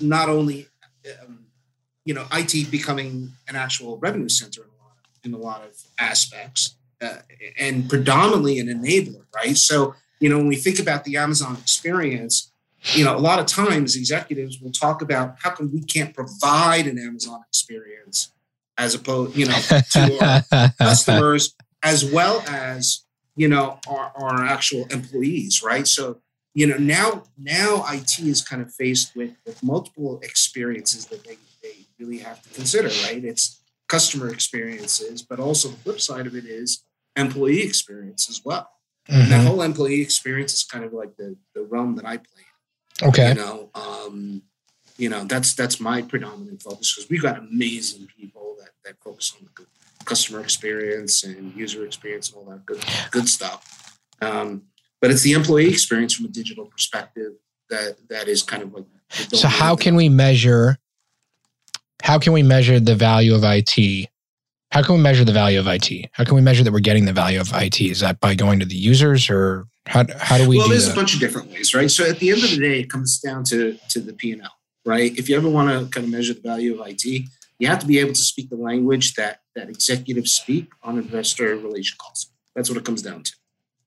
not 0.00 0.28
only 0.28 0.68
um, 1.22 1.46
you 2.04 2.14
know 2.14 2.26
IT 2.32 2.70
becoming 2.70 3.32
an 3.48 3.56
actual 3.56 3.98
revenue 3.98 4.28
center 4.28 4.62
in 4.62 4.68
a 4.68 4.82
lot 4.82 4.96
of, 4.98 5.24
in 5.24 5.34
a 5.34 5.38
lot 5.38 5.62
of 5.62 5.82
aspects, 5.98 6.76
uh, 7.00 7.18
and 7.58 7.88
predominantly 7.88 8.58
an 8.58 8.68
enabler, 8.68 9.24
right? 9.34 9.56
So 9.56 9.94
you 10.20 10.28
know, 10.28 10.38
when 10.38 10.48
we 10.48 10.56
think 10.56 10.78
about 10.78 11.04
the 11.04 11.16
Amazon 11.16 11.56
experience 11.60 12.50
you 12.92 13.04
know, 13.04 13.16
a 13.16 13.18
lot 13.18 13.38
of 13.38 13.46
times 13.46 13.96
executives 13.96 14.60
will 14.60 14.70
talk 14.70 15.00
about 15.00 15.36
how 15.40 15.50
come 15.50 15.72
we 15.72 15.80
can't 15.82 16.14
provide 16.14 16.86
an 16.86 16.98
Amazon 16.98 17.42
experience 17.48 18.30
as 18.76 18.94
opposed, 18.94 19.36
you 19.36 19.46
know, 19.46 19.58
to 19.92 20.44
our 20.52 20.72
customers 20.78 21.54
as 21.82 22.04
well 22.04 22.42
as, 22.46 23.04
you 23.36 23.48
know, 23.48 23.78
our, 23.88 24.12
our 24.16 24.44
actual 24.44 24.86
employees, 24.90 25.62
right? 25.62 25.86
So, 25.86 26.20
you 26.54 26.66
know, 26.66 26.76
now 26.76 27.24
now 27.36 27.84
IT 27.90 28.18
is 28.20 28.42
kind 28.42 28.62
of 28.62 28.72
faced 28.72 29.14
with, 29.16 29.32
with 29.44 29.62
multiple 29.62 30.20
experiences 30.22 31.06
that 31.06 31.24
they, 31.24 31.36
they 31.62 31.86
really 31.98 32.18
have 32.18 32.42
to 32.42 32.48
consider, 32.50 32.88
right? 33.06 33.24
It's 33.24 33.60
customer 33.88 34.30
experiences, 34.30 35.22
but 35.22 35.40
also 35.40 35.68
the 35.68 35.76
flip 35.78 36.00
side 36.00 36.26
of 36.26 36.34
it 36.34 36.44
is 36.44 36.84
employee 37.16 37.62
experience 37.62 38.28
as 38.30 38.42
well. 38.44 38.70
Mm-hmm. 39.08 39.20
And 39.20 39.32
that 39.32 39.46
whole 39.46 39.62
employee 39.62 40.00
experience 40.00 40.54
is 40.54 40.64
kind 40.64 40.84
of 40.84 40.92
like 40.92 41.16
the, 41.16 41.36
the 41.54 41.62
realm 41.62 41.96
that 41.96 42.06
I 42.06 42.16
play 42.16 42.44
Okay. 43.02 43.30
You 43.30 43.34
know, 43.34 43.70
um, 43.74 44.42
you 44.96 45.08
know 45.08 45.24
that's 45.24 45.54
that's 45.54 45.80
my 45.80 46.02
predominant 46.02 46.62
focus 46.62 46.94
because 46.94 47.10
we've 47.10 47.22
got 47.22 47.38
amazing 47.38 48.06
people 48.16 48.56
that 48.60 48.70
that 48.84 49.02
focus 49.02 49.34
on 49.36 49.48
the 49.56 49.66
customer 50.04 50.40
experience 50.40 51.24
and 51.24 51.54
user 51.56 51.84
experience 51.84 52.28
and 52.28 52.38
all 52.38 52.44
that 52.44 52.64
good 52.64 52.84
good 53.10 53.28
stuff. 53.28 53.98
Um, 54.22 54.62
but 55.04 55.10
it's 55.10 55.20
the 55.20 55.32
employee 55.32 55.68
experience 55.68 56.14
from 56.14 56.24
a 56.24 56.28
digital 56.28 56.64
perspective 56.64 57.32
that 57.68 57.96
that 58.08 58.26
is 58.26 58.42
kind 58.42 58.62
of 58.62 58.72
like. 58.72 58.86
So 59.10 59.48
how 59.48 59.76
can 59.76 59.96
we 59.96 60.08
measure? 60.08 60.78
How 62.02 62.18
can 62.18 62.32
we 62.32 62.42
measure 62.42 62.80
the 62.80 62.94
value 62.94 63.34
of 63.34 63.42
IT? 63.44 64.08
How 64.70 64.82
can 64.82 64.94
we 64.94 65.02
measure 65.02 65.22
the 65.22 65.34
value 65.34 65.60
of 65.60 65.66
IT? 65.66 66.08
How 66.12 66.24
can 66.24 66.36
we 66.36 66.40
measure 66.40 66.64
that 66.64 66.72
we're 66.72 66.80
getting 66.80 67.04
the 67.04 67.12
value 67.12 67.38
of 67.38 67.52
IT? 67.52 67.82
Is 67.82 68.00
that 68.00 68.18
by 68.18 68.34
going 68.34 68.60
to 68.60 68.64
the 68.64 68.76
users 68.76 69.28
or 69.28 69.66
how, 69.84 70.06
how 70.18 70.38
do 70.38 70.48
we 70.48 70.56
well 70.56 70.68
do 70.68 70.72
there's 70.72 70.86
that? 70.86 70.92
a 70.92 70.96
bunch 70.96 71.12
of 71.12 71.20
different 71.20 71.50
ways 71.50 71.74
right 71.74 71.90
so 71.90 72.08
at 72.08 72.18
the 72.18 72.30
end 72.30 72.42
of 72.42 72.48
the 72.48 72.56
day 72.56 72.80
it 72.80 72.88
comes 72.88 73.20
down 73.20 73.44
to 73.44 73.76
to 73.90 74.00
the 74.00 74.14
p&l 74.14 74.40
right 74.86 75.14
if 75.18 75.28
you 75.28 75.36
ever 75.36 75.50
want 75.50 75.68
to 75.68 75.86
kind 75.94 76.06
of 76.06 76.10
measure 76.10 76.32
the 76.32 76.40
value 76.40 76.80
of 76.80 76.86
it 76.88 77.04
you 77.58 77.66
have 77.66 77.80
to 77.80 77.86
be 77.86 77.98
able 77.98 78.14
to 78.14 78.22
speak 78.22 78.48
the 78.48 78.56
language 78.56 79.12
that 79.12 79.40
that 79.54 79.68
executives 79.68 80.32
speak 80.32 80.70
on 80.82 80.96
investor 80.96 81.54
relation 81.56 81.98
calls 81.98 82.30
that's 82.56 82.70
what 82.70 82.78
it 82.78 82.84
comes 82.86 83.02
down 83.02 83.22
to 83.22 83.32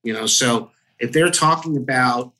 you 0.03 0.13
know 0.13 0.27
so 0.27 0.69
if 0.99 1.11
they're 1.11 1.29
talking 1.31 1.77
about 1.77 2.33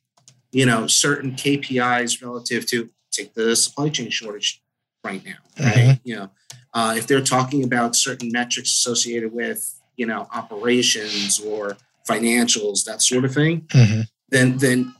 you 0.52 0.66
know 0.66 0.88
certain 0.88 1.32
kpis 1.32 2.22
relative 2.22 2.66
to 2.66 2.90
take 3.12 3.34
the 3.34 3.56
supply 3.56 3.90
chain 3.90 4.10
shortage 4.10 4.62
right 5.04 5.24
now 5.26 5.36
right 5.60 5.76
mm-hmm. 5.76 6.08
you 6.08 6.16
know 6.16 6.30
uh, 6.74 6.94
if 6.96 7.08
they're 7.08 7.24
talking 7.24 7.64
about 7.64 7.96
certain 7.96 8.30
metrics 8.32 8.70
associated 8.70 9.34
with 9.34 9.80
you 9.96 10.06
know 10.06 10.28
operations 10.34 11.40
or 11.40 11.76
financials, 12.08 12.86
that 12.86 13.02
sort 13.02 13.26
of 13.26 13.34
thing, 13.34 13.62
mm-hmm. 13.62 14.02
then 14.30 14.58
then 14.58 14.94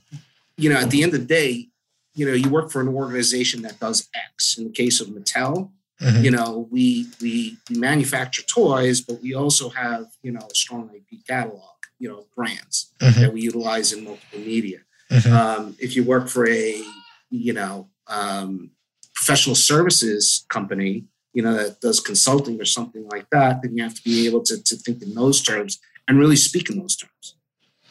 you 0.56 0.68
know 0.68 0.76
at 0.76 0.90
the 0.90 1.02
end 1.02 1.14
of 1.14 1.20
the 1.20 1.26
day, 1.26 1.68
you 2.14 2.26
know 2.26 2.32
you 2.32 2.48
work 2.48 2.70
for 2.70 2.80
an 2.80 2.88
organization 2.88 3.62
that 3.62 3.78
does 3.80 4.08
X. 4.14 4.58
In 4.58 4.64
the 4.64 4.70
case 4.70 5.00
of 5.00 5.08
Mattel, 5.08 5.70
mm-hmm. 6.00 6.24
you 6.24 6.30
know 6.30 6.68
we, 6.70 7.06
we 7.20 7.56
we 7.70 7.78
manufacture 7.78 8.42
toys, 8.42 9.00
but 9.00 9.22
we 9.22 9.34
also 9.34 9.68
have 9.70 10.06
you 10.22 10.32
know 10.32 10.46
a 10.50 10.54
strong 10.54 10.90
IP 10.94 11.24
catalog, 11.26 11.77
you 11.98 12.08
know 12.08 12.26
brands 12.36 12.92
mm-hmm. 13.00 13.20
that 13.20 13.32
we 13.32 13.40
utilize 13.40 13.92
in 13.92 14.04
multiple 14.04 14.40
media. 14.40 14.78
Mm-hmm. 15.10 15.32
Um, 15.32 15.76
if 15.78 15.96
you 15.96 16.04
work 16.04 16.28
for 16.28 16.48
a 16.48 16.82
you 17.30 17.52
know 17.52 17.88
um, 18.06 18.70
professional 19.14 19.56
services 19.56 20.44
company, 20.48 21.04
you 21.32 21.42
know 21.42 21.54
that 21.54 21.80
does 21.80 22.00
consulting 22.00 22.60
or 22.60 22.64
something 22.64 23.06
like 23.08 23.28
that, 23.30 23.62
then 23.62 23.76
you 23.76 23.82
have 23.82 23.94
to 23.94 24.02
be 24.02 24.26
able 24.26 24.42
to, 24.44 24.62
to 24.62 24.76
think 24.76 25.02
in 25.02 25.14
those 25.14 25.42
terms 25.42 25.78
and 26.06 26.18
really 26.18 26.36
speak 26.36 26.70
in 26.70 26.78
those 26.78 26.96
terms 26.96 27.34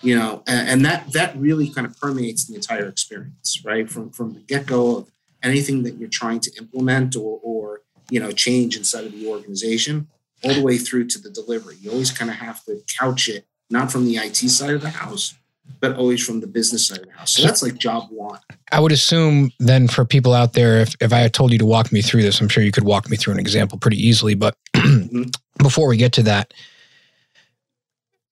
you 0.01 0.17
know 0.17 0.43
and, 0.47 0.69
and, 0.69 0.85
that 0.85 1.11
that 1.13 1.35
really 1.37 1.69
kind 1.69 1.87
of 1.87 1.99
permeates 1.99 2.45
the 2.45 2.55
entire 2.55 2.87
experience 2.87 3.61
right 3.65 3.89
from 3.89 4.09
from 4.11 4.33
the 4.33 4.39
get-go 4.41 4.97
of 4.97 5.11
anything 5.43 5.83
that 5.83 5.95
you're 5.95 6.09
trying 6.09 6.39
to 6.39 6.51
implement 6.57 7.15
or 7.15 7.39
or 7.43 7.81
you 8.09 8.19
know 8.19 8.31
change 8.31 8.77
inside 8.77 9.05
of 9.05 9.11
the 9.11 9.27
organization 9.27 10.07
all 10.43 10.53
the 10.53 10.61
way 10.61 10.77
through 10.77 11.05
to 11.05 11.19
the 11.19 11.29
delivery 11.29 11.75
you 11.81 11.91
always 11.91 12.11
kind 12.11 12.29
of 12.29 12.37
have 12.37 12.63
to 12.63 12.79
couch 12.99 13.27
it 13.27 13.45
not 13.69 13.91
from 13.91 14.05
the 14.05 14.17
IT 14.17 14.35
side 14.35 14.73
of 14.73 14.81
the 14.81 14.89
house 14.89 15.35
but 15.81 15.97
always 15.97 16.25
from 16.25 16.39
the 16.39 16.47
business 16.47 16.87
side 16.87 16.99
of 16.99 17.05
the 17.07 17.11
house. 17.11 17.33
So 17.33 17.43
that's 17.43 17.61
like 17.61 17.77
job 17.77 18.07
one. 18.09 18.39
I 18.71 18.79
would 18.79 18.93
assume 18.93 19.51
then 19.59 19.89
for 19.89 20.05
people 20.05 20.33
out 20.33 20.53
there 20.53 20.77
if, 20.79 20.95
if 21.01 21.11
I 21.11 21.17
had 21.17 21.33
told 21.33 21.51
you 21.51 21.59
to 21.59 21.65
walk 21.65 21.91
me 21.91 22.01
through 22.01 22.21
this 22.21 22.39
I'm 22.39 22.47
sure 22.47 22.63
you 22.63 22.71
could 22.71 22.85
walk 22.85 23.09
me 23.09 23.17
through 23.17 23.33
an 23.33 23.39
example 23.39 23.77
pretty 23.77 23.97
easily 23.97 24.33
but 24.33 24.57
mm-hmm. 24.75 25.23
before 25.61 25.87
we 25.87 25.97
get 25.97 26.13
to 26.13 26.23
that 26.23 26.53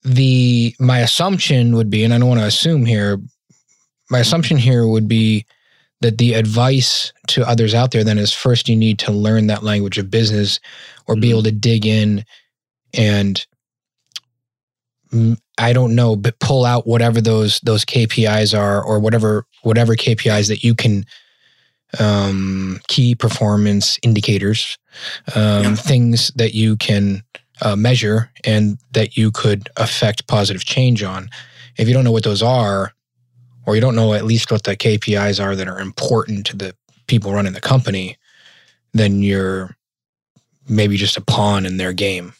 the 0.06 0.74
my 0.78 1.00
assumption 1.00 1.74
would 1.74 1.90
be, 1.90 2.04
and 2.04 2.14
I 2.14 2.18
don't 2.18 2.28
want 2.28 2.40
to 2.40 2.46
assume 2.46 2.86
here, 2.86 3.20
my 4.08 4.20
assumption 4.20 4.56
here 4.56 4.86
would 4.86 5.08
be 5.08 5.44
that 6.00 6.18
the 6.18 6.34
advice 6.34 7.12
to 7.28 7.46
others 7.46 7.74
out 7.74 7.90
there 7.90 8.04
then 8.04 8.18
is 8.18 8.32
first 8.32 8.68
you 8.68 8.76
need 8.76 9.00
to 9.00 9.10
learn 9.10 9.48
that 9.48 9.64
language 9.64 9.98
of 9.98 10.10
business 10.10 10.60
or 11.08 11.16
be 11.16 11.30
able 11.30 11.42
to 11.42 11.50
dig 11.50 11.86
in 11.86 12.24
and 12.94 13.46
I 15.58 15.72
don't 15.72 15.94
know, 15.94 16.16
but 16.16 16.38
pull 16.40 16.64
out 16.64 16.86
whatever 16.86 17.20
those 17.20 17.60
those 17.60 17.84
KPIs 17.84 18.58
are, 18.58 18.82
or 18.82 18.98
whatever 19.00 19.46
whatever 19.62 19.94
KPIs 19.94 20.48
that 20.48 20.62
you 20.64 20.74
can 20.74 21.04
um, 21.98 22.80
key 22.88 23.14
performance 23.14 23.98
indicators, 24.02 24.76
um, 25.34 25.62
Yeah. 25.62 25.74
things 25.76 26.30
that 26.36 26.54
you 26.54 26.76
can 26.76 27.22
uh, 27.62 27.76
measure 27.76 28.30
and 28.44 28.78
that 28.92 29.16
you 29.16 29.30
could 29.30 29.68
affect 29.76 30.26
positive 30.26 30.64
change 30.64 31.02
on. 31.02 31.30
If 31.78 31.88
you 31.88 31.94
don't 31.94 32.04
know 32.04 32.12
what 32.12 32.24
those 32.24 32.42
are, 32.42 32.92
or 33.66 33.74
you 33.74 33.80
don't 33.80 33.96
know 33.96 34.12
at 34.14 34.24
least 34.24 34.50
what 34.50 34.64
the 34.64 34.76
KPIs 34.76 35.42
are 35.42 35.56
that 35.56 35.68
are 35.68 35.80
important 35.80 36.46
to 36.46 36.56
the 36.56 36.74
people 37.06 37.32
running 37.32 37.52
the 37.54 37.60
company, 37.60 38.16
then 38.92 39.22
you're 39.22 39.76
maybe 40.68 40.96
just 40.96 41.16
a 41.16 41.20
pawn 41.20 41.64
in 41.64 41.76
their 41.76 41.92
game. 41.92 42.34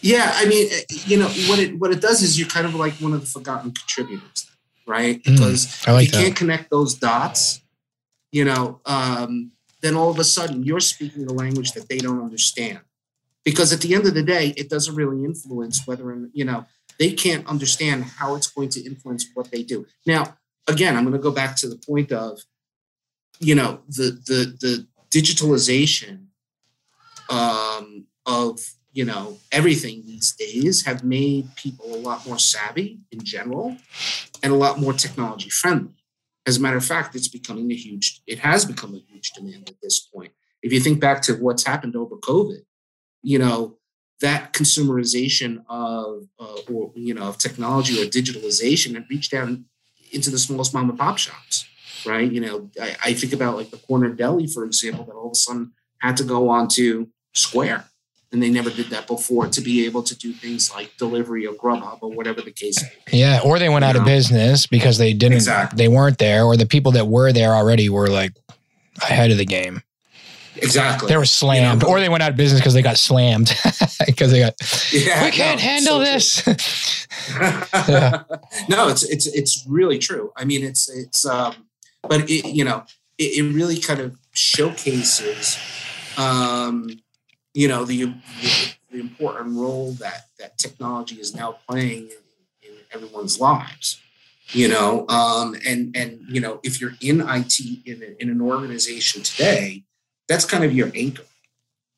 Yeah, 0.00 0.32
I 0.34 0.46
mean, 0.46 0.68
eh, 0.70 0.80
you 1.06 1.18
know 1.18 1.28
what 1.48 1.58
it 1.58 1.78
what 1.78 1.90
it 1.92 2.00
does 2.00 2.22
is 2.22 2.38
you're 2.38 2.48
kind 2.48 2.66
of 2.66 2.74
like 2.74 2.94
one 2.94 3.12
of 3.12 3.20
the 3.20 3.26
forgotten 3.26 3.72
contributors, 3.72 4.50
right? 4.86 5.22
Mm, 5.22 5.36
Because 5.36 5.82
I 5.86 5.92
like 5.92 6.08
if 6.08 6.12
you 6.14 6.18
that. 6.18 6.24
can't 6.24 6.36
connect 6.36 6.70
those 6.70 6.94
dots, 6.94 7.60
you 8.30 8.44
know, 8.44 8.80
um, 8.86 9.52
then 9.80 9.94
all 9.96 10.10
of 10.10 10.18
a 10.18 10.24
sudden 10.24 10.62
you're 10.64 10.80
speaking 10.80 11.26
the 11.26 11.34
language 11.34 11.72
that 11.72 11.88
they 11.88 11.98
don't 11.98 12.22
understand. 12.22 12.80
Because 13.44 13.72
at 13.72 13.80
the 13.80 13.94
end 13.94 14.06
of 14.06 14.14
the 14.14 14.22
day, 14.22 14.54
it 14.56 14.70
doesn't 14.70 14.94
really 14.94 15.24
influence 15.24 15.86
whether 15.86 16.28
you 16.32 16.44
know 16.44 16.64
they 16.98 17.12
can't 17.12 17.46
understand 17.46 18.04
how 18.04 18.34
it's 18.36 18.46
going 18.48 18.68
to 18.70 18.80
influence 18.84 19.26
what 19.34 19.50
they 19.50 19.62
do. 19.62 19.86
Now, 20.06 20.36
again, 20.68 20.96
I'm 20.96 21.02
going 21.04 21.14
to 21.14 21.18
go 21.18 21.32
back 21.32 21.56
to 21.56 21.68
the 21.68 21.76
point 21.76 22.12
of, 22.12 22.40
you 23.40 23.54
know, 23.54 23.80
the 23.88 24.12
the 24.26 24.56
the 24.60 24.86
digitalization 25.10 26.26
um, 27.28 28.06
of 28.26 28.60
you 28.92 29.04
know 29.04 29.38
everything 29.50 30.02
these 30.06 30.32
days 30.32 30.84
have 30.84 31.02
made 31.04 31.54
people 31.56 31.94
a 31.94 31.98
lot 31.98 32.26
more 32.26 32.38
savvy 32.38 33.00
in 33.10 33.22
general 33.24 33.76
and 34.42 34.52
a 34.52 34.56
lot 34.56 34.78
more 34.78 34.92
technology 34.92 35.50
friendly. 35.50 35.94
As 36.46 36.56
a 36.56 36.60
matter 36.60 36.76
of 36.76 36.84
fact 36.84 37.14
it's 37.14 37.28
becoming 37.28 37.70
a 37.70 37.74
huge 37.74 38.22
it 38.26 38.38
has 38.40 38.64
become 38.64 38.94
a 38.94 38.98
huge 38.98 39.30
demand 39.32 39.68
at 39.68 39.76
this 39.82 40.00
point. 40.00 40.32
If 40.62 40.72
you 40.72 40.80
think 40.80 41.00
back 41.00 41.22
to 41.22 41.34
what's 41.34 41.64
happened 41.64 41.96
over 41.96 42.16
covid 42.16 42.62
you 43.22 43.38
know 43.38 43.78
that 44.20 44.52
consumerization 44.52 45.64
of 45.68 46.28
uh, 46.38 46.72
or 46.72 46.92
you 46.94 47.14
know 47.14 47.24
of 47.24 47.38
technology 47.38 48.00
or 48.00 48.06
digitalization 48.06 48.94
had 48.94 49.06
reached 49.10 49.32
down 49.32 49.64
into 50.12 50.30
the 50.30 50.38
smallest 50.38 50.74
mom 50.74 50.90
and 50.90 50.98
pop 50.98 51.18
shops 51.18 51.66
right? 52.04 52.30
You 52.30 52.40
know 52.40 52.70
I, 52.80 52.96
I 53.04 53.14
think 53.14 53.32
about 53.32 53.56
like 53.56 53.70
the 53.70 53.78
corner 53.78 54.10
deli 54.10 54.46
for 54.46 54.64
example 54.64 55.04
that 55.04 55.14
all 55.14 55.26
of 55.26 55.32
a 55.32 55.36
sudden 55.36 55.72
had 55.98 56.16
to 56.18 56.24
go 56.24 56.48
on 56.48 56.68
to 56.68 57.08
square 57.34 57.84
and 58.32 58.42
they 58.42 58.48
never 58.50 58.70
did 58.70 58.86
that 58.90 59.06
before 59.06 59.46
to 59.48 59.60
be 59.60 59.84
able 59.84 60.02
to 60.02 60.16
do 60.16 60.32
things 60.32 60.72
like 60.74 60.96
delivery 60.96 61.46
or 61.46 61.52
grubhub 61.54 61.98
or 62.00 62.10
whatever 62.10 62.40
the 62.40 62.50
case 62.50 62.82
may 62.82 62.88
be 63.10 63.18
Yeah, 63.18 63.40
or 63.44 63.58
they 63.58 63.68
went 63.68 63.84
out 63.84 63.94
of 63.96 64.04
business 64.04 64.66
because 64.66 64.98
they 64.98 65.12
didn't 65.12 65.34
Exactly. 65.38 65.76
they 65.76 65.88
weren't 65.88 66.18
there 66.18 66.44
or 66.44 66.56
the 66.56 66.66
people 66.66 66.92
that 66.92 67.06
were 67.06 67.32
there 67.32 67.52
already 67.54 67.88
were 67.88 68.08
like 68.08 68.32
ahead 69.02 69.30
of 69.30 69.38
the 69.38 69.44
game. 69.44 69.82
exactly 70.56 71.08
They 71.08 71.16
were 71.16 71.24
slammed 71.24 71.82
You 71.82 71.88
know, 71.88 71.94
or 71.94 72.00
they 72.00 72.08
went 72.08 72.22
out 72.22 72.30
of 72.30 72.36
business 72.36 72.60
because 72.60 72.74
they 72.74 72.82
got 72.82 72.96
slammed 72.98 73.54
because 74.06 74.30
they 74.30 74.40
got 74.40 74.54
yeah, 74.92 75.24
we 75.24 75.30
can't 75.30 75.58
no, 75.60 75.66
handle 75.66 75.98
so 75.98 76.04
this. 76.04 77.06
Yeah. 77.88 78.22
no, 78.68 78.88
it's 78.88 79.02
it's 79.04 79.26
it's 79.28 79.64
really 79.68 79.98
true. 79.98 80.32
I 80.36 80.44
mean, 80.44 80.64
it's 80.64 80.88
it's 80.88 81.24
um, 81.24 81.54
but 82.02 82.28
it 82.28 82.46
you 82.46 82.64
know 82.64 82.84
it, 83.18 83.38
it 83.38 83.54
really 83.54 83.78
kind 83.78 84.00
of 84.00 84.16
showcases 84.32 85.56
um, 86.16 86.88
you 87.54 87.68
know 87.68 87.84
the, 87.84 88.04
the 88.40 88.74
the 88.90 89.00
important 89.00 89.56
role 89.56 89.92
that 89.94 90.26
that 90.38 90.58
technology 90.58 91.16
is 91.16 91.34
now 91.34 91.58
playing 91.68 92.10
in, 92.62 92.70
in 92.70 92.78
everyone's 92.92 93.40
lives. 93.40 94.00
You 94.48 94.68
know, 94.68 95.08
um, 95.08 95.56
and 95.66 95.96
and 95.96 96.20
you 96.28 96.40
know 96.40 96.60
if 96.62 96.80
you're 96.80 96.94
in 97.00 97.20
IT 97.20 97.58
in, 97.86 98.02
a, 98.02 98.22
in 98.22 98.28
an 98.28 98.40
organization 98.40 99.22
today, 99.22 99.84
that's 100.28 100.44
kind 100.44 100.64
of 100.64 100.74
your 100.74 100.90
anchor. 100.94 101.24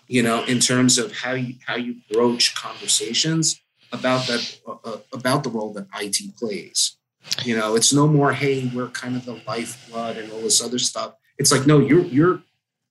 You 0.07 0.23
know, 0.23 0.45
in 0.45 0.61
terms 0.61 0.99
of 0.99 1.13
how 1.13 1.33
you 1.33 1.55
how 1.67 1.77
you 1.77 1.97
broach 2.13 2.55
conversations 2.55 3.61
about 3.91 4.27
that 4.27 4.59
uh, 4.67 4.77
uh, 4.85 4.99
about 5.13 5.43
the 5.43 5.51
role 5.51 5.73
that 5.73 5.87
IT 6.01 6.37
plays. 6.37 6.97
You 7.43 7.57
know, 7.57 7.75
it's 7.75 7.93
no 7.93 8.07
more 8.07 8.33
hey, 8.33 8.71
we're 8.73 8.89
kind 8.89 9.17
of 9.17 9.25
the 9.25 9.41
lifeblood 9.47 10.19
and 10.19 10.31
all 10.31 10.43
this 10.43 10.63
other 10.63 10.79
stuff. 10.79 11.15
It's 11.39 11.51
like 11.51 11.67
no, 11.67 11.79
you're 11.79 12.05
you're 12.05 12.43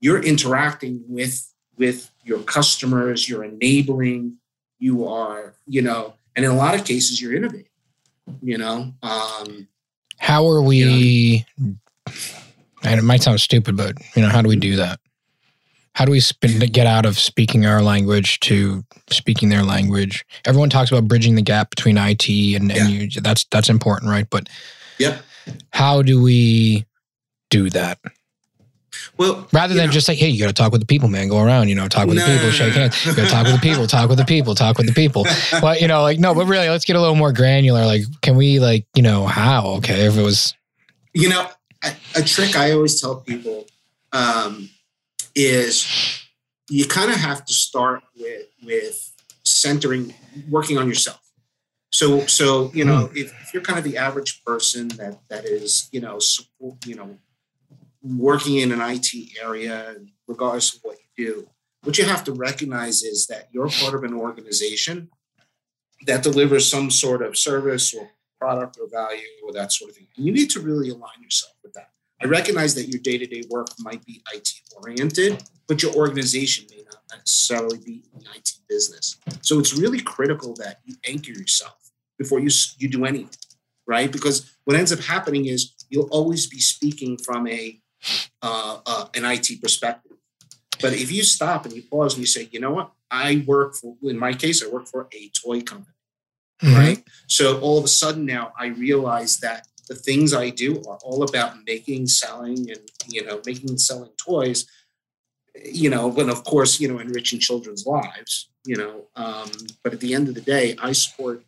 you're 0.01 0.21
interacting 0.21 1.03
with 1.07 1.52
with 1.77 2.11
your 2.23 2.39
customers, 2.39 3.27
you're 3.27 3.43
enabling, 3.43 4.37
you 4.79 5.07
are, 5.07 5.55
you 5.67 5.81
know, 5.81 6.13
and 6.35 6.45
in 6.45 6.51
a 6.51 6.55
lot 6.55 6.75
of 6.75 6.85
cases 6.85 7.21
you're 7.21 7.35
innovating. 7.35 7.67
You 8.41 8.57
know, 8.57 8.93
um, 9.01 9.67
How 10.17 10.47
are 10.47 10.61
we 10.61 11.45
and 12.83 12.99
it 12.99 13.03
might 13.03 13.23
sound 13.23 13.39
stupid, 13.41 13.77
but 13.77 13.95
you 14.15 14.21
know, 14.21 14.29
how 14.29 14.41
do 14.41 14.49
we 14.49 14.55
do 14.55 14.75
that? 14.77 14.99
How 15.95 16.05
do 16.05 16.11
we 16.11 16.19
spin, 16.19 16.59
get 16.71 16.87
out 16.87 17.05
of 17.05 17.19
speaking 17.19 17.65
our 17.65 17.81
language 17.81 18.39
to 18.41 18.83
speaking 19.09 19.49
their 19.49 19.63
language? 19.63 20.25
Everyone 20.45 20.69
talks 20.69 20.91
about 20.91 21.07
bridging 21.07 21.35
the 21.35 21.41
gap 21.41 21.69
between 21.69 21.97
IT 21.97 22.27
and, 22.27 22.71
and 22.71 22.89
you, 22.89 23.21
that's 23.21 23.45
that's 23.45 23.69
important, 23.69 24.09
right? 24.09 24.27
But 24.29 24.49
Yep. 24.99 25.23
how 25.71 26.01
do 26.01 26.21
we 26.21 26.85
do 27.49 27.69
that 27.71 27.99
well, 29.17 29.47
rather 29.51 29.73
than 29.73 29.87
know- 29.87 29.91
just 29.91 30.07
like, 30.07 30.17
hey, 30.17 30.27
you 30.29 30.39
got 30.39 30.47
to 30.47 30.53
talk 30.53 30.71
with 30.71 30.81
the 30.81 30.87
people, 30.87 31.09
man. 31.09 31.27
Go 31.27 31.39
around, 31.39 31.69
you 31.69 31.75
know, 31.75 31.87
talk 31.87 32.07
with 32.07 32.17
No, 32.17 32.25
the 32.25 32.33
people, 32.37 32.51
shake 32.51 32.73
hands. 32.73 33.05
You 33.05 33.15
got 33.15 33.25
to 33.25 33.29
talk 33.29 33.45
with 33.45 33.53
the 33.55 33.61
people, 33.61 33.87
talk 33.87 34.09
with 34.09 34.17
the 34.17 34.25
people, 34.25 34.55
talk 34.55 34.77
with 34.77 34.87
the 34.87 34.93
people. 34.93 35.25
But 35.61 35.81
you 35.81 35.87
know, 35.87 36.01
like 36.01 36.19
no, 36.19 36.33
but 36.33 36.45
really, 36.45 36.69
let's 36.69 36.85
get 36.85 36.95
a 36.95 36.99
little 36.99 37.15
more 37.15 37.31
granular. 37.31 37.85
Like, 37.85 38.03
can 38.21 38.35
we 38.35 38.59
like, 38.59 38.85
you 38.95 39.01
know, 39.03 39.25
how? 39.25 39.67
Okay, 39.77 40.05
if 40.07 40.17
it 40.17 40.21
was, 40.21 40.53
You 41.13 41.29
know, 41.29 41.47
a, 41.83 41.91
a 42.15 42.21
trick 42.23 42.55
I 42.55 42.71
always 42.71 42.99
tell 42.99 43.15
people 43.17 43.67
um, 44.11 44.69
is 45.35 45.87
you 46.69 46.85
kind 46.85 47.11
of 47.11 47.17
have 47.17 47.45
to 47.45 47.53
start 47.53 48.01
with 48.17 48.47
with 48.63 49.11
centering, 49.43 50.13
working 50.49 50.77
on 50.77 50.87
yourself. 50.87 51.19
So, 51.91 52.25
so 52.25 52.71
you 52.73 52.85
know, 52.85 53.09
if, 53.13 53.31
if 53.41 53.53
you're 53.53 53.61
kind 53.63 53.77
of 53.77 53.85
the 53.85 53.97
average 53.97 54.43
person 54.43 54.87
that 54.97 55.19
that 55.29 55.45
is, 55.45 55.89
you 55.91 56.01
know, 56.01 56.17
support, 56.19 56.85
you 56.87 56.95
know, 56.95 57.17
working 58.03 58.57
in 58.57 58.71
an 58.71 58.81
IT 58.81 59.07
area, 59.41 59.95
regardless 60.27 60.75
of 60.75 60.81
what 60.83 60.97
you 60.97 61.25
do, 61.25 61.47
what 61.83 61.97
you 61.97 62.05
have 62.05 62.23
to 62.25 62.33
recognize 62.33 63.03
is 63.03 63.27
that 63.27 63.49
you're 63.51 63.69
part 63.69 63.95
of 63.95 64.03
an 64.03 64.13
organization 64.13 65.09
that 66.05 66.23
delivers 66.23 66.69
some 66.69 66.91
sort 66.91 67.21
of 67.21 67.37
service 67.37 67.93
or 67.93 68.09
product 68.39 68.77
or 68.81 68.89
value 68.89 69.21
or 69.45 69.53
that 69.53 69.71
sort 69.71 69.89
of 69.89 69.95
thing. 69.95 70.07
And 70.17 70.25
you 70.25 70.33
need 70.33 70.49
to 70.51 70.59
really 70.59 70.89
align 70.89 71.21
yourself 71.21 71.53
with 71.63 71.73
that. 71.73 71.89
I 72.21 72.25
recognize 72.27 72.73
that 72.75 72.87
your 72.87 73.01
day 73.01 73.17
to 73.17 73.25
day 73.25 73.43
work 73.49 73.67
might 73.79 74.05
be 74.05 74.21
IT 74.33 74.49
oriented, 74.77 75.43
but 75.67 75.81
your 75.81 75.93
organization 75.93 76.65
may 76.69 76.83
not 76.83 77.01
necessarily 77.17 77.79
be 77.79 78.03
in 78.13 78.19
the 78.19 78.25
IT 78.35 78.51
business. 78.69 79.17
So 79.41 79.59
it's 79.59 79.77
really 79.77 79.99
critical 79.99 80.53
that 80.55 80.79
you 80.85 80.95
anchor 81.05 81.31
yourself 81.31 81.91
before 82.17 82.39
you, 82.39 82.49
you 82.77 82.87
do 82.87 83.05
anything, 83.05 83.29
right? 83.87 84.11
Because 84.11 84.55
what 84.63 84.77
ends 84.77 84.93
up 84.93 84.99
happening 84.99 85.47
is 85.47 85.73
you'll 85.89 86.09
always 86.11 86.47
be 86.47 86.59
speaking 86.59 87.17
from 87.17 87.47
a 87.47 87.81
uh, 88.41 88.79
uh, 88.85 89.05
an 89.15 89.25
IT 89.25 89.61
perspective. 89.61 90.17
But 90.81 90.93
if 90.93 91.11
you 91.11 91.23
stop 91.23 91.65
and 91.65 91.73
you 91.73 91.83
pause 91.83 92.13
and 92.13 92.21
you 92.21 92.27
say, 92.27 92.49
you 92.51 92.59
know 92.59 92.71
what, 92.71 92.91
I 93.09 93.43
work 93.45 93.75
for, 93.75 93.95
in 94.03 94.17
my 94.17 94.33
case, 94.33 94.63
I 94.63 94.69
work 94.69 94.87
for 94.87 95.07
a 95.13 95.29
toy 95.29 95.61
company 95.61 95.93
right? 96.63 97.03
So 97.27 97.59
all 97.59 97.77
of 97.77 97.83
a 97.83 97.89
sudden 97.89 98.25
now 98.25 98.53
I 98.57 98.67
realize 98.67 99.39
that 99.39 99.67
the 99.87 99.95
things 99.95 100.33
I 100.33 100.49
do 100.49 100.81
are 100.87 100.97
all 101.03 101.23
about 101.23 101.57
making, 101.65 102.07
selling, 102.07 102.69
and 102.69 102.79
you 103.09 103.25
know, 103.25 103.41
making 103.45 103.71
and 103.71 103.81
selling 103.81 104.11
toys. 104.17 104.65
You 105.63 105.89
know, 105.89 106.09
but 106.09 106.29
of 106.29 106.43
course, 106.45 106.79
you 106.79 106.87
know, 106.87 106.99
enriching 106.99 107.39
children's 107.39 107.85
lives. 107.85 108.49
You 108.65 108.77
know, 108.77 109.07
um, 109.15 109.51
but 109.83 109.93
at 109.93 109.99
the 109.99 110.13
end 110.13 110.29
of 110.29 110.35
the 110.35 110.41
day, 110.41 110.75
I 110.81 110.93
support 110.93 111.43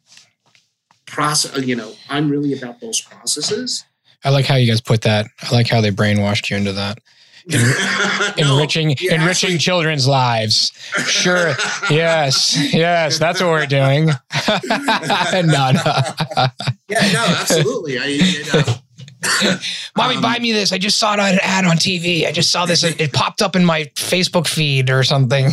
process. 1.06 1.66
You 1.66 1.76
know, 1.76 1.94
I'm 2.10 2.30
really 2.30 2.54
about 2.54 2.82
those 2.82 3.00
processes. 3.00 3.86
I 4.24 4.30
like 4.30 4.46
how 4.46 4.56
you 4.56 4.68
guys 4.68 4.82
put 4.82 5.02
that. 5.02 5.28
I 5.42 5.54
like 5.54 5.68
how 5.68 5.82
they 5.82 5.92
brainwashed 5.92 6.50
you 6.50 6.58
into 6.58 6.74
that. 6.74 7.00
No, 8.38 8.56
enriching 8.56 8.90
yeah, 9.00 9.14
enriching 9.14 9.50
actually- 9.52 9.58
children's 9.60 10.08
lives. 10.08 10.72
Sure. 11.06 11.50
yes. 11.92 12.58
Yes. 12.74 13.20
That's 13.20 13.40
what 13.40 13.50
we're 13.52 13.68
doing. 13.68 14.06
no, 14.08 14.12
no. 15.44 15.84
yeah, 16.90 17.12
no, 17.14 17.24
absolutely. 17.40 18.00
I, 18.00 18.06
you 18.06 18.44
know, 18.52 18.64
Mommy, 19.96 20.16
Um, 20.16 20.22
buy 20.24 20.40
me 20.40 20.52
this. 20.54 20.72
I 20.74 20.80
just 20.80 20.98
saw 20.98 21.14
it 21.14 21.20
on 21.20 21.34
an 21.34 21.40
ad 21.44 21.66
on 21.66 21.78
TV. 21.78 22.26
I 22.28 22.32
just 22.32 22.52
saw 22.52 22.66
this. 22.66 22.84
It, 22.84 23.00
it 23.00 23.14
popped 23.14 23.44
up 23.44 23.56
in 23.56 23.64
my 23.64 23.84
Facebook 23.96 24.48
feed 24.48 24.90
or 24.90 25.04
something. 25.04 25.46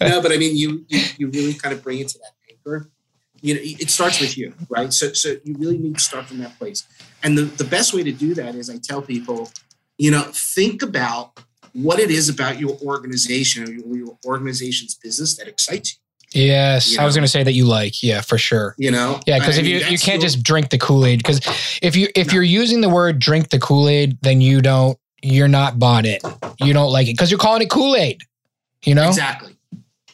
no, 0.00 0.22
but 0.22 0.32
I 0.32 0.36
mean, 0.38 0.56
you, 0.56 0.84
you 0.88 1.04
you 1.18 1.28
really 1.28 1.54
kind 1.54 1.74
of 1.74 1.82
bring 1.82 1.98
it 1.98 2.08
to 2.08 2.18
that 2.18 2.32
anchor. 2.50 2.90
You 3.40 3.54
know, 3.54 3.60
it 3.62 3.90
starts 3.90 4.20
with 4.20 4.36
you, 4.36 4.52
right? 4.68 4.92
So 4.92 5.12
so 5.12 5.36
you 5.44 5.54
really 5.56 5.78
need 5.78 5.94
to 5.98 6.00
start 6.02 6.26
from 6.26 6.38
that 6.38 6.58
place. 6.58 6.86
And 7.22 7.36
the, 7.38 7.42
the 7.42 7.64
best 7.64 7.94
way 7.94 8.02
to 8.02 8.12
do 8.12 8.34
that 8.34 8.54
is 8.54 8.68
I 8.70 8.78
tell 8.78 9.02
people, 9.02 9.50
you 9.96 10.10
know, 10.10 10.22
think 10.32 10.82
about 10.82 11.40
what 11.72 11.98
it 12.00 12.10
is 12.10 12.28
about 12.28 12.58
your 12.58 12.76
organization 12.82 13.64
or 13.64 13.70
your, 13.70 13.96
your 13.96 14.18
organization's 14.26 14.94
business 14.94 15.36
that 15.36 15.46
excites 15.48 15.92
you 15.94 15.98
Yes, 16.32 16.92
You 16.92 17.00
I 17.00 17.04
was 17.06 17.14
going 17.14 17.24
to 17.24 17.28
say 17.30 17.42
that 17.42 17.52
you 17.52 17.64
like. 17.64 18.02
Yeah, 18.02 18.20
for 18.20 18.36
sure. 18.36 18.74
You 18.76 18.90
know? 18.90 19.18
Yeah, 19.26 19.38
because 19.38 19.56
if 19.56 19.64
mean, 19.64 19.80
you 19.80 19.86
you 19.86 19.98
can't 19.98 20.20
the- 20.20 20.26
just 20.26 20.42
drink 20.42 20.68
the 20.70 20.78
Kool 20.78 21.06
Aid. 21.06 21.20
Because 21.20 21.40
if 21.80 21.96
you 21.96 22.08
if 22.14 22.28
No. 22.28 22.34
you're 22.34 22.42
using 22.42 22.80
the 22.82 22.88
word 22.90 23.18
drink 23.18 23.48
the 23.48 23.58
Kool 23.58 23.88
Aid, 23.88 24.18
then 24.20 24.40
you 24.40 24.60
don't 24.60 24.98
you're 25.22 25.48
not 25.48 25.78
bought 25.78 26.04
it. 26.06 26.22
You 26.60 26.72
don't 26.74 26.92
like 26.92 27.08
it 27.08 27.12
because 27.14 27.30
you're 27.30 27.38
calling 27.40 27.62
it 27.62 27.70
Kool 27.70 27.96
Aid. 27.96 28.22
You 28.84 28.94
know. 28.94 29.08
Exactly. 29.08 29.56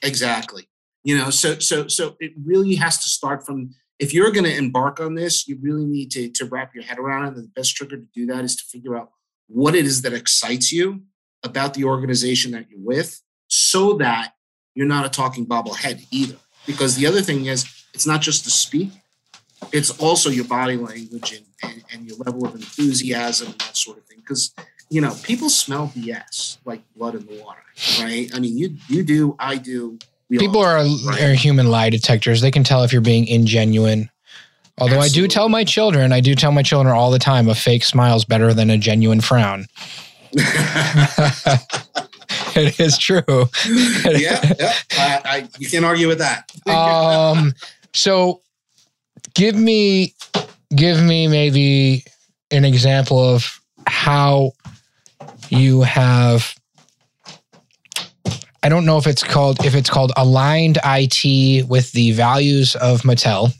Exactly. 0.02 0.68
You 1.04 1.18
know, 1.18 1.30
so 1.30 1.58
so 1.58 1.86
so 1.86 2.16
it 2.18 2.32
really 2.44 2.74
has 2.76 2.98
to 2.98 3.08
start 3.08 3.44
from 3.46 3.74
if 3.98 4.12
you're 4.12 4.32
going 4.32 4.44
to 4.44 4.56
embark 4.56 5.00
on 5.00 5.14
this, 5.14 5.46
you 5.46 5.58
really 5.60 5.84
need 5.84 6.10
to 6.12 6.30
to 6.30 6.46
wrap 6.46 6.74
your 6.74 6.84
head 6.84 6.98
around 6.98 7.24
it. 7.24 7.28
And 7.28 7.36
the 7.36 7.52
best 7.54 7.76
trigger 7.76 7.96
to 7.96 8.06
do 8.14 8.26
that 8.26 8.44
is 8.44 8.56
to 8.56 8.64
figure 8.64 8.96
out 8.96 9.10
what 9.46 9.74
it 9.74 9.84
is 9.84 10.02
that 10.02 10.12
excites 10.12 10.72
you 10.72 11.02
about 11.42 11.74
the 11.74 11.84
organization 11.84 12.52
that 12.52 12.70
you're 12.70 12.80
with, 12.80 13.20
so 13.48 13.94
that 13.94 14.32
you're 14.74 14.86
not 14.86 15.06
a 15.06 15.10
talking 15.10 15.46
bobblehead 15.46 16.06
either. 16.10 16.36
Because 16.66 16.96
the 16.96 17.06
other 17.06 17.20
thing 17.20 17.46
is, 17.46 17.66
it's 17.92 18.06
not 18.06 18.22
just 18.22 18.44
the 18.44 18.50
speak; 18.50 18.90
it's 19.72 19.90
also 20.00 20.30
your 20.30 20.46
body 20.46 20.76
language 20.76 21.32
and, 21.32 21.46
and, 21.62 21.84
and 21.92 22.06
your 22.08 22.16
level 22.16 22.46
of 22.46 22.54
enthusiasm 22.54 23.48
and 23.48 23.60
that 23.60 23.76
sort 23.76 23.98
of 23.98 24.04
thing. 24.04 24.18
Because 24.18 24.54
you 24.90 25.00
know, 25.00 25.14
people 25.22 25.48
smell 25.48 25.88
BS 25.94 26.58
like 26.64 26.82
blood 26.94 27.14
in 27.14 27.26
the 27.26 27.42
water, 27.42 27.62
right? 28.00 28.30
I 28.34 28.38
mean, 28.38 28.56
you 28.56 28.76
you 28.88 29.02
do, 29.02 29.36
I 29.38 29.56
do. 29.56 29.98
We 30.30 30.38
People 30.38 30.60
are, 30.60 30.84
right? 31.06 31.22
are 31.22 31.34
human 31.34 31.68
lie 31.70 31.90
detectors. 31.90 32.40
They 32.40 32.50
can 32.50 32.64
tell 32.64 32.82
if 32.82 32.92
you're 32.92 33.02
being 33.02 33.26
ingenuine. 33.26 34.08
Although 34.78 35.00
I 35.00 35.08
do 35.08 35.28
tell 35.28 35.48
my 35.48 35.62
children, 35.62 36.12
I 36.12 36.20
do 36.20 36.34
tell 36.34 36.50
my 36.50 36.62
children 36.62 36.96
all 36.96 37.12
the 37.12 37.18
time, 37.18 37.48
a 37.48 37.54
fake 37.54 37.84
smile 37.84 38.16
is 38.16 38.24
better 38.24 38.52
than 38.52 38.70
a 38.70 38.78
genuine 38.78 39.20
frown. 39.20 39.66
it 42.56 42.80
is 42.80 42.98
true. 42.98 43.22
yeah, 43.68 44.52
yeah. 44.58 44.72
I, 44.92 45.20
I, 45.24 45.48
you 45.58 45.68
can't 45.68 45.84
argue 45.84 46.08
with 46.08 46.18
that. 46.18 46.50
um 46.66 47.52
so 47.92 48.40
give 49.34 49.54
me 49.54 50.14
give 50.74 51.00
me 51.00 51.28
maybe 51.28 52.04
an 52.50 52.64
example 52.64 53.18
of 53.18 53.60
how 53.86 54.52
you 55.50 55.82
have 55.82 56.54
I 58.64 58.70
don't 58.70 58.86
know 58.86 58.96
if 58.96 59.06
it's 59.06 59.22
called 59.22 59.64
if 59.64 59.74
it's 59.74 59.90
called 59.90 60.10
aligned 60.16 60.78
IT 60.84 61.66
with 61.68 61.92
the 61.92 62.12
values 62.12 62.74
of 62.76 63.02
Mattel 63.02 63.52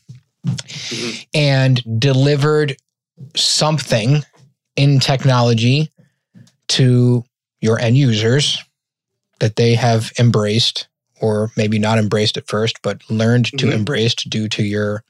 Mhm. 0.47 1.27
and 1.35 2.01
delivered 2.01 2.77
something 3.37 4.25
in 4.77 5.01
technology 5.01 5.90
to 6.69 7.25
your 7.61 7.79
end 7.79 7.97
users 7.99 8.59
that 9.40 9.57
they 9.57 9.75
have 9.75 10.11
embraced 10.19 10.88
or 11.21 11.51
maybe 11.57 11.79
not 11.79 11.99
embraced 11.99 12.37
at 12.38 12.49
first 12.49 12.81
but 12.83 12.99
learned 13.11 13.47
to 13.59 13.67
Mhm. 13.67 13.73
embrace 13.73 14.14
due 14.14 14.49
to 14.49 14.62
your 14.62 15.05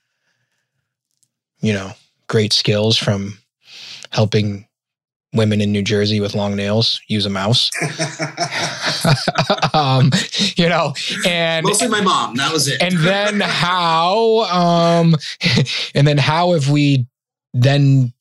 you 1.61 1.73
know 1.73 1.95
great 2.27 2.53
skills 2.53 2.97
from 2.97 3.39
helping 4.11 4.67
women 5.35 5.61
in 5.61 5.73
New 5.73 5.83
Jersey 5.83 6.21
with 6.21 6.35
long 6.35 6.55
nails 6.57 7.01
use 7.09 7.27
a 7.27 7.31
mouse 7.31 7.71
um 9.75 10.11
you 10.57 10.69
know 10.69 10.95
and 11.27 11.67
Mostly 11.67 11.89
my 11.89 12.01
mom. 12.01 12.37
That 12.37 12.53
was 12.53 12.69
it. 12.69 12.81
and 12.83 12.97
then 12.99 13.41
how 13.41 14.41
um 14.45 15.17
and 15.95 16.07
then 16.07 16.19
how 16.19 16.53
have 16.53 16.71
we 16.71 17.07
then 17.53 18.13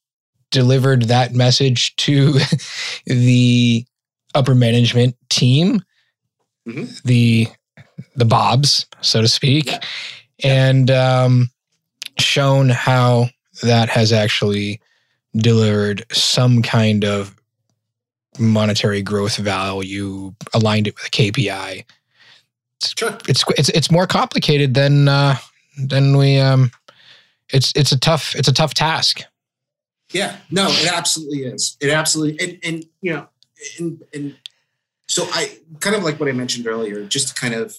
delivered 0.52 1.04
that 1.04 1.34
message 1.34 1.96
to 1.98 2.34
the 3.06 3.86
upper 4.36 4.56
management 4.56 5.16
team 5.30 5.82
Mhm. 6.68 7.02
the 7.04 7.48
the 8.16 8.26
bobs 8.26 8.86
so 9.02 9.22
to 9.22 9.28
speak 9.28 9.68
Yeah. 9.68 9.80
and 10.44 10.90
um 10.90 11.50
shown 12.20 12.70
how 12.70 13.30
that 13.64 13.90
has 13.90 14.14
actually 14.14 14.80
delivered 15.36 16.06
some 16.12 16.62
kind 16.62 17.04
of 17.04 17.36
monetary 18.40 19.02
growth 19.02 19.38
value 19.38 20.34
aligned 20.54 20.88
it 20.88 20.96
with 20.96 21.06
a 21.06 21.10
kpi 21.10 21.84
sure. 22.84 23.18
it's 23.28 23.44
it's 23.58 23.70
it's 23.70 23.92
more 23.92 24.08
complicated 24.08 24.74
than 24.74 25.08
uh 25.08 25.36
than 25.78 26.18
we 26.18 26.38
um 26.40 26.72
it's 27.50 27.72
it's 27.76 27.92
a 27.92 28.00
tough 28.00 28.36
it's 28.36 28.48
a 28.48 28.54
tough 28.54 28.74
task 28.74 29.24
Yeah, 30.14 30.38
no, 30.52 30.68
it 30.70 30.92
absolutely 30.94 31.40
is. 31.40 31.76
It 31.82 31.90
absolutely, 31.90 32.40
and 32.46 32.60
and 32.64 32.86
you 33.02 33.14
know, 33.14 33.28
and 33.80 34.04
and 34.14 34.36
so 35.08 35.28
I 35.32 35.58
kind 35.80 35.96
of 35.96 36.04
like 36.04 36.20
what 36.20 36.30
I 36.30 36.34
mentioned 36.34 36.68
earlier, 36.68 37.04
just 37.06 37.30
to 37.30 37.34
kind 37.34 37.56
of 37.56 37.78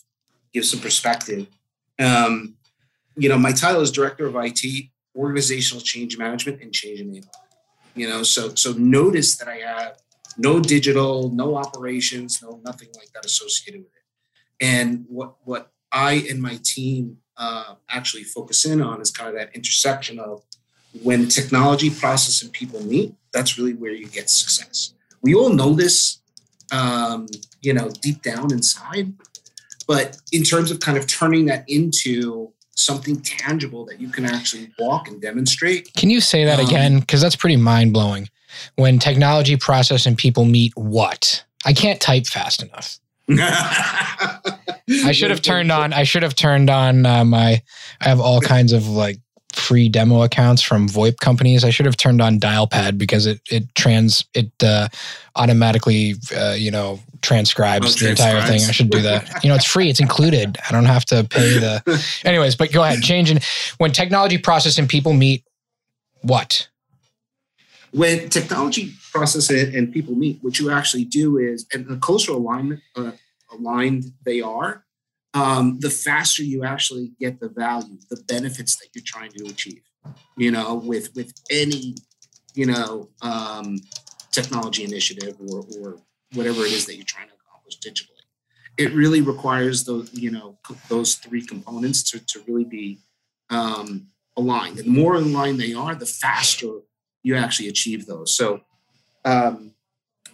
give 0.53 0.65
some 0.65 0.81
perspective. 0.81 1.47
Um, 1.99 2.57
you 3.17 3.29
know, 3.29 3.39
my 3.39 3.53
title 3.53 3.81
is 3.81 3.93
director 3.93 4.27
of 4.27 4.35
IT, 4.37 4.87
organizational 5.17 5.81
change 5.81 6.19
management, 6.19 6.61
and 6.61 6.73
change 6.73 7.01
enablement. 7.01 7.29
You 7.95 8.09
know, 8.09 8.23
so 8.23 8.55
so 8.55 8.73
notice 8.73 9.37
that 9.37 9.49
I 9.49 9.57
have 9.57 9.99
no 10.37 10.61
digital, 10.61 11.31
no 11.31 11.57
operations, 11.57 12.43
no 12.43 12.61
nothing 12.65 12.89
like 12.97 13.13
that 13.15 13.25
associated 13.25 13.83
with 13.83 13.93
it. 13.95 14.65
And 14.65 15.05
what 15.09 15.37
what 15.45 15.73
I 15.93 16.27
and 16.29 16.41
my 16.43 16.59
team 16.63 17.19
uh, 17.37 17.75
actually 17.89 18.25
focus 18.25 18.65
in 18.65 18.81
on 18.81 19.01
is 19.01 19.11
kind 19.11 19.29
of 19.29 19.37
that 19.37 19.55
intersection 19.55 20.19
of 20.19 20.43
when 21.03 21.29
technology, 21.29 21.91
process, 21.91 22.43
and 22.43 22.53
people 22.53 22.83
meet, 22.85 23.15
that's 23.33 23.59
really 23.59 23.75
where 23.75 23.93
you 23.93 24.07
get 24.07 24.31
success. 24.31 24.95
We 25.23 25.35
all 25.35 25.51
know 25.51 25.75
this, 25.75 26.21
um, 26.71 27.27
you 27.61 27.73
know, 27.73 27.91
deep 28.01 28.23
down 28.23 28.53
inside. 28.53 29.13
But 29.87 30.17
in 30.33 30.45
terms 30.45 30.71
of 30.71 30.81
kind 30.81 30.97
of 30.97 31.07
turning 31.07 31.47
that 31.47 31.65
into 31.69 32.54
something 32.77 33.21
tangible 33.21 33.85
that 33.87 34.01
you 34.01 34.09
can 34.09 34.25
actually 34.25 34.71
walk 34.79 35.09
and 35.09 35.21
demonstrate, 35.21 35.93
can 35.95 36.11
you 36.11 36.21
say 36.21 36.45
that 36.45 36.59
Um, 36.61 36.67
again? 36.67 37.01
Because 37.01 37.21
that's 37.21 37.37
pretty 37.37 37.57
mind-blowing. 37.57 38.29
When 38.77 38.99
technology 38.99 39.57
process 39.57 40.07
and 40.07 40.17
people 40.17 40.45
meet 40.45 40.73
what? 40.77 41.45
I 41.65 41.73
can't 41.73 42.01
type 42.01 42.27
fast 42.27 42.63
enough. 42.63 42.99
I 43.29 45.13
should 45.13 45.31
have 45.31 45.41
turned 45.41 45.73
on 45.73 45.95
i 45.95 46.03
should 46.03 46.23
have 46.23 46.35
turned 46.35 46.69
on 46.69 47.07
uh, 47.07 47.25
my 47.25 47.63
i 48.03 48.09
have 48.09 48.21
all 48.21 48.39
kinds 48.43 48.73
of 48.75 48.87
like 48.87 49.19
free 49.55 49.89
demo 49.89 50.23
accounts 50.23 50.63
from 50.63 50.89
voip 50.89 51.19
companies. 51.21 51.65
I 51.65 51.71
should 51.71 51.87
have 51.87 51.97
turned 51.97 52.21
on 52.21 52.39
dialpad 52.39 52.99
because 52.99 53.27
it 53.27 53.41
it 53.51 53.75
trans 53.75 54.25
it 54.35 54.51
uh, 54.63 54.89
automatically 55.37 56.15
uh, 56.37 56.55
you 56.57 56.71
know 56.71 57.01
transcribes 57.23 57.97
Oh, 57.97 58.05
the 58.05 58.11
entire 58.11 58.43
thing. 58.43 58.61
I 58.63 58.73
should 58.73 58.91
do 58.91 59.01
that. 59.03 59.43
You 59.43 59.49
know 59.49 59.55
it's 59.55 59.65
free. 59.65 59.89
It's 59.89 60.01
included. 60.01 60.59
I 60.69 60.73
don't 60.73 60.85
have 60.85 61.05
to 61.07 61.25
pay 61.25 61.59
the 61.59 62.05
anyways 62.25 62.57
but 62.57 62.73
go 62.73 62.83
ahead. 62.83 63.03
Changing 63.03 63.41
when 63.79 63.93
technology 63.93 64.39
process 64.39 64.79
and 64.79 64.89
people 64.89 65.13
meet 65.13 65.45
what? 66.23 66.69
When 67.93 68.29
technology 68.29 68.93
process 69.13 69.51
and, 69.51 69.93
people 69.93 70.15
meet, 70.15 70.39
what 70.43 70.59
you 70.59 70.71
actually 70.71 71.05
do 71.05 71.39
is, 71.39 71.65
and 71.73 71.87
the 71.87 71.97
closer 71.97 72.33
alignment 72.33 72.81
uh, 72.97 73.13
aligned 73.53 74.07
they 74.25 74.41
are, 74.41 74.85
um, 75.35 75.79
the 75.81 75.91
faster 75.91 76.43
you 76.43 76.65
actually 76.65 77.13
get 77.21 77.41
the 77.41 77.49
value, 77.49 77.99
the 78.09 78.23
benefits 78.29 78.77
that 78.77 78.89
you're 78.95 79.05
trying 79.05 79.31
to 79.33 79.45
achieve. 79.47 79.83
You 80.37 80.51
know, 80.51 80.75
with 80.75 81.15
with 81.15 81.33
any, 81.51 81.97
you 82.55 82.67
know, 82.67 83.09
um, 83.23 83.79
technology 84.33 84.85
initiative 84.85 85.37
or 85.49 85.65
or 85.79 85.97
whatever 86.35 86.65
it 86.65 86.73
is 86.73 86.87
that 86.87 86.97
you're 86.97 87.05
trying 87.05 87.29
to 87.29 87.35
accomplish 87.35 87.79
digitally, 87.79 88.23
it 88.77 88.93
really 88.93 89.21
requires 89.21 89.85
those 89.85 90.13
you 90.13 90.31
know 90.31 90.59
those 90.89 91.15
three 91.15 91.45
components 91.45 92.03
to 92.11 92.25
to 92.27 92.41
really 92.47 92.65
be 92.65 92.99
um, 93.51 94.09
aligned. 94.37 94.79
And 94.79 94.87
the 94.87 95.01
more 95.01 95.17
in 95.17 95.33
line 95.33 95.57
they 95.57 95.75
are, 95.75 95.95
the 95.95 96.07
faster 96.07 96.81
you 97.23 97.37
actually 97.37 97.69
achieve 97.69 98.07
those. 98.07 98.37
So, 98.37 98.61
um, 99.25 99.73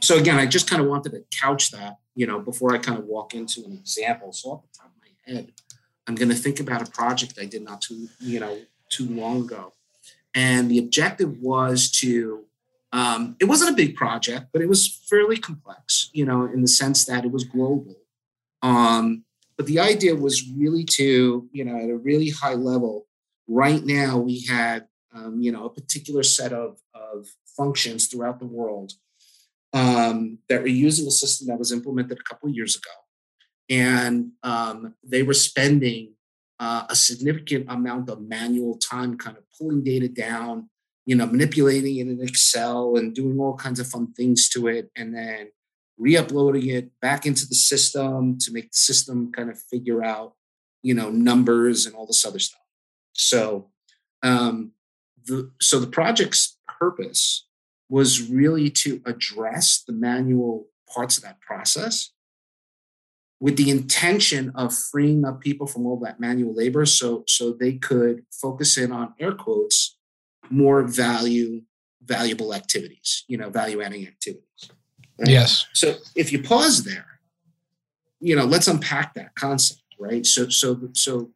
so 0.01 0.19
again, 0.19 0.39
I 0.39 0.47
just 0.47 0.69
kind 0.69 0.83
of 0.83 0.89
wanted 0.89 1.13
to 1.13 1.25
couch 1.41 1.71
that, 1.71 1.99
you 2.15 2.27
know, 2.27 2.41
before 2.41 2.75
I 2.75 2.79
kind 2.79 2.99
of 2.99 3.05
walk 3.05 3.35
into 3.35 3.65
an 3.65 3.73
example. 3.73 4.33
So 4.33 4.65
head, 5.31 5.53
I'm 6.07 6.15
going 6.15 6.29
to 6.29 6.35
think 6.35 6.61
about 6.61 6.87
a 6.87 6.91
project 6.91 7.39
I 7.41 7.47
did 7.47 7.63
not 7.63 7.81
too, 7.81 8.09
you 8.19 8.41
know, 8.41 8.59
too 8.89 9.09
long 9.09 9.43
ago, 9.43 9.75
and 10.35 10.71
the 10.71 10.79
objective 10.79 11.39
was 11.41 11.91
to. 12.03 12.45
Um, 12.93 13.37
it 13.39 13.45
wasn't 13.45 13.71
a 13.71 13.77
big 13.77 13.95
project, 13.95 14.47
but 14.53 14.63
it 14.63 14.69
was 14.69 15.01
fairly 15.09 15.37
complex, 15.37 16.11
you 16.13 16.25
know, 16.25 16.47
in 16.47 16.61
the 16.61 16.67
sense 16.67 17.05
that 17.05 17.25
it 17.25 17.31
was 17.31 17.45
global. 17.45 17.95
Um, 18.63 19.23
but 19.57 19.67
the 19.67 19.79
idea 19.79 20.17
was 20.17 20.51
really 20.51 20.83
to, 20.97 21.49
you 21.53 21.65
know, 21.65 21.77
at 21.77 21.89
a 21.89 21.97
really 21.97 22.31
high 22.31 22.55
level. 22.55 23.07
Right 23.47 23.85
now, 23.85 24.19
we 24.19 24.41
had 24.41 24.89
um, 25.15 25.41
you 25.41 25.53
know, 25.53 25.65
a 25.65 25.71
particular 25.71 26.23
set 26.23 26.53
of, 26.53 26.79
of 26.95 27.27
functions 27.57 28.07
throughout 28.07 28.39
the 28.39 28.47
world 28.47 28.93
um, 29.73 30.39
that 30.49 30.63
were 30.63 30.69
using 30.69 31.07
a 31.07 31.11
system 31.11 31.49
that 31.49 31.59
was 31.59 31.73
implemented 31.73 32.19
a 32.19 32.23
couple 32.23 32.49
of 32.49 32.55
years 32.55 32.77
ago. 32.77 32.91
And 33.71 34.33
um, 34.43 34.95
they 35.03 35.23
were 35.23 35.35
spending 35.35 36.15
uh, 36.59 36.85
a 36.91 36.97
significant 36.97 37.67
amount 37.69 38.11
of 38.11 38.21
manual 38.21 38.77
time 38.77 39.17
kind 39.17 39.37
of 39.37 39.45
pulling 39.57 39.83
data 39.83 40.09
down, 40.09 40.69
you 41.07 41.15
know, 41.15 41.27
manipulating 41.27 41.97
it 41.97 42.09
in 42.09 42.21
Excel 42.21 42.97
and 42.97 43.15
doing 43.15 43.39
all 43.39 43.55
kinds 43.57 43.81
of 43.81 43.87
fun 43.87 44.13
things 44.13 44.49
to 44.51 44.67
it, 44.67 44.91
and 44.97 45.15
then 45.15 45.51
re 45.97 46.17
uploading 46.17 46.69
it 46.69 46.91
back 47.01 47.25
into 47.25 47.47
the 47.47 47.55
system 47.55 48.37
to 48.39 48.53
make 48.53 48.73
the 48.73 48.77
system 48.77 49.31
kind 49.33 49.49
of 49.49 49.59
figure 49.71 50.05
out 50.05 50.35
you 50.83 50.95
know, 50.95 51.11
numbers 51.11 51.87
and 51.87 51.95
all 51.95 52.07
this 52.07 52.25
other 52.25 52.39
stuff. 52.39 52.61
So, 53.13 53.71
um, 54.23 54.73
the, 55.27 55.51
so 55.61 55.79
the 55.79 55.87
project's 55.87 56.59
purpose 56.79 57.47
was 57.89 58.31
really 58.31 58.71
to 58.71 59.03
address 59.05 59.83
the 59.87 59.93
manual 59.93 60.69
parts 60.93 61.17
of 61.17 61.25
that 61.25 61.41
process 61.41 62.13
with 63.41 63.57
the 63.57 63.71
intention 63.71 64.53
of 64.55 64.75
freeing 64.75 65.25
up 65.25 65.41
people 65.41 65.67
from 65.67 65.87
all 65.87 65.99
that 65.99 66.21
manual 66.21 66.55
labor 66.55 66.85
so 66.87 67.25
so 67.27 67.53
they 67.53 67.73
could 67.73 68.25
focus 68.31 68.77
in 68.77 68.93
on 68.93 69.15
air 69.19 69.33
quotes 69.33 69.97
more 70.51 70.83
value 70.83 71.63
valuable 72.05 72.55
activities 72.55 73.25
you 73.29 73.37
know 73.37 73.51
value 73.51 73.81
adding 73.83 74.07
activities. 74.07 74.71
Right? 75.19 75.29
yes. 75.29 75.67
So 75.75 75.97
if 76.15 76.33
you 76.33 76.43
pause 76.43 76.85
there 76.85 77.21
you 78.21 78.37
know 78.37 78.45
let's 78.45 78.69
unpack 78.69 79.15
that 79.15 79.35
concept 79.35 79.81
right? 79.99 80.25
So 80.25 80.49
so 80.49 80.89
so 80.93 81.31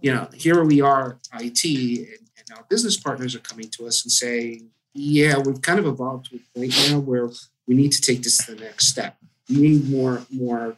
you 0.00 0.12
know 0.12 0.28
here 0.34 0.62
we 0.64 0.80
are 0.80 1.18
it 1.32 1.64
and, 1.64 2.28
and 2.38 2.58
our 2.58 2.64
business 2.68 2.96
partners 2.96 3.34
are 3.34 3.40
coming 3.40 3.68
to 3.70 3.86
us 3.86 4.04
and 4.04 4.12
saying 4.12 4.70
yeah 4.92 5.38
we've 5.38 5.62
kind 5.62 5.78
of 5.78 5.86
evolved 5.86 6.30
to 6.30 6.36
a 6.36 6.58
point 6.58 6.90
now 6.90 6.98
where 6.98 7.28
we 7.66 7.74
need 7.74 7.92
to 7.92 8.00
take 8.00 8.22
this 8.22 8.44
to 8.44 8.54
the 8.54 8.60
next 8.62 8.88
step. 8.88 9.16
We 9.48 9.56
need 9.56 9.90
more 9.90 10.22
more 10.30 10.76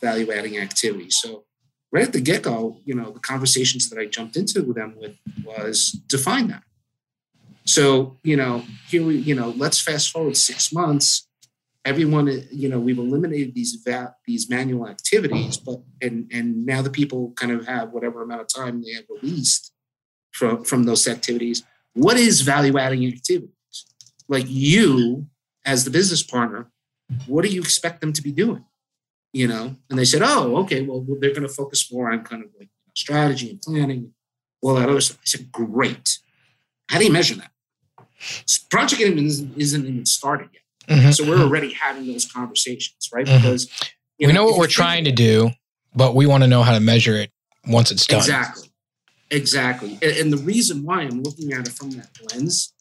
value 0.00 0.30
adding 0.32 0.58
activities. 0.58 1.18
So 1.20 1.44
right 1.92 2.06
at 2.06 2.12
the 2.12 2.20
get 2.20 2.42
go, 2.42 2.80
you 2.84 2.94
know, 2.94 3.10
the 3.10 3.20
conversations 3.20 3.88
that 3.88 3.98
I 3.98 4.06
jumped 4.06 4.36
into 4.36 4.62
with 4.62 4.76
them 4.76 4.94
with 4.96 5.16
was 5.44 5.92
define 6.08 6.48
that. 6.48 6.62
So 7.64 8.16
you 8.22 8.36
know, 8.36 8.64
here 8.88 9.04
we, 9.04 9.16
you 9.16 9.34
know, 9.34 9.50
let's 9.50 9.80
fast 9.80 10.10
forward 10.10 10.36
six 10.36 10.72
months. 10.72 11.26
Everyone, 11.84 12.26
you 12.50 12.68
know, 12.68 12.80
we've 12.80 12.98
eliminated 12.98 13.54
these 13.54 13.78
va- 13.86 14.14
these 14.26 14.50
manual 14.50 14.88
activities, 14.88 15.56
but 15.56 15.80
and 16.02 16.30
and 16.32 16.66
now 16.66 16.82
the 16.82 16.90
people 16.90 17.32
kind 17.36 17.52
of 17.52 17.66
have 17.66 17.90
whatever 17.90 18.22
amount 18.22 18.42
of 18.42 18.48
time 18.48 18.82
they 18.82 18.92
have 18.92 19.04
released 19.10 19.72
from 20.32 20.64
from 20.64 20.84
those 20.84 21.06
activities. 21.06 21.62
What 21.94 22.16
is 22.16 22.42
value 22.42 22.78
adding 22.78 23.06
activities? 23.06 23.50
Like 24.28 24.44
you, 24.46 25.26
as 25.64 25.84
the 25.84 25.90
business 25.90 26.22
partner, 26.22 26.70
what 27.26 27.44
do 27.44 27.50
you 27.50 27.60
expect 27.60 28.00
them 28.00 28.12
to 28.12 28.22
be 28.22 28.32
doing? 28.32 28.64
You 29.32 29.46
know, 29.46 29.76
and 29.90 29.98
they 29.98 30.04
said, 30.04 30.22
oh, 30.22 30.56
okay, 30.58 30.82
well, 30.82 31.04
they're 31.20 31.34
going 31.34 31.42
to 31.42 31.48
focus 31.48 31.92
more 31.92 32.10
on 32.10 32.24
kind 32.24 32.42
of 32.42 32.50
like 32.58 32.68
strategy 32.96 33.50
and 33.50 33.60
planning, 33.60 34.12
all 34.62 34.74
that 34.74 34.88
other 34.88 35.00
stuff. 35.00 35.18
I 35.18 35.26
said, 35.26 35.52
great. 35.52 36.18
How 36.88 36.98
do 36.98 37.04
you 37.04 37.12
measure 37.12 37.36
that? 37.36 37.50
Project 38.70 39.00
isn't, 39.00 39.56
isn't 39.56 39.86
even 39.86 40.06
started 40.06 40.48
yet. 40.52 40.62
Mm-hmm. 40.98 41.10
So 41.10 41.28
we're 41.28 41.40
already 41.40 41.72
having 41.74 42.06
those 42.06 42.30
conversations, 42.30 43.08
right? 43.12 43.26
Mm-hmm. 43.26 43.36
Because 43.36 43.70
we 44.18 44.26
know, 44.26 44.32
know 44.32 44.44
what 44.46 44.58
we're 44.58 44.66
trying 44.66 45.04
to 45.04 45.12
do, 45.12 45.50
but 45.94 46.14
we 46.14 46.26
want 46.26 46.42
to 46.42 46.48
know 46.48 46.62
how 46.62 46.72
to 46.72 46.80
measure 46.80 47.14
it 47.14 47.30
once 47.66 47.90
it's 47.90 48.06
done. 48.06 48.18
Exactly. 48.18 48.72
Exactly. 49.30 49.98
And, 50.02 50.16
and 50.16 50.32
the 50.32 50.38
reason 50.38 50.84
why 50.84 51.02
I'm 51.02 51.22
looking 51.22 51.52
at 51.52 51.68
it 51.68 51.74
from 51.74 51.90
that 51.92 52.08
lens 52.32 52.72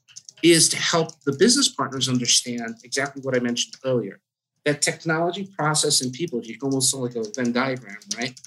is 0.44 0.70
to 0.70 0.78
help 0.78 1.20
the 1.26 1.34
business 1.34 1.68
partners 1.68 2.08
understand 2.08 2.76
exactly 2.84 3.22
what 3.22 3.36
I 3.36 3.40
mentioned 3.40 3.76
earlier 3.84 4.20
that 4.68 4.82
technology, 4.82 5.48
process, 5.58 6.02
and 6.02 6.12
people, 6.12 6.42
you 6.44 6.60
can 6.60 6.68
almost 6.68 6.94
like 6.94 7.16
a 7.16 7.24
Venn 7.34 7.54
diagram, 7.54 7.96
right? 8.18 8.38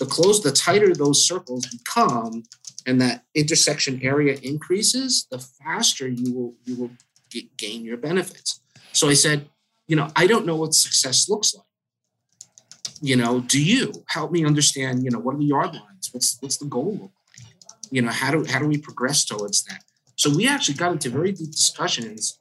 The 0.00 0.06
close, 0.06 0.42
the 0.42 0.50
tighter 0.50 0.92
those 0.92 1.24
circles 1.24 1.66
become, 1.66 2.42
and 2.84 3.00
that 3.00 3.22
intersection 3.36 4.00
area 4.02 4.36
increases, 4.42 5.28
the 5.30 5.38
faster 5.38 6.08
you 6.08 6.34
will 6.34 6.54
you 6.64 6.74
will 6.74 6.90
get, 7.30 7.56
gain 7.56 7.84
your 7.84 7.96
benefits. 7.96 8.60
So 8.92 9.08
I 9.08 9.14
said, 9.14 9.48
you 9.86 9.94
know, 9.94 10.08
I 10.16 10.26
don't 10.26 10.46
know 10.46 10.56
what 10.56 10.74
success 10.74 11.28
looks 11.28 11.54
like. 11.54 11.64
You 13.00 13.14
know, 13.14 13.40
do 13.40 13.62
you 13.62 13.92
help 14.08 14.32
me 14.32 14.44
understand? 14.44 15.04
You 15.04 15.10
know, 15.10 15.20
what 15.20 15.36
are 15.36 15.38
the 15.38 15.44
yard 15.44 15.74
lines? 15.74 16.10
What's 16.12 16.38
what's 16.40 16.56
the 16.56 16.66
goal 16.66 16.92
look 16.92 17.12
like? 17.38 17.54
You 17.92 18.02
know, 18.02 18.10
how 18.10 18.32
do 18.32 18.44
how 18.44 18.58
do 18.58 18.66
we 18.66 18.78
progress 18.78 19.24
towards 19.24 19.62
that? 19.64 19.84
So 20.16 20.28
we 20.28 20.48
actually 20.48 20.74
got 20.74 20.90
into 20.90 21.08
very 21.08 21.30
deep 21.30 21.52
discussions 21.52 22.40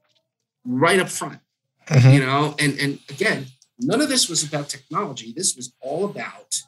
right 0.65 0.99
up 0.99 1.09
front 1.09 1.39
mm-hmm. 1.87 2.09
you 2.11 2.19
know 2.19 2.55
and 2.59 2.77
and 2.79 2.99
again 3.09 3.45
none 3.79 4.01
of 4.01 4.09
this 4.09 4.29
was 4.29 4.43
about 4.43 4.69
technology 4.69 5.33
this 5.35 5.55
was 5.55 5.73
all 5.81 6.05
about 6.05 6.61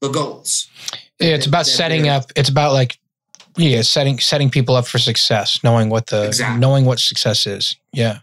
the 0.00 0.08
goals 0.08 0.68
yeah 1.20 1.34
it's 1.34 1.46
about 1.46 1.66
setting 1.66 2.08
up 2.08 2.30
it's 2.36 2.48
about 2.48 2.72
like 2.72 2.98
yeah 3.56 3.82
setting 3.82 4.18
setting 4.18 4.50
people 4.50 4.74
up 4.74 4.86
for 4.86 4.98
success 4.98 5.60
knowing 5.64 5.88
what 5.88 6.06
the 6.08 6.26
exactly. 6.26 6.60
knowing 6.60 6.84
what 6.84 6.98
success 6.98 7.46
is 7.46 7.76
yeah 7.92 8.18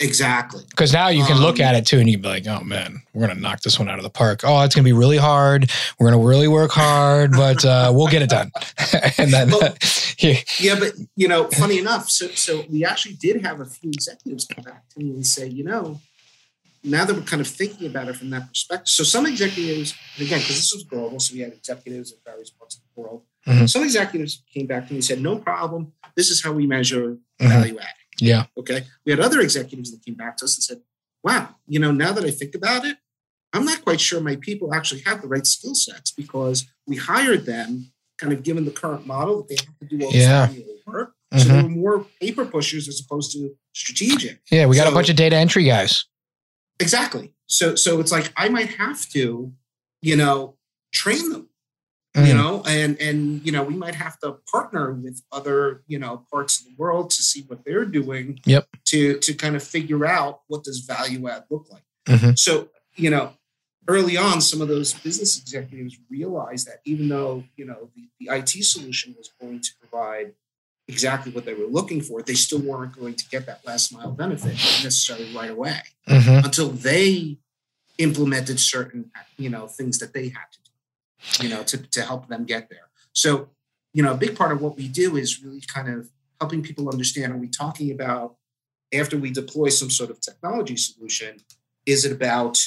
Exactly. 0.00 0.64
Because 0.70 0.94
now 0.94 1.08
you 1.08 1.24
can 1.24 1.36
um, 1.36 1.42
look 1.42 1.60
at 1.60 1.74
it 1.74 1.86
too 1.86 1.98
and 1.98 2.08
you'd 2.08 2.22
be 2.22 2.28
like, 2.28 2.46
oh 2.46 2.62
man, 2.64 3.02
we're 3.12 3.26
going 3.26 3.36
to 3.36 3.40
knock 3.40 3.60
this 3.60 3.78
one 3.78 3.88
out 3.88 3.98
of 3.98 4.02
the 4.02 4.10
park. 4.10 4.40
Oh, 4.44 4.62
it's 4.62 4.74
going 4.74 4.82
to 4.82 4.88
be 4.88 4.96
really 4.96 5.18
hard. 5.18 5.70
We're 5.98 6.10
going 6.10 6.20
to 6.20 6.26
really 6.26 6.48
work 6.48 6.70
hard, 6.70 7.32
but 7.32 7.64
uh, 7.64 7.92
we'll 7.94 8.08
get 8.08 8.22
it 8.22 8.30
done. 8.30 8.50
and 9.18 9.30
then, 9.30 9.50
well, 9.50 9.74
yeah. 10.18 10.36
yeah, 10.58 10.78
but 10.78 10.94
you 11.16 11.28
know, 11.28 11.48
funny 11.48 11.78
enough, 11.78 12.08
so, 12.08 12.28
so 12.28 12.64
we 12.70 12.82
actually 12.82 13.14
did 13.14 13.44
have 13.44 13.60
a 13.60 13.66
few 13.66 13.90
executives 13.90 14.46
come 14.46 14.64
back 14.64 14.88
to 14.88 15.00
me 15.00 15.10
and 15.10 15.26
say, 15.26 15.46
you 15.46 15.64
know, 15.64 16.00
now 16.82 17.04
that 17.04 17.14
we're 17.14 17.20
kind 17.20 17.42
of 17.42 17.46
thinking 17.46 17.86
about 17.86 18.08
it 18.08 18.16
from 18.16 18.30
that 18.30 18.48
perspective. 18.48 18.88
So 18.88 19.04
some 19.04 19.26
executives, 19.26 19.94
and 20.16 20.26
again, 20.26 20.40
because 20.40 20.56
this 20.56 20.72
was 20.72 20.84
global, 20.84 21.20
so 21.20 21.34
we 21.34 21.40
had 21.40 21.52
executives 21.52 22.12
in 22.12 22.18
various 22.24 22.48
parts 22.48 22.76
of 22.76 22.82
the 22.82 23.02
world. 23.02 23.22
Mm-hmm. 23.46 23.66
Some 23.66 23.82
executives 23.82 24.42
came 24.52 24.66
back 24.66 24.86
to 24.86 24.94
me 24.94 24.98
and 24.98 25.04
said, 25.04 25.20
no 25.20 25.36
problem. 25.36 25.92
This 26.16 26.30
is 26.30 26.42
how 26.42 26.52
we 26.52 26.66
measure 26.66 27.12
mm-hmm. 27.12 27.48
value 27.48 27.78
add. 27.78 27.88
Yeah. 28.20 28.46
Okay. 28.58 28.84
We 29.04 29.12
had 29.12 29.20
other 29.20 29.40
executives 29.40 29.90
that 29.92 30.04
came 30.04 30.14
back 30.14 30.36
to 30.38 30.44
us 30.44 30.56
and 30.56 30.62
said, 30.62 30.80
wow, 31.22 31.56
you 31.66 31.78
know, 31.78 31.92
now 31.92 32.12
that 32.12 32.24
I 32.24 32.30
think 32.30 32.54
about 32.54 32.84
it, 32.84 32.96
I'm 33.52 33.64
not 33.64 33.82
quite 33.82 34.00
sure 34.00 34.20
my 34.20 34.36
people 34.36 34.72
actually 34.72 35.00
have 35.02 35.22
the 35.22 35.28
right 35.28 35.46
skill 35.46 35.74
sets 35.74 36.10
because 36.10 36.66
we 36.86 36.96
hired 36.96 37.46
them 37.46 37.92
kind 38.18 38.32
of 38.32 38.42
given 38.42 38.64
the 38.64 38.70
current 38.70 39.06
model 39.06 39.38
that 39.38 39.48
they 39.48 39.56
have 39.64 39.78
to 39.78 39.84
do 39.86 40.04
all 40.04 40.12
this 40.12 40.22
yeah. 40.22 40.48
work. 40.86 41.14
Mm-hmm. 41.32 41.38
So 41.38 41.48
they 41.48 41.62
were 41.62 41.68
more 41.68 42.06
paper 42.20 42.44
pushers 42.44 42.88
as 42.88 43.00
opposed 43.00 43.32
to 43.32 43.54
strategic. 43.74 44.40
Yeah, 44.50 44.66
we 44.66 44.76
got 44.76 44.84
so, 44.84 44.90
a 44.90 44.94
bunch 44.94 45.10
of 45.10 45.16
data 45.16 45.36
entry 45.36 45.64
guys. 45.64 46.04
Exactly. 46.78 47.34
So 47.46 47.74
so 47.74 48.00
it's 48.00 48.12
like 48.12 48.32
I 48.36 48.48
might 48.48 48.74
have 48.74 49.08
to, 49.10 49.52
you 50.02 50.16
know, 50.16 50.56
train 50.92 51.30
them 51.30 51.49
mm. 52.14 52.26
you 52.26 52.34
know 52.34 52.62
and 52.66 53.00
and 53.00 53.44
you 53.44 53.52
know 53.52 53.62
we 53.62 53.74
might 53.74 53.94
have 53.94 54.18
to 54.20 54.36
partner 54.50 54.92
with 54.92 55.22
other 55.32 55.82
you 55.86 55.98
know 55.98 56.24
parts 56.30 56.60
of 56.60 56.66
the 56.66 56.74
world 56.76 57.10
to 57.10 57.22
see 57.22 57.42
what 57.42 57.64
they're 57.64 57.84
doing 57.84 58.40
yep 58.44 58.66
to 58.84 59.18
to 59.18 59.34
kind 59.34 59.56
of 59.56 59.62
figure 59.62 60.06
out 60.06 60.40
what 60.48 60.64
does 60.64 60.80
value 60.80 61.28
add 61.28 61.44
look 61.50 61.66
like 61.70 61.84
mm-hmm. 62.06 62.30
so 62.34 62.68
you 62.96 63.10
know 63.10 63.32
early 63.88 64.16
on 64.16 64.40
some 64.40 64.60
of 64.60 64.68
those 64.68 64.94
business 64.94 65.40
executives 65.40 65.98
realized 66.08 66.66
that 66.66 66.80
even 66.84 67.08
though 67.08 67.44
you 67.56 67.64
know 67.64 67.90
the, 67.94 68.08
the 68.18 68.36
it 68.36 68.64
solution 68.64 69.14
was 69.16 69.30
going 69.40 69.60
to 69.60 69.70
provide 69.80 70.32
exactly 70.88 71.30
what 71.30 71.44
they 71.44 71.54
were 71.54 71.66
looking 71.66 72.00
for 72.00 72.20
they 72.22 72.34
still 72.34 72.60
weren't 72.60 72.96
going 72.96 73.14
to 73.14 73.28
get 73.28 73.46
that 73.46 73.64
last 73.64 73.92
mile 73.92 74.10
benefit 74.10 74.52
necessarily 74.82 75.32
right 75.34 75.50
away 75.50 75.80
mm-hmm. 76.08 76.44
until 76.44 76.68
they 76.68 77.38
implemented 77.98 78.58
certain 78.58 79.10
you 79.36 79.48
know 79.48 79.68
things 79.68 79.98
that 79.98 80.12
they 80.12 80.24
had 80.24 80.46
to 80.52 80.58
you 81.40 81.48
know, 81.48 81.62
to, 81.64 81.78
to 81.78 82.02
help 82.02 82.28
them 82.28 82.44
get 82.44 82.68
there. 82.70 82.90
So, 83.12 83.48
you 83.92 84.02
know, 84.02 84.12
a 84.12 84.16
big 84.16 84.36
part 84.36 84.52
of 84.52 84.60
what 84.60 84.76
we 84.76 84.88
do 84.88 85.16
is 85.16 85.42
really 85.42 85.62
kind 85.72 85.88
of 85.88 86.10
helping 86.40 86.62
people 86.62 86.88
understand 86.88 87.32
are 87.32 87.36
we 87.36 87.48
talking 87.48 87.90
about 87.90 88.36
after 88.92 89.16
we 89.16 89.30
deploy 89.30 89.68
some 89.68 89.90
sort 89.90 90.10
of 90.10 90.20
technology 90.20 90.76
solution, 90.76 91.36
is 91.86 92.04
it 92.04 92.12
about, 92.12 92.58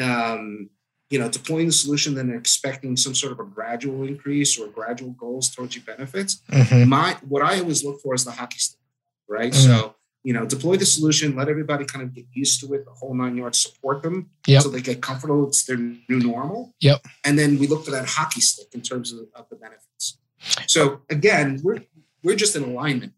um, 0.00 0.70
you 1.10 1.18
know, 1.18 1.28
deploying 1.28 1.66
the 1.66 1.72
solution, 1.72 2.14
then 2.14 2.30
expecting 2.30 2.96
some 2.96 3.14
sort 3.14 3.32
of 3.32 3.40
a 3.40 3.44
gradual 3.44 4.06
increase 4.06 4.58
or 4.58 4.68
gradual 4.68 5.10
goals 5.10 5.50
towards 5.50 5.74
your 5.74 5.84
benefits? 5.84 6.42
Mm-hmm. 6.50 6.88
My 6.88 7.16
what 7.26 7.42
I 7.42 7.60
always 7.60 7.84
look 7.84 8.00
for 8.00 8.14
is 8.14 8.24
the 8.24 8.32
hockey 8.32 8.58
stick, 8.58 8.80
right? 9.28 9.52
Mm-hmm. 9.52 9.72
So 9.72 9.94
you 10.28 10.34
know, 10.34 10.44
deploy 10.44 10.76
the 10.76 10.84
solution, 10.84 11.34
let 11.34 11.48
everybody 11.48 11.86
kind 11.86 12.04
of 12.04 12.12
get 12.12 12.26
used 12.34 12.60
to 12.60 12.74
it, 12.74 12.84
the 12.84 12.90
whole 12.90 13.14
nine 13.14 13.34
yards, 13.34 13.60
support 13.60 14.02
them 14.02 14.28
yep. 14.46 14.60
so 14.60 14.68
they 14.68 14.82
get 14.82 15.00
comfortable. 15.00 15.48
It's 15.48 15.64
their 15.64 15.78
new 15.78 16.02
normal. 16.10 16.74
Yep. 16.80 17.00
And 17.24 17.38
then 17.38 17.58
we 17.58 17.66
look 17.66 17.82
for 17.82 17.92
that 17.92 18.06
hockey 18.06 18.42
stick 18.42 18.66
in 18.74 18.82
terms 18.82 19.10
of, 19.10 19.20
of 19.34 19.48
the 19.48 19.56
benefits. 19.56 20.18
So 20.66 21.00
again, 21.08 21.62
we're 21.64 21.82
we're 22.22 22.36
just 22.36 22.54
in 22.56 22.62
alignment 22.62 23.14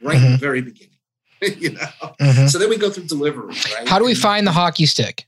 right, 0.00 0.10
right 0.10 0.16
mm-hmm. 0.18 0.30
the 0.30 0.38
very 0.38 0.62
beginning. 0.62 0.94
you 1.42 1.72
know. 1.72 2.14
Mm-hmm. 2.20 2.46
So 2.46 2.60
then 2.60 2.70
we 2.70 2.76
go 2.76 2.88
through 2.88 3.06
delivery, 3.06 3.56
right? 3.74 3.88
How 3.88 3.98
do 3.98 4.04
we 4.04 4.14
find 4.14 4.46
the 4.46 4.52
hockey 4.52 4.86
stick? 4.86 5.26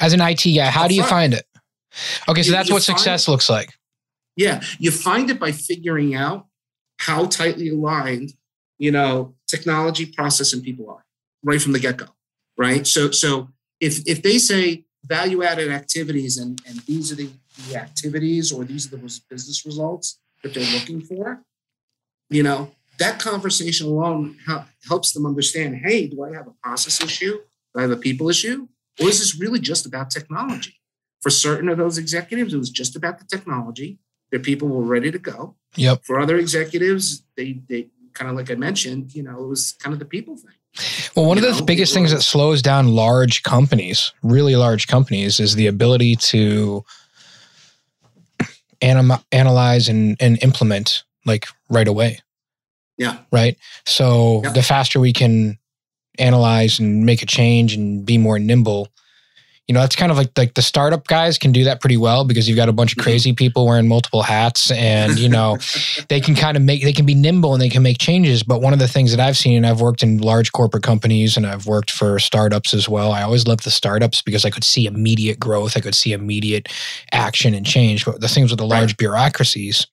As 0.00 0.12
an 0.12 0.20
IT 0.20 0.42
guy, 0.42 0.66
how 0.66 0.88
do 0.88 0.96
you 0.96 1.04
find 1.04 1.32
it? 1.32 1.46
Okay, 2.28 2.42
so 2.42 2.48
you, 2.48 2.52
that's 2.52 2.70
you 2.70 2.74
what 2.74 2.82
success 2.82 3.28
looks 3.28 3.48
like. 3.48 3.72
Yeah, 4.34 4.62
you 4.80 4.90
find 4.90 5.30
it 5.30 5.38
by 5.38 5.52
figuring 5.52 6.16
out 6.16 6.46
how 6.98 7.26
tightly 7.26 7.68
aligned 7.68 8.32
you 8.78 8.90
know, 8.90 9.34
technology, 9.48 10.06
process, 10.06 10.52
and 10.52 10.62
people 10.62 10.90
are 10.90 11.04
right 11.42 11.60
from 11.60 11.72
the 11.72 11.78
get 11.78 11.96
go, 11.96 12.06
right? 12.56 12.86
So, 12.86 13.10
so 13.10 13.48
if 13.80 14.06
if 14.06 14.22
they 14.22 14.38
say 14.38 14.84
value 15.04 15.42
added 15.42 15.70
activities 15.70 16.36
and 16.38 16.60
and 16.66 16.78
these 16.80 17.12
are 17.12 17.16
the, 17.16 17.30
the 17.68 17.76
activities 17.76 18.52
or 18.52 18.64
these 18.64 18.86
are 18.86 18.96
the 18.96 19.20
business 19.30 19.64
results 19.64 20.18
that 20.42 20.54
they're 20.54 20.72
looking 20.78 21.00
for, 21.00 21.42
you 22.30 22.42
know, 22.42 22.70
that 22.98 23.18
conversation 23.20 23.86
alone 23.86 24.36
helps 24.88 25.12
them 25.12 25.26
understand. 25.26 25.76
Hey, 25.84 26.06
do 26.06 26.24
I 26.24 26.32
have 26.32 26.46
a 26.46 26.54
process 26.62 27.00
issue? 27.00 27.38
Do 27.74 27.80
I 27.80 27.82
have 27.82 27.90
a 27.90 27.96
people 27.96 28.28
issue? 28.28 28.68
Or 29.00 29.08
is 29.08 29.18
this 29.18 29.38
really 29.38 29.60
just 29.60 29.86
about 29.86 30.10
technology? 30.10 30.74
For 31.20 31.30
certain 31.30 31.68
of 31.68 31.76
those 31.76 31.98
executives, 31.98 32.54
it 32.54 32.58
was 32.58 32.70
just 32.70 32.96
about 32.96 33.18
the 33.18 33.24
technology. 33.24 33.98
Their 34.30 34.40
people 34.40 34.68
were 34.68 34.82
ready 34.82 35.10
to 35.10 35.18
go. 35.18 35.56
Yep. 35.76 36.04
For 36.04 36.18
other 36.18 36.36
executives, 36.36 37.24
they 37.36 37.60
they 37.68 37.88
kind 38.16 38.30
of 38.30 38.36
like 38.36 38.50
I 38.50 38.54
mentioned, 38.54 39.14
you 39.14 39.22
know, 39.22 39.42
it 39.44 39.46
was 39.46 39.72
kind 39.78 39.92
of 39.92 39.98
the 40.00 40.04
people 40.06 40.36
thing. 40.36 40.50
Well, 41.14 41.26
one 41.26 41.38
You 41.38 41.44
of 41.46 41.54
the 41.54 41.60
know, 41.60 41.66
biggest 41.66 41.94
things 41.94 42.10
that 42.12 42.22
slows 42.22 42.60
down 42.62 42.88
large 42.88 43.42
companies, 43.42 44.12
really 44.22 44.56
large 44.56 44.86
companies, 44.88 45.38
is 45.40 45.54
the 45.54 45.66
ability 45.68 46.16
to 46.16 46.84
anim- 48.82 49.22
analyze 49.32 49.88
and, 49.88 50.16
and 50.20 50.42
implement 50.42 51.04
like 51.24 51.46
right 51.70 51.88
away. 51.88 52.20
Yeah. 52.98 53.18
Right. 53.30 53.56
So 53.84 54.40
Yeah. 54.44 54.52
the 54.52 54.62
faster 54.62 55.00
we 55.00 55.12
can 55.12 55.58
analyze 56.18 56.78
and 56.78 57.04
make 57.04 57.22
a 57.22 57.26
change 57.26 57.74
and 57.74 58.04
be 58.06 58.16
more 58.18 58.38
nimble, 58.38 58.88
you 59.68 59.74
know, 59.74 59.80
that's 59.80 59.96
kind 59.96 60.12
of 60.12 60.16
like 60.16 60.30
like 60.38 60.54
the 60.54 60.62
startup 60.62 61.08
guys 61.08 61.38
can 61.38 61.50
do 61.50 61.64
that 61.64 61.80
pretty 61.80 61.96
well 61.96 62.24
because 62.24 62.48
you've 62.48 62.56
got 62.56 62.68
a 62.68 62.72
bunch 62.72 62.92
of 62.92 62.98
Mhm. 62.98 63.02
crazy 63.02 63.32
people 63.32 63.66
wearing 63.66 63.88
multiple 63.88 64.22
hats 64.22 64.70
and 64.70 65.18
you 65.18 65.28
know 65.28 65.58
they 66.08 66.20
can 66.20 66.34
kind 66.36 66.56
of 66.56 66.62
make 66.62 66.84
they 66.84 66.92
can 66.92 67.04
be 67.04 67.14
nimble 67.14 67.52
and 67.52 67.60
they 67.60 67.68
can 67.68 67.82
make 67.82 67.98
changes. 67.98 68.44
But 68.44 68.62
one 68.62 68.72
of 68.72 68.78
the 68.78 68.86
things 68.86 69.10
that 69.10 69.18
i've 69.20 69.36
seen 69.36 69.56
and 69.56 69.66
i've 69.66 69.80
worked 69.80 70.02
in 70.04 70.18
large 70.18 70.52
corporate 70.52 70.84
companies 70.84 71.36
and 71.36 71.44
i've 71.46 71.66
worked 71.66 71.90
for 71.90 72.18
startups 72.20 72.74
as 72.74 72.88
well 72.88 73.10
i 73.10 73.22
always 73.22 73.46
loved 73.48 73.64
the 73.64 73.70
startups 73.70 74.22
because 74.22 74.44
i 74.44 74.50
could 74.50 74.62
see 74.64 74.86
immediate 74.86 75.40
growth 75.40 75.76
i 75.76 75.80
could 75.80 75.94
see 75.96 76.12
immediate 76.12 76.68
action 77.12 77.52
and 77.54 77.66
change. 77.66 78.04
But 78.04 78.20
the 78.20 78.28
things 78.28 78.50
with 78.50 78.58
the 78.58 78.66
large 78.66 78.96
bureaucracies 78.96 79.86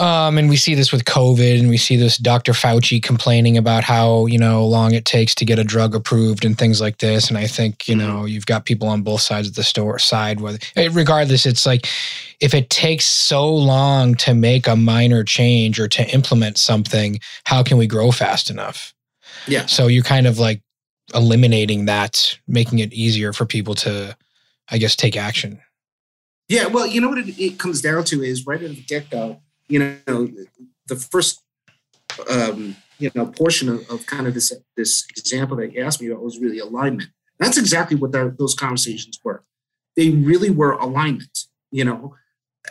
um, 0.00 0.38
and 0.38 0.48
we 0.48 0.56
see 0.56 0.74
this 0.74 0.90
with 0.92 1.04
COVID, 1.04 1.58
and 1.60 1.68
we 1.68 1.76
see 1.76 1.96
this 1.96 2.16
Dr. 2.16 2.52
Fauci 2.52 3.02
complaining 3.02 3.56
about 3.58 3.84
how 3.84 4.26
you 4.26 4.38
know 4.38 4.64
long 4.66 4.94
it 4.94 5.04
takes 5.04 5.34
to 5.36 5.44
get 5.44 5.58
a 5.58 5.64
drug 5.64 5.94
approved 5.94 6.44
and 6.44 6.56
things 6.58 6.80
like 6.80 6.98
this. 6.98 7.28
And 7.28 7.36
I 7.38 7.46
think 7.46 7.86
you 7.86 7.94
Mhm. 7.94 7.98
know 7.98 8.24
you've 8.24 8.46
got 8.46 8.64
people 8.64 8.88
on 8.88 9.02
both 9.02 9.20
sides 9.20 9.46
of 9.48 9.54
the 9.54 9.62
store 9.62 9.98
side. 9.98 10.40
Whether 10.40 10.58
eh, 10.76 10.88
regardless, 10.90 11.44
it's 11.46 11.66
like 11.66 11.86
if 12.40 12.54
it 12.54 12.70
takes 12.70 13.04
so 13.04 13.48
long 13.54 14.14
to 14.16 14.34
make 14.34 14.66
a 14.66 14.74
minor 14.76 15.22
change 15.22 15.78
or 15.78 15.86
to 15.88 16.08
implement 16.14 16.56
something, 16.58 17.20
how 17.44 17.62
can 17.62 17.76
we 17.76 17.86
grow 17.86 18.10
fast 18.10 18.48
enough? 18.50 18.94
Yeah. 19.46 19.66
So 19.66 19.86
you're 19.86 20.02
kind 20.02 20.26
of 20.26 20.38
like 20.38 20.62
eliminating 21.14 21.84
that, 21.86 22.38
making 22.48 22.78
it 22.78 22.92
easier 22.92 23.32
for 23.32 23.44
people 23.44 23.74
to, 23.74 24.16
I 24.70 24.78
guess, 24.78 24.96
take 24.96 25.16
action. 25.16 25.60
Yeah, 26.48 26.66
well, 26.66 26.86
you 26.86 27.00
know 27.00 27.08
what 27.08 27.18
it, 27.18 27.38
it 27.40 27.58
comes 27.58 27.80
down 27.80 28.04
to 28.04 28.22
is 28.22 28.46
right 28.46 28.62
at 28.62 28.70
the 28.70 28.80
get 28.82 29.10
go. 29.10 29.40
You 29.70 29.78
know, 30.06 30.30
the 30.86 30.96
first 30.96 31.42
um, 32.28 32.76
you 32.98 33.10
know 33.14 33.26
portion 33.26 33.68
of, 33.68 33.88
of 33.88 34.06
kind 34.06 34.26
of 34.26 34.34
this 34.34 34.52
this 34.76 35.06
example 35.16 35.56
that 35.56 35.72
you 35.72 35.82
asked 35.82 36.00
me 36.00 36.08
about 36.08 36.22
was 36.22 36.38
really 36.38 36.58
alignment. 36.58 37.08
That's 37.38 37.56
exactly 37.56 37.96
what 37.96 38.12
that, 38.12 38.36
those 38.38 38.54
conversations 38.54 39.18
were. 39.24 39.42
They 39.96 40.10
really 40.10 40.50
were 40.50 40.72
alignment. 40.72 41.46
You 41.70 41.84
know, 41.84 42.16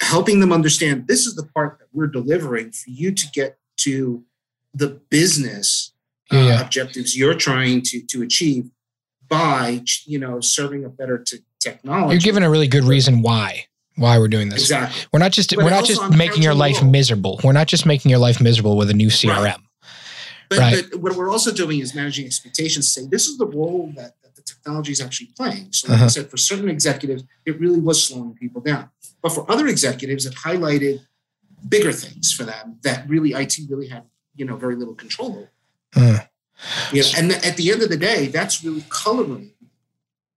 helping 0.01 0.39
them 0.39 0.51
understand 0.51 1.07
this 1.07 1.25
is 1.25 1.35
the 1.35 1.43
part 1.43 1.79
that 1.79 1.87
we're 1.93 2.07
delivering 2.07 2.71
for 2.71 2.89
you 2.89 3.11
to 3.11 3.27
get 3.33 3.57
to 3.77 4.23
the 4.73 5.01
business 5.09 5.93
uh, 6.31 6.37
Yeah, 6.37 6.61
objectives 6.61 7.17
you're 7.17 7.33
trying 7.33 7.81
to 7.83 8.01
to 8.01 8.21
achieve 8.21 8.69
by 9.27 9.83
you 10.05 10.19
know 10.19 10.41
serving 10.41 10.85
a 10.85 10.89
better 10.89 11.17
te- 11.17 11.45
technology. 11.59 12.13
You're 12.13 12.21
giving 12.21 12.43
a 12.43 12.49
really 12.49 12.67
good 12.67 12.83
reason 12.83 13.21
why 13.21 13.65
why 13.99 14.17
we're 14.17 14.27
doing 14.27 14.49
this. 14.49 14.61
exactly. 14.61 15.01
We're 15.11 15.19
not 15.19 15.31
just 15.31 15.55
But 15.55 15.63
we're 15.65 15.69
not 15.71 15.85
just 15.85 16.01
making 16.11 16.41
your 16.43 16.53
life 16.55 16.83
miserable. 16.83 17.39
We're 17.43 17.51
not 17.53 17.67
just 17.67 17.85
making 17.85 18.09
your 18.09 18.19
life 18.19 18.39
miserable 18.41 18.75
with 18.77 18.89
a 18.89 18.93
new 18.93 19.09
CRM. 19.09 19.61
But, 20.49 20.57
Right. 20.59 20.83
but 20.91 20.99
what 21.01 21.15
we're 21.15 21.29
also 21.29 21.51
doing 21.51 21.79
is 21.79 21.93
managing 21.93 22.25
expectations. 22.25 22.91
Say 22.91 23.05
this 23.05 23.27
is 23.27 23.37
the 23.37 23.45
role 23.45 23.91
that, 23.95 24.15
that 24.23 24.35
the 24.35 24.41
technology 24.41 24.91
is 24.91 24.99
actually 24.99 25.29
playing. 25.37 25.67
So, 25.71 25.87
like 25.87 25.97
I 25.97 25.99
Uh-huh. 26.01 26.09
said, 26.09 26.29
for 26.31 26.37
certain 26.37 26.69
executives, 26.69 27.23
it 27.45 27.59
really 27.59 27.79
was 27.79 28.07
slowing 28.07 28.33
people 28.33 28.61
down. 28.61 28.89
But 29.21 29.29
for 29.35 29.49
other 29.51 29.67
executives, 29.67 30.25
it 30.25 30.33
highlighted 30.33 31.01
bigger 31.67 31.91
things 31.91 32.31
for 32.31 32.45
them 32.45 32.77
that 32.83 33.07
really 33.07 33.33
IT 33.33 33.59
really 33.69 33.87
had 33.89 34.03
you 34.35 34.45
know 34.45 34.55
very 34.55 34.75
little 34.75 34.95
control 34.95 35.31
over. 35.37 35.51
Uh, 35.95 36.19
You 36.93 37.01
know, 37.03 37.09
and 37.17 37.31
at 37.31 37.55
the 37.57 37.71
end 37.71 37.81
of 37.83 37.89
the 37.89 37.97
day, 37.97 38.27
that's 38.27 38.63
really 38.63 38.83
coloring, 38.89 39.51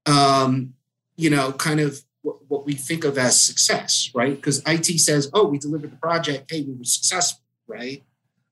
um, 0.06 0.74
you 1.16 1.30
know, 1.30 1.52
kind 1.52 1.80
of 1.80 2.02
what, 2.22 2.36
what 2.48 2.64
we 2.66 2.72
think 2.74 3.04
of 3.04 3.18
as 3.18 3.40
success, 3.44 4.10
right? 4.14 4.34
Because 4.34 4.62
IT 4.66 4.98
says, 5.00 5.30
"Oh, 5.34 5.46
we 5.46 5.58
delivered 5.58 5.92
the 5.92 5.96
project. 5.96 6.50
Hey, 6.50 6.62
we 6.62 6.74
were 6.74 6.84
successful," 6.84 7.42
right? 7.66 8.02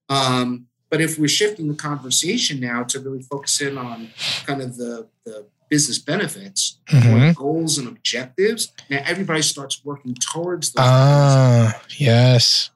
Um, 0.09 0.67
but 0.91 1.01
if 1.01 1.19
we're 1.19 1.29
shifting 1.29 1.69
the 1.69 1.75
conversation 1.75 2.59
now 2.61 2.83
to 2.85 2.99
really 2.99 3.23
focus 3.23 3.61
in 3.61 3.79
on 3.79 4.11
kind 4.47 4.61
of 4.61 4.77
the 4.77 5.09
the 5.25 5.47
business 5.69 6.01
benefits, 6.01 6.81
mhm. 6.89 7.33
goals 7.37 7.79
and 7.79 7.87
objectives, 7.87 8.73
now 8.91 9.01
everybody 9.05 9.41
starts 9.41 9.85
working 9.85 10.15
towards 10.15 10.73
those. 10.73 10.85
Ah, 10.85 11.81
yes. 11.97 12.71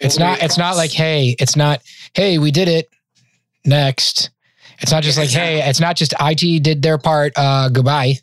It's 0.00 0.18
What 0.18 0.24
not 0.24 0.42
it's 0.42 0.58
not 0.58 0.76
like 0.76 0.90
hey, 0.90 1.36
it's 1.38 1.54
not 1.54 1.80
hey, 2.14 2.38
we 2.38 2.50
did 2.50 2.68
it. 2.68 2.90
Next. 3.64 4.30
It's 4.80 4.90
not 4.90 5.04
just 5.04 5.16
Yeah, 5.16 5.22
like 5.22 5.30
hey, 5.30 5.68
it's 5.68 5.78
not 5.78 5.94
just 5.94 6.12
IT 6.20 6.62
did 6.64 6.82
their 6.82 6.98
part, 6.98 7.32
uh 7.36 7.68
goodbye. 7.68 8.16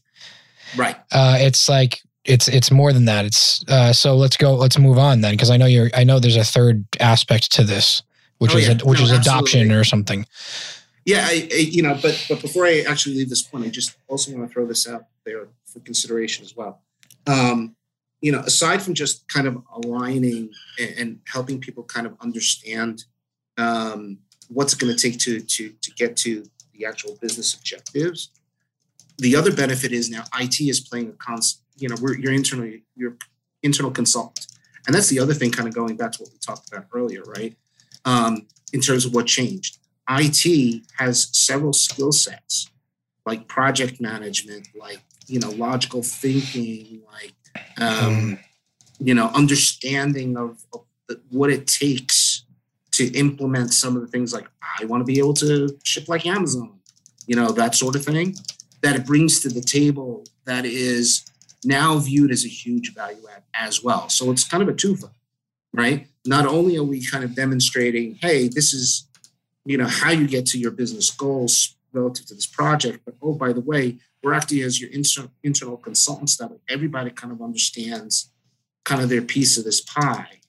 right. 0.76 0.98
Uh 1.10 1.38
it's 1.40 1.70
like 1.70 2.02
it's 2.30 2.48
it's 2.48 2.72
more 2.72 2.94
than 2.94 3.06
that. 3.06 3.26
It's 3.26 3.64
uh 3.68 3.92
so 3.94 4.16
let's 4.16 4.38
go 4.38 4.56
let's 4.56 4.78
move 4.78 4.98
on 4.98 5.22
then 5.22 5.34
because 5.34 5.50
I 5.50 5.58
know 5.58 5.66
you're 5.66 5.90
I 5.96 6.04
know 6.04 6.20
there's 6.20 6.36
a 6.38 6.44
third 6.44 6.86
aspect 7.00 7.52
to 7.54 7.64
this 7.64 8.04
which 8.38 8.54
Oh, 8.56 8.58
is 8.58 8.68
yeah. 8.70 8.78
which 8.84 9.00
No, 9.00 9.06
is 9.06 9.12
adoption 9.12 9.60
absolutely. 9.62 9.76
or 9.76 9.84
something. 9.84 10.26
Yeah, 11.06 11.26
I, 11.28 11.50
I, 11.52 11.58
you 11.58 11.82
know, 11.82 11.98
but 12.02 12.24
but 12.30 12.42
before 12.42 12.66
I 12.66 12.84
actually 12.88 13.16
leave 13.16 13.30
this 13.30 13.42
point, 13.42 13.66
I 13.66 13.70
just 13.70 13.98
also 14.08 14.32
want 14.32 14.48
to 14.48 14.54
throw 14.54 14.66
this 14.66 14.88
out 14.88 15.06
there 15.26 15.48
for 15.66 15.80
consideration 15.82 16.46
as 16.46 16.56
well. 16.56 16.82
Um, 17.28 17.76
you 18.22 18.32
know, 18.32 18.40
aside 18.40 18.82
from 18.82 18.94
just 18.94 19.28
kind 19.28 19.48
of 19.48 19.62
aligning 19.74 20.52
and, 20.80 20.90
and 20.98 21.20
helping 21.26 21.60
people 21.60 21.84
kind 21.84 22.06
of 22.06 22.16
understand 22.22 23.06
um, 23.58 24.20
what's 24.50 24.74
going 24.74 24.96
to 24.96 25.02
take 25.02 25.20
to 25.20 25.40
to 25.42 25.70
to 25.82 25.92
get 25.92 26.16
to 26.18 26.46
the 26.74 26.86
actual 26.86 27.18
business 27.22 27.54
objectives, 27.54 28.30
the 29.18 29.36
other 29.36 29.54
benefit 29.54 29.92
is 29.92 30.10
now 30.10 30.24
IT 30.40 30.62
is 30.62 30.80
playing 30.80 31.10
a 31.10 31.14
constant. 31.14 31.64
You 31.82 31.90
know, 31.90 31.96
we're 32.02 32.16
your 32.16 32.34
internal 32.34 32.72
your 32.96 33.16
internal 33.64 33.92
consultant, 33.92 34.48
and 34.86 34.96
that's 34.96 35.10
the 35.10 35.20
other 35.20 35.34
thing. 35.34 35.52
Kind 35.52 35.68
of 35.68 35.74
going 35.74 35.96
back 35.98 36.12
to 36.14 36.24
what 36.24 36.32
we 36.32 36.38
talked 36.40 36.68
about 36.72 36.88
earlier, 36.94 37.24
right? 37.24 37.56
Um, 38.06 38.48
in 38.74 38.82
terms 38.82 39.06
of 39.06 39.14
what 39.14 39.28
changed. 39.28 39.78
IT 40.10 40.84
has 40.98 41.30
several 41.32 41.74
skill 41.74 42.12
sets 42.12 42.70
like 43.26 43.48
project 43.48 44.02
management, 44.02 44.68
like 44.76 45.00
you 45.28 45.40
know 45.40 45.52
logical 45.52 46.02
thinking, 46.02 47.02
like 47.12 47.34
um, 47.78 48.40
you 49.00 49.14
know 49.14 49.30
understanding 49.36 50.36
of, 50.36 50.66
of 50.74 50.82
the, 51.08 51.22
what 51.30 51.50
it 51.52 51.68
takes 51.68 52.44
to 52.92 53.06
implement 53.14 53.72
some 53.74 53.96
of 53.96 54.02
the 54.02 54.08
things 54.08 54.34
like 54.34 54.48
I 54.80 54.86
want 54.86 55.02
to 55.02 55.06
be 55.06 55.20
able 55.20 55.36
to 55.36 55.78
ship 55.84 56.08
like 56.08 56.26
Amazon, 56.26 56.80
you 57.28 57.36
know 57.36 57.52
that 57.52 57.76
sort 57.76 57.96
of 57.96 58.04
thing 58.04 58.36
that 58.82 58.96
it 58.96 59.06
brings 59.06 59.42
to 59.42 59.50
the 59.50 59.62
table 59.62 60.24
that 60.46 60.66
is 60.66 61.29
now 61.64 61.98
viewed 61.98 62.32
as 62.32 62.46
a 62.46 62.50
huge 62.50 62.94
value 62.94 63.24
add 63.34 63.44
as 63.54 63.84
well. 63.84 64.10
So 64.10 64.32
it's 64.32 64.44
kind 64.48 64.64
of 64.64 64.70
a 64.70 64.74
twofer, 64.74 65.12
right? 65.74 66.08
Not 66.26 66.46
only 66.46 66.78
are 66.78 66.84
we 66.84 67.06
kind 67.06 67.24
of 67.24 67.36
demonstrating, 67.36 68.16
hey, 68.22 68.48
this 68.48 68.74
is 68.74 69.08
you 69.66 69.78
know 69.78 69.88
how 69.88 70.12
you 70.12 70.26
get 70.28 70.46
to 70.48 70.58
your 70.58 70.72
business 70.72 71.12
goals 71.12 71.76
relative 71.92 72.26
to 72.26 72.34
this 72.34 72.46
project 72.46 73.02
but 73.04 73.14
oh 73.22 73.34
by 73.34 73.52
the 73.52 73.60
way 73.60 73.98
we're 74.24 74.34
acting 74.34 74.62
as 74.62 74.80
your 74.80 74.90
inter- 74.92 75.30
internal 75.44 75.76
consultants 75.76 76.38
that 76.38 76.50
way 76.50 76.58
everybody 76.70 77.10
kind 77.12 77.32
of 77.34 77.42
understands 77.42 78.32
kind 78.86 79.02
of 79.02 79.10
their 79.10 79.22
piece 79.22 79.58
of 79.58 79.66
this 79.66 79.82
pie 79.82 80.40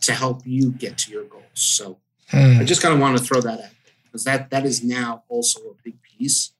to 0.00 0.12
help 0.14 0.42
you 0.46 0.70
get 0.70 0.96
to 0.96 1.10
your 1.10 1.24
goals 1.24 1.42
so 1.54 1.98
Hmm. 2.30 2.60
i 2.60 2.64
just 2.64 2.80
kind 2.80 2.94
of 2.94 3.00
want 3.00 3.18
to 3.18 3.22
throw 3.24 3.40
that 3.40 3.52
out 3.54 3.58
there 3.58 3.70
because 4.04 4.24
that 4.24 4.48
that 4.50 4.64
is 4.64 4.82
now 4.82 5.24
also 5.28 5.60
a 5.60 5.74
big 5.82 5.96
piece 6.02 6.52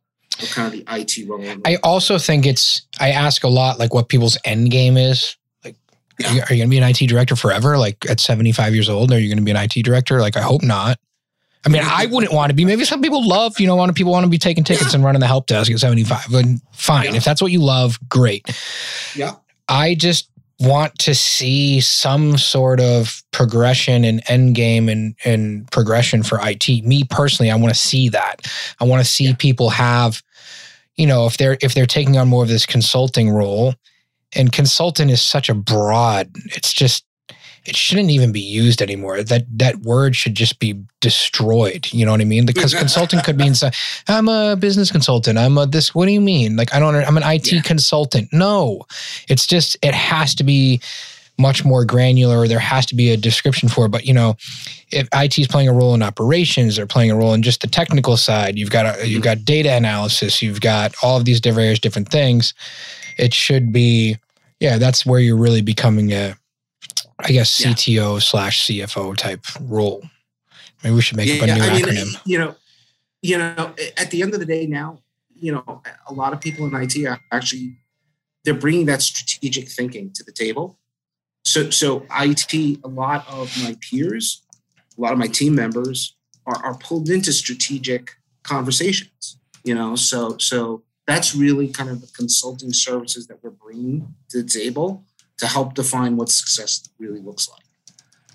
kind 0.49 0.67
of 0.67 0.73
the 0.73 0.85
it 1.01 1.29
role 1.29 1.45
I 1.65 1.77
also 1.83 2.19
think 2.19 2.47
it's 2.47 2.83
I 3.01 3.11
ask 3.11 3.45
a 3.45 3.49
lot 3.49 3.79
like 3.79 3.95
what 3.95 4.09
people's 4.09 4.39
end 4.45 4.71
game 4.71 4.97
is. 4.97 5.37
Like 5.65 5.77
are 6.25 6.33
you, 6.33 6.41
you 6.41 6.47
going 6.47 6.61
to 6.61 6.67
be 6.69 6.79
an 6.79 6.85
IT 6.85 7.07
director 7.09 7.37
forever 7.37 7.79
like 7.79 8.09
at 8.09 8.21
75 8.21 8.75
years 8.75 8.89
old 8.89 9.13
are 9.13 9.19
you 9.19 9.29
going 9.29 9.39
to 9.39 9.45
be 9.45 9.51
an 9.51 9.57
IT 9.57 9.83
director? 9.85 10.21
Like 10.21 10.37
I 10.37 10.43
hope 10.43 10.63
not. 10.63 10.99
I 11.65 11.69
mean, 11.69 11.83
I 11.85 12.07
wouldn't 12.07 12.33
want 12.33 12.51
to 12.51 12.57
be. 12.57 12.65
Maybe 12.65 12.85
some 12.85 13.01
people 13.01 13.27
love, 13.27 13.61
you 13.61 13.69
know, 13.69 13.77
want 13.77 13.95
people 13.95 14.11
want 14.11 14.25
to 14.25 14.31
be 14.31 14.39
taking 14.39 14.65
tickets 14.65 14.95
and 14.95 15.05
running 15.05 15.21
the 15.21 15.29
help 15.29 15.47
desk 15.47 15.71
at 15.71 15.79
75. 15.79 16.35
And 16.35 16.61
fine. 16.73 17.11
Yeah. 17.11 17.15
If 17.15 17.25
that's 17.25 17.41
what 17.41 17.53
you 17.53 17.61
love, 17.63 18.01
great. 18.09 18.51
yeah 19.15 19.35
I 19.69 19.95
just 19.95 20.29
want 20.59 20.97
to 21.01 21.15
see 21.15 21.81
some 21.81 22.37
sort 22.37 22.81
of 22.81 23.23
progression 23.33 24.05
and 24.05 24.23
end 24.29 24.55
game 24.55 24.89
and, 24.89 25.15
and 25.25 25.71
progression 25.71 26.23
for 26.23 26.39
IT. 26.43 26.69
Me 26.85 27.05
personally, 27.09 27.51
I 27.51 27.57
want 27.57 27.73
to 27.73 27.79
see 27.79 28.09
that. 28.11 28.47
I 28.81 28.85
want 28.85 29.05
to 29.05 29.11
see 29.11 29.25
Yeah. 29.27 29.35
people 29.39 29.71
have, 29.71 30.23
you 30.97 31.07
know, 31.07 31.27
if 31.27 31.37
they're 31.37 31.59
if 31.61 31.75
they're 31.75 31.87
taking 31.87 32.17
on 32.17 32.29
more 32.29 32.43
of 32.43 32.49
this 32.49 32.67
consulting 32.67 33.31
role, 33.31 33.75
and 34.35 34.53
consultant 34.53 35.11
is 35.11 35.23
such 35.23 35.49
a 35.49 35.55
broad, 35.55 36.31
it's 36.45 36.73
just 36.73 37.05
it 37.65 37.77
shouldn't 37.77 38.11
even 38.11 38.33
be 38.33 38.41
used 38.41 38.83
anymore. 38.83 39.23
That 39.23 39.45
that 39.59 39.77
word 39.79 40.17
should 40.17 40.35
just 40.35 40.59
be 40.59 40.83
destroyed. 41.01 41.89
You 41.93 42.05
know 42.05 42.13
what 42.13 42.21
I 42.21 42.25
mean? 42.25 42.45
Because 42.45 42.75
consultant 42.79 43.25
could 43.25 43.37
mean 43.37 43.55
I'm 44.09 44.29
a 44.29 44.57
business 44.57 44.91
consultant. 44.91 45.39
I'm 45.39 45.57
a 45.59 45.67
this. 45.67 45.95
What 45.95 46.07
do 46.07 46.13
you 46.13 46.21
mean? 46.21 46.57
Like 46.57 46.75
I 46.75 46.81
don't. 46.81 46.95
I'm 46.95 47.17
an 47.17 47.23
IT 47.25 47.53
yeah. 47.53 47.63
consultant. 47.63 48.31
No, 48.33 48.83
it's 49.29 49.47
just 49.47 49.77
it 49.83 49.95
has 49.95 50.35
to 50.37 50.45
be 50.45 50.81
much 51.39 51.65
more 51.65 51.85
granular. 51.85 52.47
There 52.47 52.59
has 52.59 52.87
to 52.87 52.95
be 52.95 53.11
a 53.11 53.17
description 53.17 53.69
for 53.69 53.87
it. 53.87 53.91
But 53.91 54.05
you 54.05 54.15
know, 54.15 54.37
if 54.91 55.09
IT 55.13 55.39
is 55.39 55.49
playing 55.49 55.69
a 55.69 55.73
role 55.73 55.95
in 55.95 56.03
operations, 56.03 56.77
they're 56.77 56.87
playing 56.87 57.11
a 57.11 57.17
role 57.17 57.35
in 57.35 57.43
just 57.43 57.61
the 57.61 57.67
technical 57.67 58.17
side. 58.17 58.59
You've 58.59 58.71
got 58.71 58.87
a, 58.87 59.07
you've 59.07 59.23
mm-hmm. 59.23 59.39
got 59.39 59.45
data 59.45 59.73
analysis. 59.73 60.43
You've 60.43 60.61
got 60.61 60.95
all 61.03 61.17
of 61.17 61.25
these 61.25 61.41
various 61.41 61.79
different 61.79 62.11
things. 62.11 62.55
It 63.19 63.35
should 63.35 63.73
be, 63.73 64.17
yeah. 64.61 64.79
That's 64.79 65.05
where 65.05 65.21
you're 65.21 65.37
really 65.37 65.63
becoming 65.63 66.13
a 66.13 66.37
I 67.19 67.33
guess 67.33 67.61
CTO 67.61 68.15
yeah. 68.15 68.19
slash 68.19 68.67
CFO 68.67 69.17
type 69.17 69.45
role. 69.61 70.03
Maybe 70.83 70.97
we 70.97 71.03
should 71.03 71.17
make 71.17 71.29
yeah, 71.29 71.37
up 71.37 71.43
a 71.43 71.47
new 71.47 71.53
I 71.53 71.81
acronym. 71.81 71.95
Mean, 71.95 72.21
you 72.25 72.39
know, 72.39 72.55
you 73.23 73.39
know, 73.39 73.75
at 73.97 74.11
the 74.11 74.23
end 74.23 74.35
of 74.35 74.41
the 74.41 74.47
day, 74.47 74.67
now, 74.67 74.99
you 75.35 75.53
know, 75.53 75.83
a 76.09 76.13
lot 76.13 76.33
of 76.33 76.41
people 76.41 76.67
in 76.67 76.75
IT 76.75 77.07
are 77.07 77.21
actually 77.31 77.77
they're 78.45 78.55
bringing 78.55 78.87
that 78.87 79.03
strategic 79.03 79.69
thinking 79.69 80.11
to 80.15 80.25
the 80.25 80.33
table. 80.33 80.79
So, 81.45 81.71
so 81.71 82.07
IT, 82.19 82.55
a 82.85 82.89
lot 82.89 83.27
of 83.29 83.53
my 83.63 83.77
peers, 83.81 84.43
a 84.97 85.01
lot 85.01 85.13
of 85.13 85.19
my 85.19 85.27
team 85.27 85.55
members 85.55 86.17
are, 86.47 86.65
are 86.65 86.79
pulled 86.79 87.09
into 87.09 87.33
strategic 87.33 88.13
conversations. 88.43 89.39
You 89.65 89.75
know, 89.75 89.95
so 89.95 90.37
so 90.39 90.83
that's 91.07 91.35
really 91.35 91.69
kind 91.69 91.91
of 91.91 92.01
the 92.01 92.09
consulting 92.09 92.73
services 92.73 93.27
that 93.27 93.43
we're 93.43 93.51
bringing 93.51 94.15
to 94.31 94.43
the 94.43 94.49
table 94.49 95.05
to 95.39 95.47
help 95.47 95.75
define 95.75 96.17
what 96.17 96.29
success 96.29 96.89
really 96.99 97.21
looks 97.21 97.49
like. 97.51 97.65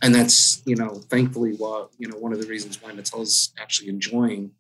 And 0.02 0.14
that's, 0.14 0.62
you 0.66 0.76
know, 0.76 0.90
thankfully 1.10 1.54
what, 1.54 1.90
you 1.98 2.08
know, 2.08 2.18
one 2.18 2.34
of 2.34 2.42
the 2.42 2.48
reasons 2.48 2.82
why 2.82 2.92
Mattel 2.92 3.22
is 3.22 3.54
actually 3.60 3.90
enjoying, 3.90 4.52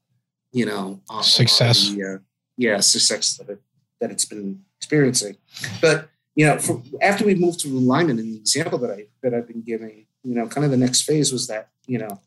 you 0.51 0.65
know, 0.65 1.01
uh, 1.09 1.21
success. 1.21 1.89
The, 1.89 2.03
uh, 2.03 2.17
yeah, 2.57 2.79
success 2.79 3.37
that 3.37 3.49
it, 3.49 3.61
that 4.01 4.11
it's 4.11 4.25
been 4.25 4.61
experiencing. 4.79 5.37
But, 5.81 6.09
you 6.37 6.45
know, 6.45 6.57
for, 6.57 6.81
after 7.01 7.25
we 7.25 7.35
moved 7.35 7.59
to 7.61 7.67
Lyman 7.67 8.19
and 8.19 8.29
the 8.33 8.37
example 8.37 8.77
that 8.79 8.91
I, 8.91 9.07
that 9.21 9.33
I've 9.33 9.47
been 9.47 9.63
giving, 9.63 10.05
you 10.23 10.35
know, 10.35 10.47
kind 10.47 10.63
of 10.63 10.71
the 10.71 10.77
next 10.85 11.01
phase 11.01 11.33
was 11.33 11.47
that, 11.47 11.69
you 11.87 11.97
know, 11.97 12.21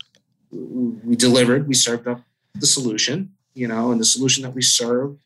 we 0.51 1.17
delivered, 1.17 1.67
we 1.67 1.75
served 1.75 2.07
up 2.07 2.21
the 2.55 2.67
solution, 2.67 3.33
you 3.55 3.69
know, 3.69 3.93
and 3.93 4.01
the 4.01 4.05
solution 4.05 4.43
that 4.43 4.55
we 4.55 4.63
served 4.63 5.21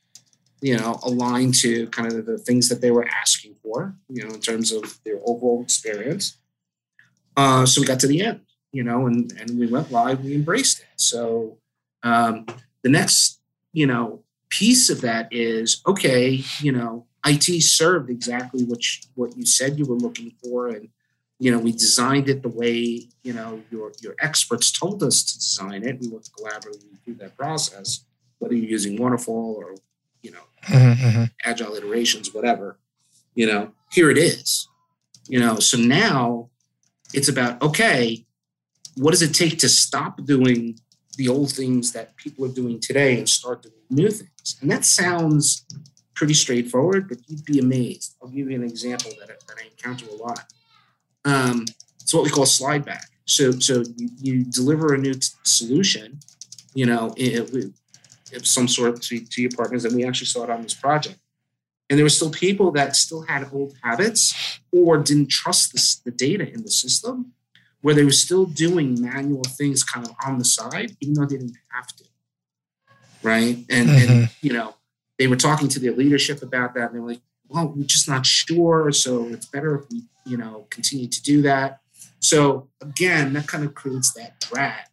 you 0.64 0.78
know, 0.78 0.98
aligned 1.02 1.54
to 1.54 1.86
kind 1.88 2.10
of 2.10 2.24
the 2.24 2.38
things 2.38 2.70
that 2.70 2.80
they 2.80 2.90
were 2.90 3.06
asking 3.06 3.54
for, 3.62 3.94
you 4.08 4.26
know, 4.26 4.32
in 4.32 4.40
terms 4.40 4.72
of 4.72 4.98
their 5.04 5.18
overall 5.26 5.62
experience. 5.62 6.38
Uh, 7.36 7.66
so 7.66 7.82
we 7.82 7.86
got 7.86 8.00
to 8.00 8.06
the 8.06 8.22
end, 8.22 8.40
you 8.72 8.82
know, 8.82 9.06
and, 9.06 9.30
and 9.38 9.58
we 9.58 9.66
went 9.66 9.92
live, 9.92 10.24
we 10.24 10.34
embraced 10.34 10.80
it. 10.80 10.86
So 10.96 11.58
um, 12.02 12.46
the 12.82 12.88
next, 12.88 13.40
you 13.74 13.86
know, 13.86 14.22
piece 14.48 14.88
of 14.88 15.02
that 15.02 15.30
is 15.30 15.82
okay, 15.86 16.42
you 16.60 16.72
know, 16.72 17.04
IT 17.24 17.62
served 17.62 18.10
exactly 18.10 18.64
what 18.64 18.80
you, 18.82 19.08
what 19.14 19.36
you 19.36 19.46
said 19.46 19.78
you 19.78 19.86
were 19.86 19.96
looking 19.96 20.32
for, 20.42 20.68
and 20.68 20.88
you 21.38 21.50
know 21.50 21.58
we 21.58 21.72
designed 21.72 22.28
it 22.28 22.42
the 22.42 22.48
way 22.48 23.08
you 23.22 23.32
know 23.32 23.62
your 23.70 23.92
your 24.00 24.14
experts 24.20 24.70
told 24.70 25.02
us 25.02 25.24
to 25.24 25.38
design 25.38 25.84
it. 25.84 26.00
We 26.00 26.08
worked 26.08 26.30
collaboratively 26.32 27.02
through 27.04 27.14
that 27.14 27.36
process, 27.36 28.04
whether 28.38 28.54
you're 28.54 28.70
using 28.70 29.00
waterfall 29.00 29.54
or 29.56 29.76
you 30.24 30.30
know, 30.32 30.40
mm-hmm, 30.62 31.06
mm-hmm. 31.06 31.24
agile 31.44 31.76
iterations, 31.76 32.32
whatever, 32.32 32.78
you 33.34 33.46
know, 33.46 33.72
here 33.92 34.10
it 34.10 34.18
is. 34.18 34.66
You 35.28 35.38
know, 35.38 35.58
so 35.58 35.78
now 35.78 36.48
it's 37.12 37.28
about, 37.28 37.62
okay, 37.62 38.26
what 38.96 39.10
does 39.10 39.22
it 39.22 39.34
take 39.34 39.58
to 39.58 39.68
stop 39.68 40.24
doing 40.24 40.80
the 41.16 41.28
old 41.28 41.52
things 41.52 41.92
that 41.92 42.16
people 42.16 42.44
are 42.46 42.52
doing 42.52 42.80
today 42.80 43.18
and 43.18 43.28
start 43.28 43.62
doing 43.62 43.74
new 43.90 44.10
things? 44.10 44.56
And 44.60 44.70
that 44.70 44.84
sounds 44.84 45.66
pretty 46.14 46.34
straightforward, 46.34 47.08
but 47.08 47.18
you'd 47.28 47.44
be 47.44 47.58
amazed. 47.58 48.16
I'll 48.22 48.28
give 48.28 48.50
you 48.50 48.56
an 48.56 48.64
example 48.64 49.10
that, 49.20 49.30
I, 49.30 49.34
that 49.48 49.56
I 49.62 49.66
encounter 49.66 50.06
a 50.10 50.14
lot. 50.14 50.44
Um, 51.24 51.64
it's 52.00 52.12
what 52.14 52.24
we 52.24 52.30
call 52.30 52.46
slide 52.46 52.84
back. 52.84 53.08
So, 53.24 53.52
so 53.52 53.82
you, 53.96 54.08
you 54.20 54.44
deliver 54.44 54.94
a 54.94 54.98
new 54.98 55.14
t- 55.14 55.28
solution, 55.42 56.20
you 56.74 56.86
know, 56.86 57.14
it, 57.16 57.72
of 58.34 58.46
some 58.46 58.68
sort 58.68 59.00
to, 59.02 59.20
to 59.20 59.42
your 59.42 59.50
partners, 59.56 59.84
and 59.84 59.94
we 59.94 60.04
actually 60.04 60.26
saw 60.26 60.44
it 60.44 60.50
on 60.50 60.62
this 60.62 60.74
project. 60.74 61.18
And 61.88 61.98
there 61.98 62.04
were 62.04 62.10
still 62.10 62.30
people 62.30 62.70
that 62.72 62.96
still 62.96 63.22
had 63.22 63.48
old 63.52 63.74
habits 63.82 64.60
or 64.72 64.98
didn't 64.98 65.30
trust 65.30 65.72
the, 65.72 66.10
the 66.10 66.16
data 66.16 66.50
in 66.50 66.62
the 66.62 66.70
system, 66.70 67.32
where 67.82 67.94
they 67.94 68.04
were 68.04 68.10
still 68.10 68.46
doing 68.46 69.00
manual 69.00 69.42
things 69.44 69.84
kind 69.84 70.06
of 70.06 70.14
on 70.26 70.38
the 70.38 70.44
side, 70.44 70.96
even 71.00 71.14
though 71.14 71.26
they 71.26 71.36
didn't 71.36 71.58
have 71.68 71.86
to. 71.88 72.04
Right. 73.22 73.58
And, 73.70 73.88
mm-hmm. 73.88 74.12
and 74.12 74.30
you 74.40 74.52
know, 74.52 74.74
they 75.24 75.28
were 75.28 75.36
talking 75.36 75.68
to 75.68 75.80
their 75.80 75.92
leadership 75.92 76.42
about 76.42 76.74
that, 76.74 76.90
and 76.90 76.96
they 76.96 77.00
were 77.00 77.08
like, 77.08 77.22
well, 77.48 77.72
we're 77.74 77.84
just 77.84 78.06
not 78.06 78.26
sure. 78.26 78.92
So 78.92 79.28
it's 79.28 79.46
better 79.46 79.76
if 79.76 79.84
we, 79.90 80.02
you 80.26 80.36
know, 80.36 80.66
continue 80.68 81.08
to 81.08 81.22
do 81.22 81.40
that. 81.40 81.80
So 82.18 82.68
again, 82.82 83.32
that 83.32 83.46
kind 83.46 83.64
of 83.64 83.74
creates 83.74 84.12
that 84.12 84.38
drag 84.40 84.84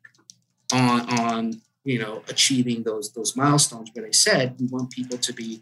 on 0.72 1.20
on 1.20 1.62
you 1.84 2.00
know, 2.00 2.24
achieving 2.30 2.84
those 2.84 3.12
those 3.12 3.36
milestones. 3.36 3.90
But 3.94 4.06
I 4.06 4.12
said 4.12 4.56
we 4.58 4.68
want 4.68 4.92
people 4.92 5.18
to 5.18 5.34
be, 5.34 5.60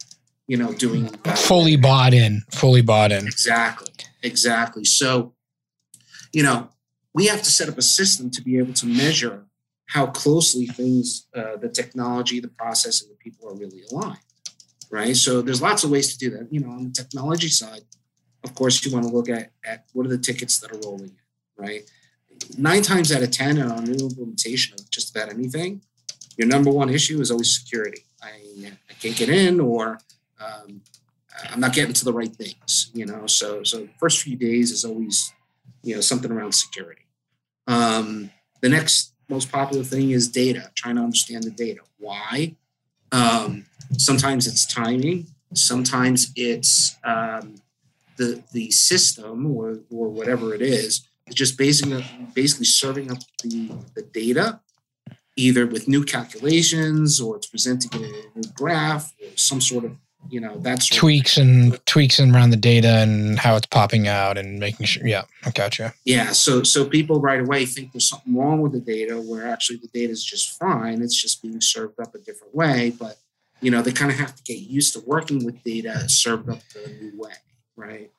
you 0.47 0.57
know, 0.57 0.71
doing 0.71 1.07
fully 1.35 1.75
bought 1.75 2.13
in, 2.13 2.43
fully 2.51 2.83
bought 2.83 3.11
in. 3.11 3.25
Exactly, 3.25 3.91
exactly. 4.21 4.85
So, 4.85 5.33
you 6.31 6.43
know, 6.43 6.69
we 7.15 7.25
have 7.25 7.41
to 7.41 7.49
set 7.49 7.69
up 7.69 7.77
a 7.79 7.81
system 7.81 8.29
to 8.31 8.41
be 8.43 8.59
able 8.59 8.73
to 8.73 8.85
measure 8.85 9.45
how 9.87 10.05
closely 10.05 10.67
things, 10.67 11.25
uh, 11.35 11.57
the 11.57 11.69
technology, 11.69 12.39
the 12.39 12.47
process, 12.47 13.01
and 13.01 13.09
the 13.09 13.15
people 13.15 13.49
are 13.49 13.55
really 13.55 13.81
aligned. 13.89 14.19
Right. 14.91 15.15
So 15.15 15.41
there's 15.41 15.61
lots 15.61 15.83
of 15.83 15.91
ways 15.91 16.13
to 16.13 16.17
do 16.17 16.35
that. 16.37 16.51
You 16.51 16.61
know, 16.61 16.71
on 16.71 16.85
the 16.85 16.91
technology 16.91 17.49
side, 17.49 17.81
of 18.43 18.55
course, 18.55 18.83
you 18.83 18.91
want 18.91 19.05
to 19.05 19.13
look 19.13 19.29
at 19.29 19.51
at 19.63 19.85
what 19.93 20.05
are 20.05 20.09
the 20.09 20.17
tickets 20.17 20.59
that 20.59 20.71
are 20.71 20.79
rolling 20.83 21.15
right? 21.59 21.83
Nine 22.57 22.81
times 22.81 23.11
out 23.11 23.21
of 23.21 23.31
ten, 23.31 23.57
in 23.57 23.69
our 23.69 23.81
new 23.81 24.07
implementation 24.07 24.73
of 24.79 24.89
just 24.89 25.15
about 25.15 25.29
anything, 25.29 25.81
your 26.37 26.47
number 26.47 26.71
one 26.71 26.89
issue 26.89 27.19
is 27.19 27.29
always 27.29 27.53
security. 27.53 28.05
I, 28.23 28.71
I 28.89 28.93
can't 28.99 29.15
get 29.15 29.29
in, 29.29 29.59
or 29.59 29.99
um, 30.39 30.81
I'm 31.51 31.59
not 31.59 31.73
getting 31.73 31.93
to 31.93 32.05
the 32.05 32.13
right 32.13 32.33
things. 32.33 32.91
You 32.93 33.05
know, 33.05 33.27
so 33.27 33.63
so 33.63 33.87
first 33.99 34.21
few 34.21 34.37
days 34.37 34.71
is 34.71 34.85
always 34.85 35.33
you 35.83 35.95
know 35.95 36.01
something 36.01 36.31
around 36.31 36.53
security. 36.53 37.03
Um, 37.67 38.31
the 38.61 38.69
next 38.69 39.13
most 39.27 39.51
popular 39.51 39.83
thing 39.83 40.11
is 40.11 40.29
data. 40.29 40.71
Trying 40.75 40.95
to 40.95 41.01
understand 41.01 41.43
the 41.43 41.51
data. 41.51 41.81
Why? 41.97 42.55
Um, 43.11 43.65
sometimes 43.97 44.47
it's 44.47 44.65
timing. 44.65 45.27
Sometimes 45.53 46.31
it's 46.35 46.95
um, 47.03 47.55
the 48.17 48.43
the 48.53 48.71
system 48.71 49.45
or 49.45 49.79
or 49.89 50.09
whatever 50.09 50.53
it 50.53 50.61
is. 50.61 51.07
It's 51.25 51.35
just 51.35 51.57
basically 51.57 52.05
basically 52.33 52.65
serving 52.65 53.11
up 53.11 53.19
the 53.43 53.71
the 53.95 54.03
data 54.03 54.59
either 55.35 55.65
with 55.65 55.87
new 55.87 56.03
calculations 56.03 57.21
or 57.21 57.37
it's 57.37 57.47
presenting 57.47 57.91
a 57.93 58.07
new 58.07 58.43
graph 58.53 59.13
or 59.21 59.29
some 59.35 59.61
sort 59.61 59.85
of 59.85 59.95
you 60.29 60.39
know 60.39 60.57
that's 60.59 60.87
tweaks 60.89 61.37
and 61.37 61.83
tweaks 61.85 62.19
and 62.19 62.35
around 62.35 62.49
the 62.49 62.57
data 62.57 62.97
and 62.97 63.39
how 63.39 63.55
it's 63.55 63.65
popping 63.67 64.07
out 64.07 64.37
and 64.37 64.59
making 64.59 64.85
sure 64.85 65.07
yeah 65.07 65.23
i 65.45 65.51
gotcha. 65.51 65.93
Yeah 66.03 66.31
so 66.31 66.63
so 66.63 66.85
people 66.85 67.21
right 67.21 67.39
away 67.39 67.65
think 67.65 67.93
there's 67.93 68.09
something 68.09 68.35
wrong 68.35 68.61
with 68.61 68.73
the 68.73 68.81
data 68.81 69.15
where 69.15 69.47
actually 69.47 69.77
the 69.77 69.87
data 69.87 70.11
is 70.11 70.23
just 70.23 70.59
fine 70.59 71.01
it's 71.01 71.19
just 71.19 71.41
being 71.41 71.61
served 71.61 71.99
up 71.99 72.13
a 72.15 72.19
different 72.19 72.53
way 72.53 72.91
but 72.99 73.17
you 73.61 73.71
know 73.71 73.81
they 73.81 73.93
kind 73.93 74.11
of 74.11 74.17
have 74.17 74.35
to 74.35 74.43
get 74.43 74.59
used 74.59 74.93
to 74.93 74.99
working 75.05 75.45
with 75.45 75.63
data 75.63 76.09
served 76.09 76.49
up 76.49 76.59
the 76.73 76.89
new 77.01 77.17
way 77.17 77.33
right? 77.79 78.11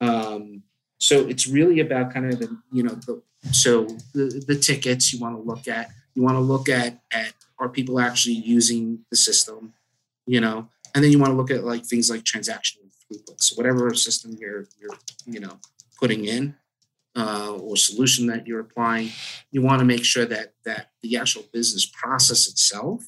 Um, 0.00 0.62
so 0.98 1.26
it's 1.26 1.46
really 1.46 1.80
about 1.80 2.14
kind 2.14 2.32
of 2.32 2.38
the 2.38 2.56
you 2.72 2.82
know 2.82 2.94
the 2.94 3.22
so 3.52 3.84
the, 4.14 4.42
the 4.46 4.56
tickets 4.56 5.12
you 5.12 5.20
want 5.20 5.36
to 5.36 5.42
look 5.42 5.68
at 5.68 5.90
you 6.14 6.22
want 6.22 6.36
to 6.36 6.40
look 6.40 6.68
at 6.68 7.00
at 7.12 7.32
are 7.58 7.68
people 7.68 7.98
actually 8.00 8.34
using 8.34 9.00
the 9.10 9.16
system, 9.16 9.74
you 10.26 10.40
know, 10.40 10.68
and 10.94 11.04
then 11.04 11.10
you 11.10 11.18
want 11.18 11.30
to 11.30 11.36
look 11.36 11.50
at 11.50 11.64
like 11.64 11.84
things 11.84 12.10
like 12.10 12.22
transactional 12.22 12.90
throughput. 13.04 13.40
So 13.40 13.56
whatever 13.56 13.92
system 13.94 14.36
you're 14.38 14.66
you're 14.78 14.96
you 15.26 15.40
know 15.40 15.58
putting 15.98 16.24
in 16.24 16.54
uh, 17.16 17.56
or 17.60 17.76
solution 17.76 18.26
that 18.26 18.46
you're 18.46 18.60
applying, 18.60 19.10
you 19.50 19.62
want 19.62 19.80
to 19.80 19.84
make 19.84 20.04
sure 20.04 20.24
that 20.26 20.54
that 20.64 20.90
the 21.02 21.16
actual 21.16 21.44
business 21.52 21.86
process 21.86 22.48
itself 22.48 23.04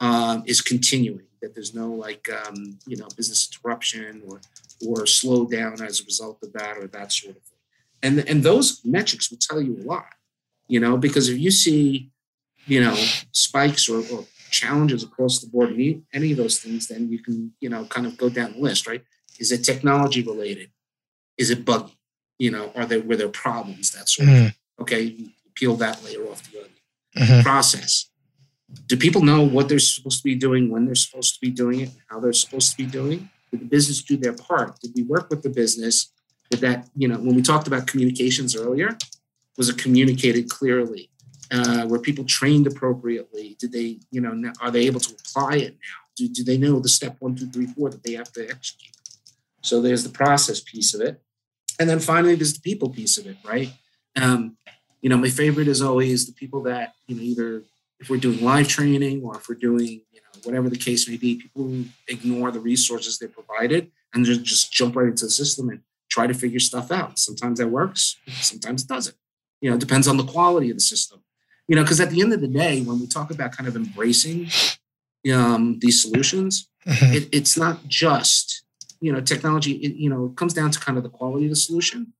um, 0.00 0.42
is 0.46 0.60
continuing. 0.60 1.22
That 1.42 1.54
there's 1.54 1.74
no 1.74 1.90
like 1.90 2.28
um, 2.28 2.78
you 2.86 2.96
know 2.96 3.08
business 3.16 3.48
interruption 3.50 4.22
or 4.28 4.40
or 4.86 5.06
slow 5.06 5.46
down 5.46 5.80
as 5.82 6.00
a 6.00 6.04
result 6.04 6.38
of 6.42 6.52
that 6.52 6.76
or 6.76 6.86
that 6.88 7.12
sort 7.12 7.36
of 7.36 7.42
thing. 7.42 7.58
And 8.02 8.28
and 8.28 8.42
those 8.42 8.82
metrics 8.84 9.30
will 9.30 9.38
tell 9.40 9.60
you 9.60 9.76
a 9.80 9.84
lot, 9.84 10.14
you 10.68 10.80
know, 10.80 10.96
because 10.96 11.28
if 11.28 11.38
you 11.38 11.50
see 11.50 12.10
you 12.66 12.80
know, 12.80 12.94
spikes 13.32 13.88
or, 13.88 13.98
or 14.12 14.24
challenges 14.50 15.02
across 15.02 15.40
the 15.40 15.48
board, 15.48 15.72
any, 15.72 16.02
any 16.12 16.30
of 16.32 16.36
those 16.38 16.58
things, 16.58 16.88
then 16.88 17.10
you 17.10 17.18
can, 17.22 17.52
you 17.60 17.68
know, 17.68 17.84
kind 17.86 18.06
of 18.06 18.16
go 18.16 18.28
down 18.28 18.52
the 18.52 18.58
list, 18.60 18.86
right? 18.86 19.02
Is 19.38 19.52
it 19.52 19.64
technology 19.64 20.22
related? 20.22 20.70
Is 21.36 21.50
it 21.50 21.64
buggy? 21.64 21.92
You 22.38 22.50
know, 22.50 22.72
are 22.74 22.86
there 22.86 23.00
were 23.00 23.16
there 23.16 23.28
problems? 23.28 23.92
That 23.92 24.08
sort 24.08 24.28
of 24.28 24.34
Mhm. 24.34 24.54
okay. 24.80 25.02
You 25.02 25.30
peel 25.54 25.76
that 25.76 26.02
layer 26.04 26.26
off 26.30 26.42
the 26.50 26.58
onion. 26.58 26.72
Mhm. 27.16 27.42
Process. 27.42 28.06
Do 28.86 28.96
people 28.96 29.22
know 29.22 29.42
what 29.42 29.68
they're 29.68 29.78
supposed 29.78 30.18
to 30.18 30.24
be 30.24 30.34
doing, 30.34 30.68
when 30.70 30.84
they're 30.86 30.94
supposed 30.94 31.34
to 31.34 31.40
be 31.40 31.50
doing 31.50 31.80
it, 31.80 31.90
how 32.08 32.20
they're 32.20 32.32
supposed 32.32 32.70
to 32.72 32.76
be 32.76 32.86
doing? 32.86 33.30
Did 33.50 33.60
the 33.60 33.66
business 33.66 34.02
do 34.02 34.16
their 34.16 34.32
part? 34.34 34.80
Did 34.80 34.92
we 34.94 35.02
work 35.02 35.30
with 35.30 35.42
the 35.42 35.48
business? 35.50 36.12
Did 36.50 36.60
that, 36.60 36.88
you 36.96 37.08
know, 37.08 37.18
when 37.18 37.34
we 37.36 37.42
talked 37.42 37.66
about 37.66 37.86
communications 37.86 38.54
earlier, 38.56 38.98
was 39.56 39.68
it 39.68 39.78
communicated 39.78 40.48
clearly? 40.50 41.10
Uh, 41.50 41.86
were 41.88 41.98
people 41.98 42.24
trained 42.24 42.66
appropriately? 42.66 43.56
Did 43.58 43.72
they, 43.72 44.00
you 44.10 44.20
know, 44.20 44.52
are 44.60 44.70
they 44.70 44.86
able 44.86 45.00
to 45.00 45.14
apply 45.14 45.56
it 45.56 45.72
now? 45.72 46.02
Do, 46.16 46.28
do 46.28 46.42
they 46.42 46.58
know 46.58 46.80
the 46.80 46.88
step 46.88 47.16
one, 47.20 47.36
two, 47.36 47.46
three, 47.46 47.66
four 47.66 47.90
that 47.90 48.02
they 48.02 48.12
have 48.14 48.32
to 48.32 48.48
execute? 48.48 48.96
So 49.62 49.80
there's 49.80 50.02
the 50.02 50.10
process 50.10 50.60
piece 50.60 50.94
of 50.94 51.00
it. 51.00 51.22
And 51.78 51.88
then 51.88 52.00
finally, 52.00 52.34
there's 52.34 52.54
the 52.54 52.60
people 52.60 52.88
piece 52.88 53.18
of 53.18 53.26
it, 53.26 53.36
right? 53.44 53.70
Um, 54.16 54.56
you 55.02 55.10
know, 55.10 55.18
my 55.18 55.28
favorite 55.28 55.68
is 55.68 55.82
always 55.82 56.26
the 56.26 56.32
people 56.32 56.62
that, 56.62 56.94
you 57.06 57.16
know, 57.16 57.22
either 57.22 57.62
if 58.00 58.08
we're 58.08 58.16
doing 58.16 58.42
live 58.42 58.66
training 58.66 59.22
or 59.22 59.36
if 59.36 59.48
we're 59.48 59.56
doing, 59.56 60.00
you 60.10 60.20
know, 60.20 60.40
whatever 60.44 60.68
the 60.68 60.76
case 60.78 61.08
may 61.08 61.16
be, 61.16 61.36
people 61.36 61.64
who 61.64 61.84
ignore 62.08 62.50
the 62.50 62.60
resources 62.60 63.18
they 63.18 63.26
provided 63.26 63.90
and 64.14 64.24
just, 64.24 64.42
just 64.42 64.72
jump 64.72 64.96
right 64.96 65.08
into 65.08 65.26
the 65.26 65.30
system 65.30 65.68
and 65.68 65.80
try 66.08 66.26
to 66.26 66.34
figure 66.34 66.60
stuff 66.60 66.90
out. 66.90 67.18
Sometimes 67.18 67.58
that 67.58 67.68
works, 67.68 68.16
sometimes 68.40 68.82
it 68.82 68.88
doesn't. 68.88 69.16
You 69.60 69.70
know, 69.70 69.76
it 69.76 69.80
depends 69.80 70.08
on 70.08 70.16
the 70.16 70.24
quality 70.24 70.70
of 70.70 70.76
the 70.76 70.82
system. 70.82 71.22
You 71.68 71.74
know, 71.76 71.82
because 71.82 72.00
at 72.00 72.10
the 72.10 72.20
end 72.20 72.32
of 72.32 72.40
the 72.40 72.48
day, 72.48 72.82
when 72.82 73.00
we 73.00 73.06
talk 73.06 73.30
about 73.30 73.52
kind 73.52 73.68
of 73.68 73.74
embracing 73.76 74.48
um, 75.32 75.78
these 75.80 76.00
solutions, 76.02 76.68
Mhm. 76.86 77.14
it, 77.16 77.28
it's 77.32 77.56
not 77.56 77.86
just 77.88 78.62
you 79.00 79.12
know 79.12 79.20
technology 79.20 79.72
it, 79.72 79.96
you 79.96 80.08
know 80.08 80.26
it 80.26 80.36
comes 80.36 80.54
down 80.54 80.70
to 80.70 80.78
kind 80.78 80.96
of 80.96 81.02
the 81.04 81.10
quality 81.10 81.44
of 81.46 81.50
the 81.50 81.56
solution 81.56 82.12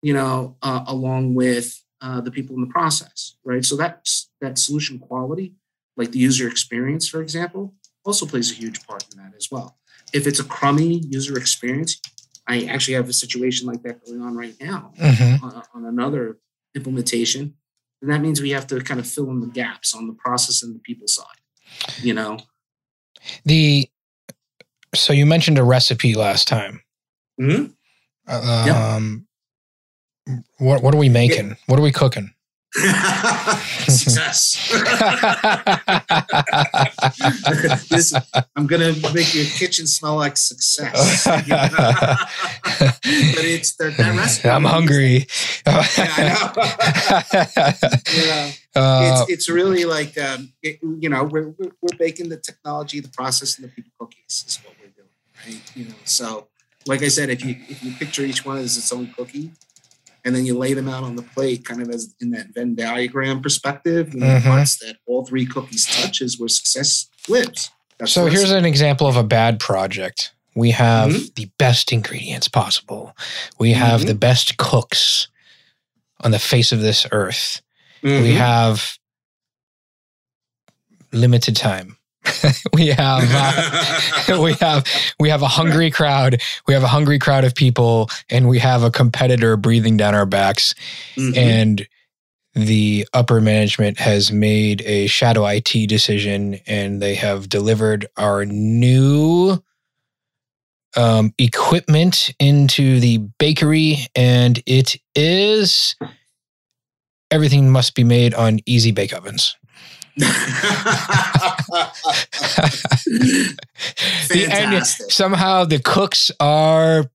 you 0.00 0.14
know 0.14 0.56
uh, 0.62 0.82
along 0.86 1.34
with 1.34 1.82
uh, 2.00 2.20
the 2.22 2.30
people 2.30 2.54
in 2.54 2.60
the 2.62 2.68
process 2.68 3.34
right 3.44 3.64
so 3.64 3.76
that's 3.76 4.30
that 4.40 4.58
solution 4.58 4.98
quality 4.98 5.54
like 5.98 6.12
the 6.12 6.20
user 6.20 6.46
experience 6.48 7.06
for 7.08 7.20
example 7.20 7.74
also 8.04 8.24
plays 8.24 8.50
a 8.50 8.54
huge 8.54 8.78
part 8.86 9.04
in 9.12 9.18
that 9.18 9.34
as 9.36 9.50
well 9.50 9.76
if 10.14 10.26
it's 10.28 10.38
a 10.40 10.44
crummy 10.44 11.02
user 11.10 11.36
experience 11.36 12.00
i 12.46 12.62
actually 12.64 12.94
have 12.94 13.08
a 13.08 13.12
situation 13.24 13.66
like 13.66 13.82
that 13.82 14.02
going 14.06 14.22
on 14.22 14.34
right 14.36 14.56
now 14.60 14.92
Mhm. 14.98 15.42
on, 15.42 15.62
on 15.74 15.84
another 15.84 16.38
implementation 16.76 17.54
and 18.02 18.10
that 18.10 18.20
means 18.20 18.40
we 18.40 18.50
have 18.50 18.66
to 18.66 18.80
kind 18.80 19.00
of 19.00 19.06
fill 19.06 19.30
in 19.30 19.40
the 19.40 19.46
gaps 19.46 19.94
on 19.94 20.06
the 20.06 20.14
process 20.14 20.62
and 20.62 20.74
the 20.74 20.78
people 20.80 21.06
side 21.08 21.26
you 22.02 22.14
know 22.14 22.38
The 23.44 23.88
so 24.94 25.12
you 25.12 25.24
mentioned 25.26 25.58
a 25.58 25.62
recipe 25.62 26.14
last 26.14 26.48
time. 26.48 26.82
Mhm. 27.40 27.72
Um, 28.26 29.26
what 30.58 30.82
what 30.82 30.94
are 30.94 30.98
we 30.98 31.08
making? 31.08 31.56
What 31.66 31.78
are 31.78 31.82
we 31.82 31.92
cooking? 31.92 32.34
Success. 33.88 34.70
This- 37.90 38.14
I'm 38.54 38.66
gonna 38.66 38.92
make 39.12 39.34
your 39.34 39.44
kitchen 39.46 39.86
smell 39.86 40.16
like 40.16 40.36
success. 40.36 41.24
but 41.30 41.44
it's 43.44 43.74
the, 43.76 43.90
that 43.96 44.16
recipe. 44.16 44.48
I'm 44.48 44.64
hungry. 44.64 45.26
Yeah, 45.66 45.84
I 45.98 47.34
know. 47.34 47.40
you 48.14 48.52
Uh, 48.76 49.00
it's, 49.02 49.22
it's 49.32 49.48
really 49.48 49.84
like 49.84 50.16
um, 50.16 50.52
it, 50.62 50.78
you 50.82 51.08
know 51.08 51.24
we're, 51.24 51.48
we're 51.58 51.72
we're 51.82 51.96
baking 51.98 52.28
the 52.28 52.36
technology, 52.36 53.00
the 53.00 53.08
process, 53.08 53.58
and 53.58 53.64
the 53.66 53.72
people 53.72 53.90
cookies 53.98 54.44
is 54.46 54.58
what 54.64 54.74
we're 54.80 54.92
doing, 54.94 55.08
right? 55.44 55.76
You 55.76 55.86
know, 55.86 55.94
so 56.04 56.46
like 56.86 57.02
I 57.02 57.08
said, 57.08 57.30
if 57.30 57.44
you 57.44 57.56
if 57.68 57.82
you 57.82 57.92
picture 57.94 58.22
each 58.22 58.44
one 58.44 58.58
as 58.58 58.76
its 58.76 58.92
own 58.92 59.12
cookie, 59.16 59.50
and 60.24 60.34
then 60.34 60.44
you 60.46 60.56
lay 60.56 60.74
them 60.74 60.88
out 60.88 61.02
on 61.04 61.16
the 61.16 61.22
plate, 61.22 61.64
kind 61.64 61.80
of 61.82 61.88
as 61.90 62.14
in 62.20 62.30
that 62.30 62.48
Venn 62.54 62.74
diagram 62.74 63.40
perspective, 63.42 64.12
you 64.14 64.20
know, 64.20 64.26
Mhm. 64.38 64.42
parts 64.42 64.76
that 64.78 64.96
all 65.06 65.24
three 65.26 65.46
cookies 65.46 65.86
touches, 65.86 66.38
where 66.38 66.48
success 66.48 67.06
lives. 67.28 67.70
That's 67.98 68.12
so 68.12 68.26
here's 68.26 68.50
an 68.50 68.64
example 68.64 69.06
of 69.06 69.16
a 69.16 69.22
bad 69.24 69.60
project. 69.60 70.32
We 70.54 70.70
have 70.72 71.10
Mhm. 71.10 71.34
the 71.36 71.50
best 71.58 71.92
ingredients 71.92 72.48
possible. 72.48 73.16
We 73.58 73.72
have 73.72 74.02
Mhm. 74.02 74.06
the 74.06 74.14
best 74.14 74.56
cooks 74.56 75.28
on 76.20 76.30
the 76.32 76.38
face 76.38 76.72
of 76.72 76.80
this 76.80 77.06
earth. 77.12 77.60
We 78.02 78.10
Mhm. 78.10 78.36
have 78.36 78.98
limited 81.12 81.56
time. 81.56 81.96
we 82.74 82.88
have 82.88 83.24
uh, 83.32 84.40
we 84.42 84.52
have 84.54 84.86
we 85.18 85.28
have 85.28 85.42
a 85.42 85.48
hungry 85.48 85.90
crowd. 85.90 86.40
We 86.66 86.74
have 86.74 86.82
a 86.82 86.88
hungry 86.88 87.18
crowd 87.18 87.44
of 87.44 87.54
people, 87.54 88.10
and 88.28 88.48
we 88.48 88.58
have 88.58 88.82
a 88.82 88.90
competitor 88.90 89.56
breathing 89.56 89.96
down 89.96 90.14
our 90.14 90.26
backs. 90.26 90.74
Mhm. 91.16 91.36
And 91.36 91.88
the 92.54 93.06
upper 93.12 93.40
management 93.40 93.98
has 93.98 94.32
made 94.32 94.82
a 94.82 95.06
shadow 95.06 95.46
IT 95.46 95.86
decision, 95.86 96.58
and 96.66 97.00
they 97.00 97.14
have 97.14 97.48
delivered 97.48 98.06
our 98.16 98.44
new 98.44 99.62
um, 100.96 101.32
equipment 101.38 102.34
into 102.38 103.00
the 103.00 103.18
bakery, 103.38 104.06
and 104.14 104.62
it 104.66 104.96
is 105.14 105.94
everything 107.30 107.70
must 107.70 107.94
be 107.94 108.02
made 108.04 108.34
on 108.34 108.58
easy 108.66 108.90
bake 108.90 109.14
ovens. 109.14 109.56
The- 114.28 114.44
and 114.44 114.52
Fantastic. 114.52 115.10
somehow 115.10 115.64
the 115.64 115.78
cooks 115.80 116.30
are 116.40 117.06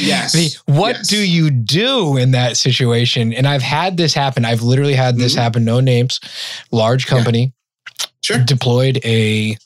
Yes. 0.00 0.54
what 0.66 0.96
Yes. 0.96 1.08
do 1.08 1.18
you 1.18 1.50
do 1.50 2.16
in 2.16 2.30
that 2.32 2.56
situation? 2.56 3.32
And 3.32 3.46
I've 3.46 3.62
had 3.62 3.96
this 3.96 4.14
happen. 4.14 4.44
I've 4.44 4.62
literally 4.62 4.94
had 4.94 5.16
this 5.18 5.34
Mhm. 5.34 5.38
happen. 5.38 5.64
No 5.64 5.80
names. 5.80 6.20
Large 6.72 7.06
company 7.06 7.52
sure. 8.22 8.38
deployed 8.38 8.98
a, 9.04 9.56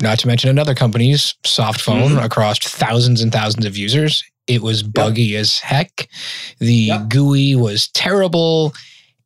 not 0.00 0.18
to 0.20 0.26
mention 0.26 0.50
another 0.50 0.74
company's 0.74 1.34
soft 1.44 1.80
phone 1.80 2.12
Mhm. 2.12 2.24
across 2.24 2.58
thousands 2.58 3.20
and 3.22 3.32
thousands 3.32 3.64
of 3.64 3.76
users. 3.76 4.22
It 4.46 4.62
was 4.62 4.82
buggy 4.82 5.36
as 5.36 5.58
heck. 5.58 6.08
The 6.58 6.74
Yep. 6.74 7.08
GUI 7.08 7.54
was 7.56 7.88
terrible 7.88 8.72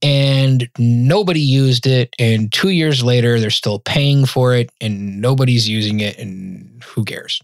and 0.02 0.68
nobody 0.78 1.40
used 1.40 1.86
it. 1.86 2.14
And 2.18 2.50
two 2.52 2.70
years 2.70 3.02
later, 3.04 3.38
they're 3.38 3.50
still 3.50 3.78
paying 3.80 4.24
for 4.24 4.54
it 4.54 4.70
and 4.80 5.20
nobody's 5.20 5.68
using 5.68 6.00
it. 6.00 6.18
And 6.18 6.82
who 6.84 7.04
cares? 7.04 7.40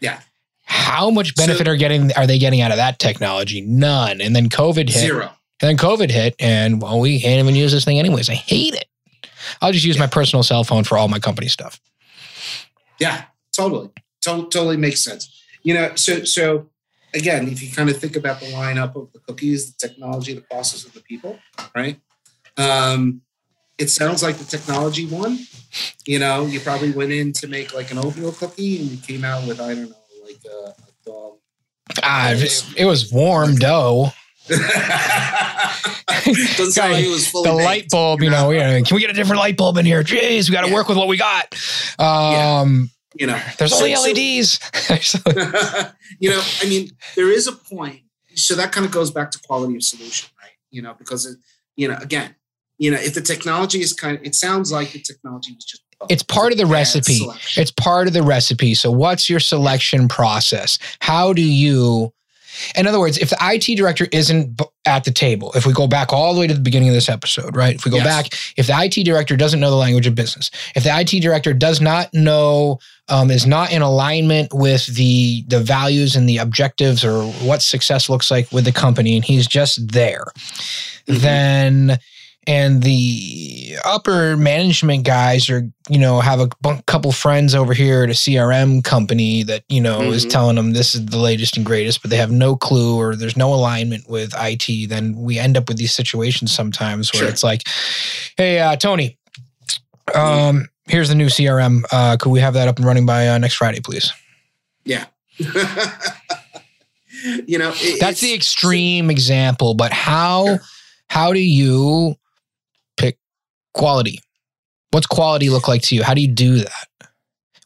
Yeah. 0.00 0.20
How 0.64 1.10
much 1.10 1.28
So- 1.36 1.46
benefit 1.46 1.66
are 1.68 1.76
getting 1.76 2.12
are 2.14 2.26
they 2.26 2.38
getting 2.38 2.60
out 2.60 2.70
of 2.70 2.76
that 2.76 2.98
technology? 2.98 3.60
None. 3.62 4.20
And 4.20 4.34
then 4.36 4.48
COVID 4.48 4.88
hit. 4.88 5.00
Zero. 5.00 5.32
And 5.60 5.68
then 5.68 5.76
COVID 5.76 6.10
hit, 6.10 6.34
and 6.40 6.82
well, 6.82 6.98
we 6.98 7.20
can't 7.20 7.38
even 7.38 7.54
use 7.54 7.70
this 7.70 7.84
thing 7.84 7.98
anyways. 8.00 8.28
I 8.28 8.34
hate 8.34 8.74
it. 8.74 8.86
I'll 9.60 9.70
just 9.72 9.84
use 9.84 9.96
my 9.96 10.08
personal 10.08 10.42
cell 10.42 10.64
phone 10.64 10.82
for 10.82 10.98
all 10.98 11.06
my 11.06 11.20
company 11.20 11.46
stuff. 11.46 11.80
Yeah, 12.98 13.24
totally. 13.56 13.90
To- 14.22 14.48
totally 14.50 14.76
makes 14.76 15.02
sense. 15.04 15.28
You 15.62 15.74
know, 15.74 15.92
so 15.94 16.24
so 16.24 16.66
again, 17.14 17.48
if 17.48 17.62
you 17.62 17.70
kind 17.70 17.88
of 17.90 17.96
think 17.98 18.16
about 18.16 18.40
the 18.40 18.46
lineup 18.46 18.96
of 18.96 19.12
the 19.12 19.18
cookies, 19.20 19.72
the 19.72 19.88
technology, 19.88 20.34
the 20.34 20.40
process 20.42 20.84
of 20.84 20.92
the 20.92 21.00
people, 21.00 21.38
right? 21.74 21.98
Um, 22.56 23.22
it 23.78 23.90
sounds 23.90 24.22
like 24.22 24.36
the 24.36 24.44
technology 24.44 25.06
one. 25.06 25.38
You 26.06 26.18
know, 26.18 26.46
you 26.46 26.60
probably 26.60 26.92
went 26.92 27.12
in 27.12 27.32
to 27.34 27.48
make 27.48 27.74
like 27.74 27.90
an 27.90 27.98
oatmeal 27.98 28.32
cookie 28.32 28.80
and 28.80 28.90
you 28.90 28.96
came 28.98 29.24
out 29.24 29.46
with, 29.46 29.60
I 29.60 29.74
don't 29.74 29.90
know, 29.90 29.96
like 30.24 30.38
a, 30.44 30.70
a 30.70 30.74
dog. 31.04 31.38
Ah, 32.02 32.30
it, 32.32 32.64
it 32.76 32.84
was 32.84 33.12
warm 33.12 33.56
dough. 33.56 34.10
Doesn't 34.48 34.64
sound 36.72 36.92
like 36.92 37.04
it 37.04 37.08
was 37.08 37.28
fully 37.28 37.48
the 37.50 37.56
baked, 37.56 37.64
light 37.64 37.88
bulb, 37.90 38.22
you 38.22 38.30
know, 38.30 38.50
yeah, 38.50 38.80
can 38.80 38.94
we 38.94 39.00
get 39.00 39.10
a 39.10 39.14
different 39.14 39.40
light 39.40 39.56
bulb 39.56 39.78
in 39.78 39.86
here? 39.86 40.02
Jeez, 40.02 40.48
we 40.48 40.52
got 40.52 40.62
to 40.62 40.68
Yeah. 40.68 40.74
work 40.74 40.88
with 40.88 40.98
what 40.98 41.08
we 41.08 41.16
got. 41.16 41.54
Um, 41.98 42.90
You 43.14 43.26
know, 43.26 43.40
There's 43.58 43.72
only 43.72 43.94
so- 43.94 44.02
LEDs. 44.02 44.58
you 46.18 46.30
know, 46.30 46.42
I 46.60 46.68
mean, 46.68 46.90
there 47.16 47.30
is 47.30 47.46
a 47.46 47.52
point. 47.52 48.00
So 48.34 48.54
that 48.54 48.72
kind 48.72 48.86
of 48.86 48.92
goes 48.92 49.10
back 49.10 49.30
to 49.32 49.38
quality 49.40 49.76
of 49.76 49.82
solution, 49.82 50.30
right? 50.40 50.52
You 50.70 50.80
know, 50.82 50.94
because 50.98 51.26
it, 51.26 51.36
you 51.76 51.88
know, 51.88 51.96
again, 52.00 52.34
you 52.78 52.90
know, 52.90 52.96
if 52.98 53.14
the 53.14 53.20
technology 53.20 53.80
is 53.80 53.92
kind 53.92 54.16
of, 54.18 54.24
it 54.24 54.34
sounds 54.34 54.72
like 54.72 54.92
the 54.92 55.00
technology 55.00 55.52
was 55.54 55.64
just. 55.64 55.82
It's 56.08 56.22
part 56.24 56.50
of 56.50 56.58
the 56.58 56.66
recipe. 56.66 57.18
selection. 57.18 57.62
It's 57.62 57.70
part 57.70 58.08
of 58.08 58.12
the 58.12 58.24
recipe. 58.24 58.74
So, 58.74 58.90
what's 58.90 59.30
your 59.30 59.38
selection 59.38 60.08
process? 60.08 60.78
How 61.00 61.32
do 61.32 61.42
you, 61.42 62.12
in 62.76 62.86
other 62.86 62.98
words, 62.98 63.18
if 63.18 63.30
the 63.30 63.36
IT 63.40 63.76
director 63.76 64.06
isn't 64.12 64.60
at 64.86 65.04
the 65.04 65.10
table, 65.10 65.52
if 65.54 65.64
we 65.66 65.72
go 65.72 65.86
back 65.86 66.12
all 66.12 66.34
the 66.34 66.40
way 66.40 66.46
to 66.46 66.54
the 66.54 66.60
beginning 66.60 66.88
of 66.88 66.94
this 66.94 67.08
episode, 67.08 67.54
right? 67.56 67.74
If 67.74 67.84
we 67.84 67.90
go 67.90 67.98
Yes. 67.98 68.06
back, 68.06 68.38
if 68.56 68.66
the 68.66 68.74
IT 68.76 69.04
director 69.04 69.36
doesn't 69.36 69.60
know 69.60 69.70
the 69.70 69.76
language 69.76 70.06
of 70.06 70.14
business, 70.14 70.50
if 70.74 70.84
the 70.84 70.90
IT 70.90 71.20
director 71.20 71.52
does 71.54 71.80
not 71.80 72.12
know, 72.12 72.78
um, 73.08 73.30
is 73.30 73.46
not 73.46 73.72
in 73.72 73.82
alignment 73.82 74.52
with 74.54 74.86
the 74.86 75.44
the 75.48 75.60
values 75.60 76.14
and 76.16 76.28
the 76.28 76.38
objectives 76.38 77.04
or 77.04 77.24
what 77.44 77.60
success 77.62 78.08
looks 78.08 78.30
like 78.30 78.50
with 78.52 78.64
the 78.64 78.72
company, 78.72 79.16
and 79.16 79.24
he's 79.24 79.46
just 79.46 79.92
there, 79.92 80.24
Mhm. 81.08 81.20
then 81.20 81.98
and 82.46 82.82
the 82.82 83.76
upper 83.84 84.36
management 84.36 85.04
guys 85.04 85.48
are 85.48 85.62
you 85.88 85.98
know 85.98 86.20
have 86.20 86.40
a 86.40 86.48
couple 86.86 87.10
friends 87.12 87.54
over 87.54 87.72
here 87.74 88.02
at 88.02 88.08
a 88.10 88.12
crm 88.12 88.82
company 88.82 89.42
that 89.44 89.62
you 89.68 89.80
know 89.80 90.00
is 90.12 90.26
Mhm. 90.26 90.30
telling 90.30 90.56
them 90.56 90.72
this 90.72 90.94
is 90.94 91.06
the 91.06 91.18
latest 91.18 91.56
and 91.56 91.64
greatest 91.64 92.02
but 92.02 92.10
they 92.10 92.16
have 92.16 92.30
no 92.32 92.56
clue 92.56 92.96
or 92.96 93.14
there's 93.16 93.36
no 93.36 93.52
alignment 93.54 94.08
with 94.08 94.32
it 94.36 94.88
then 94.88 95.14
we 95.16 95.38
end 95.38 95.56
up 95.56 95.68
with 95.68 95.76
these 95.78 95.94
situations 95.94 96.52
sometimes 96.52 97.12
where 97.12 97.20
Sure. 97.22 97.28
it's 97.28 97.42
like 97.44 97.62
hey 98.36 98.58
uh, 98.58 98.76
tony 98.76 99.18
um 100.14 100.68
here's 100.86 101.08
the 101.08 101.14
new 101.14 101.26
crm 101.26 101.82
uh 101.92 102.16
could 102.18 102.30
we 102.30 102.40
have 102.40 102.54
that 102.54 102.66
up 102.68 102.76
and 102.76 102.84
running 102.86 103.06
by 103.06 103.28
uh, 103.28 103.38
next 103.38 103.54
friday 103.54 103.80
please 103.80 104.12
Yeah. 104.84 105.04
you 107.46 107.58
know, 107.58 107.72
it- 107.76 108.00
that's 108.00 108.20
the 108.20 108.34
extreme 108.34 109.10
example 109.10 109.74
but 109.74 109.92
how 109.92 110.44
Sure. 110.46 110.60
how 111.08 111.32
do 111.32 111.38
you 111.40 112.16
quality 113.74 114.18
what's 114.90 115.06
quality 115.06 115.50
look 115.50 115.68
like 115.68 115.82
to 115.82 115.94
you 115.94 116.02
how 116.02 116.14
do 116.14 116.20
you 116.20 116.28
do 116.28 116.56
that 116.56 116.86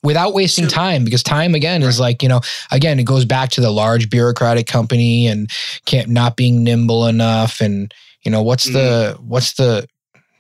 without 0.03 0.35
wasting 0.35 0.69
time 0.69 1.05
because 1.05 1.23
time 1.23 1.55
again 1.55 1.83
is 1.83 1.99
like 1.99 2.23
you 2.23 2.29
know 2.29 2.41
again 2.71 2.99
it 2.99 3.05
goes 3.05 3.25
back 3.25 3.51
to 3.51 3.61
the 3.61 3.71
large 3.71 4.09
bureaucratic 4.09 4.67
company 4.67 5.27
and 5.27 5.51
can't 5.85 6.09
not 6.09 6.37
being 6.37 6.63
nimble 6.63 7.07
enough 7.07 7.61
and 7.61 7.93
you 8.23 8.31
know 8.31 8.43
what's 8.43 8.65
the 8.65 9.15
Mm-hmm. 9.17 9.29
what's 9.29 9.55
the 9.55 9.87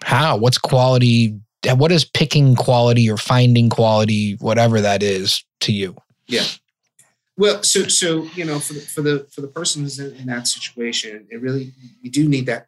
how 0.04 0.36
what's 0.36 0.58
quality 0.58 1.38
what 1.74 1.90
is 1.90 2.04
picking 2.04 2.54
quality 2.54 3.10
or 3.10 3.16
finding 3.16 3.68
quality 3.68 4.36
whatever 4.40 4.80
that 4.80 5.02
is 5.02 5.44
to 5.60 5.72
you 5.72 5.96
Yeah. 6.28 6.44
Well, 7.38 7.62
so 7.62 7.86
so 7.88 8.24
you 8.34 8.44
know, 8.44 8.58
for 8.58 8.72
the 8.72 8.80
for 8.80 9.02
the 9.02 9.26
for 9.30 9.42
the 9.42 9.48
person 9.48 9.82
who's 9.82 9.98
in, 9.98 10.14
in 10.16 10.26
that 10.26 10.48
situation, 10.48 11.26
it 11.30 11.40
really 11.40 11.72
you 12.00 12.10
do 12.10 12.28
need 12.28 12.46
that. 12.46 12.66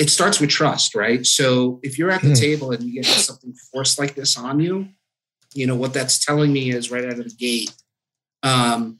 It 0.00 0.08
starts 0.08 0.40
with 0.40 0.48
trust, 0.48 0.94
right? 0.94 1.24
So 1.26 1.78
if 1.82 1.98
you're 1.98 2.10
at 2.10 2.22
the 2.22 2.28
Hmm. 2.28 2.34
table 2.34 2.70
and 2.72 2.82
you 2.82 2.94
get 3.02 3.04
something 3.04 3.52
forced 3.70 3.98
like 3.98 4.14
this 4.14 4.36
on 4.36 4.58
you, 4.58 4.88
you 5.52 5.66
know 5.66 5.76
what 5.76 5.92
that's 5.92 6.24
telling 6.24 6.52
me 6.52 6.70
is 6.72 6.90
right 6.90 7.04
out 7.04 7.18
of 7.18 7.24
the 7.28 7.36
gate, 7.36 7.70
um, 8.42 8.98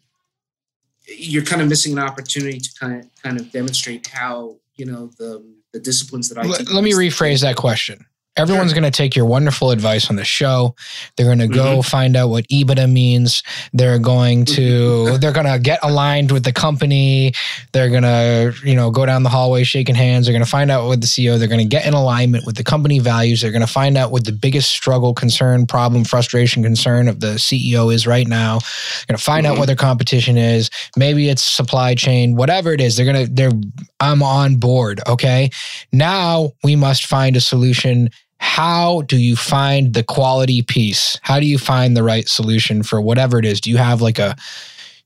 you're 1.06 1.44
kind 1.44 1.62
of 1.62 1.68
missing 1.68 1.92
an 1.94 1.98
opportunity 1.98 2.60
to 2.60 2.70
kind 2.78 3.00
of 3.00 3.22
kind 3.22 3.40
of 3.40 3.50
demonstrate 3.50 4.06
how 4.08 4.56
you 4.76 4.84
know 4.84 5.10
the 5.18 5.42
the 5.72 5.80
disciplines 5.80 6.28
that 6.28 6.38
I. 6.38 6.42
let, 6.42 6.84
me 6.84 6.92
rephrase 6.92 7.40
that 7.40 7.56
question 7.56 8.04
everyone's 8.36 8.72
going 8.72 8.84
to 8.84 8.90
take 8.90 9.14
your 9.16 9.26
wonderful 9.26 9.70
advice 9.70 10.08
on 10.08 10.16
the 10.16 10.24
show. 10.24 10.74
They're 11.16 11.26
going 11.26 11.38
to 11.40 11.48
go 11.48 11.60
Mm-hmm. 11.70 11.80
find 11.82 12.16
out 12.16 12.28
what 12.30 12.46
ebitda 12.48 12.90
means. 12.90 13.42
They're 13.72 13.98
going 13.98 14.44
to 14.46 15.18
they're 15.18 15.32
going 15.32 15.46
to 15.46 15.58
get 15.58 15.78
aligned 15.82 16.30
with 16.32 16.44
the 16.44 16.52
company. 16.52 17.32
They're 17.72 17.90
going 17.90 18.02
to 18.02 18.54
you 18.64 18.74
know 18.74 18.90
go 18.90 19.04
down 19.06 19.22
the 19.24 19.28
hallway 19.28 19.64
shaking 19.64 19.94
hands. 19.94 20.26
They're 20.26 20.32
going 20.32 20.44
to 20.44 20.50
find 20.50 20.70
out 20.70 20.86
what 20.86 21.00
the 21.00 21.06
ceo 21.06 21.38
they're 21.38 21.48
going 21.48 21.60
to 21.60 21.66
get 21.66 21.86
in 21.86 21.92
alignment 21.94 22.46
with 22.46 22.56
the 22.56 22.64
company 22.64 22.98
values. 22.98 23.40
They're 23.40 23.50
going 23.52 23.60
to 23.60 23.66
find 23.72 23.96
out 23.96 24.10
what 24.10 24.24
the 24.24 24.32
biggest 24.32 24.70
struggle 24.70 25.12
concern 25.14 25.66
problem 25.66 26.04
frustration 26.04 26.62
concern 26.62 27.08
of 27.08 27.20
the 27.20 27.34
ceo 27.34 27.92
is 27.92 28.06
right 28.06 28.26
now. 28.26 28.58
They're 28.60 29.06
going 29.14 29.18
to 29.18 29.24
find 29.24 29.46
out 29.46 29.56
Mhm. 29.56 29.58
what 29.58 29.66
their 29.66 29.76
competition 29.76 30.38
is. 30.38 30.70
Maybe 30.96 31.28
it's 31.28 31.42
supply 31.42 31.94
chain 31.94 32.36
whatever 32.36 32.72
it 32.72 32.80
is. 32.80 32.96
They're 32.96 33.10
going 33.12 33.26
to 33.26 33.32
they're 33.32 33.52
i'm 34.00 34.22
on 34.22 34.56
board 34.56 35.00
okay? 35.06 35.50
Now 35.92 36.52
we 36.64 36.74
must 36.76 37.06
find 37.06 37.36
a 37.36 37.40
solution. 37.40 38.08
How 38.40 39.02
do 39.02 39.18
you 39.18 39.36
find 39.36 39.92
the 39.92 40.02
quality 40.02 40.62
piece? 40.62 41.18
How 41.22 41.38
do 41.38 41.46
you 41.46 41.58
find 41.58 41.94
the 41.94 42.02
right 42.02 42.26
solution 42.26 42.82
for 42.82 43.00
whatever 43.00 43.38
it 43.38 43.44
is? 43.44 43.60
Do 43.60 43.68
you 43.68 43.76
have 43.76 44.00
like 44.00 44.18
a, 44.18 44.34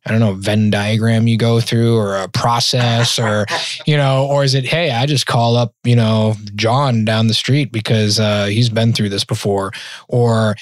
I 0.06 0.10
don't 0.12 0.20
know, 0.20 0.34
Venn 0.34 0.70
diagram 0.70 1.26
you 1.26 1.36
go 1.36 1.60
through 1.60 1.96
or 1.96 2.16
a 2.16 2.28
process 2.28 3.18
or, 3.18 3.46
you 3.86 3.96
know, 3.96 4.26
or 4.26 4.44
is 4.44 4.54
it, 4.54 4.64
hey, 4.64 4.92
I 4.92 5.06
just 5.06 5.26
call 5.26 5.56
up, 5.56 5.74
you 5.82 5.96
know, 5.96 6.36
John 6.54 7.04
down 7.04 7.26
the 7.26 7.34
street 7.34 7.72
because 7.72 8.20
uh, 8.20 8.46
he's 8.46 8.68
been 8.68 8.92
through 8.92 9.08
this 9.08 9.24
before 9.24 9.72
or, 10.08 10.54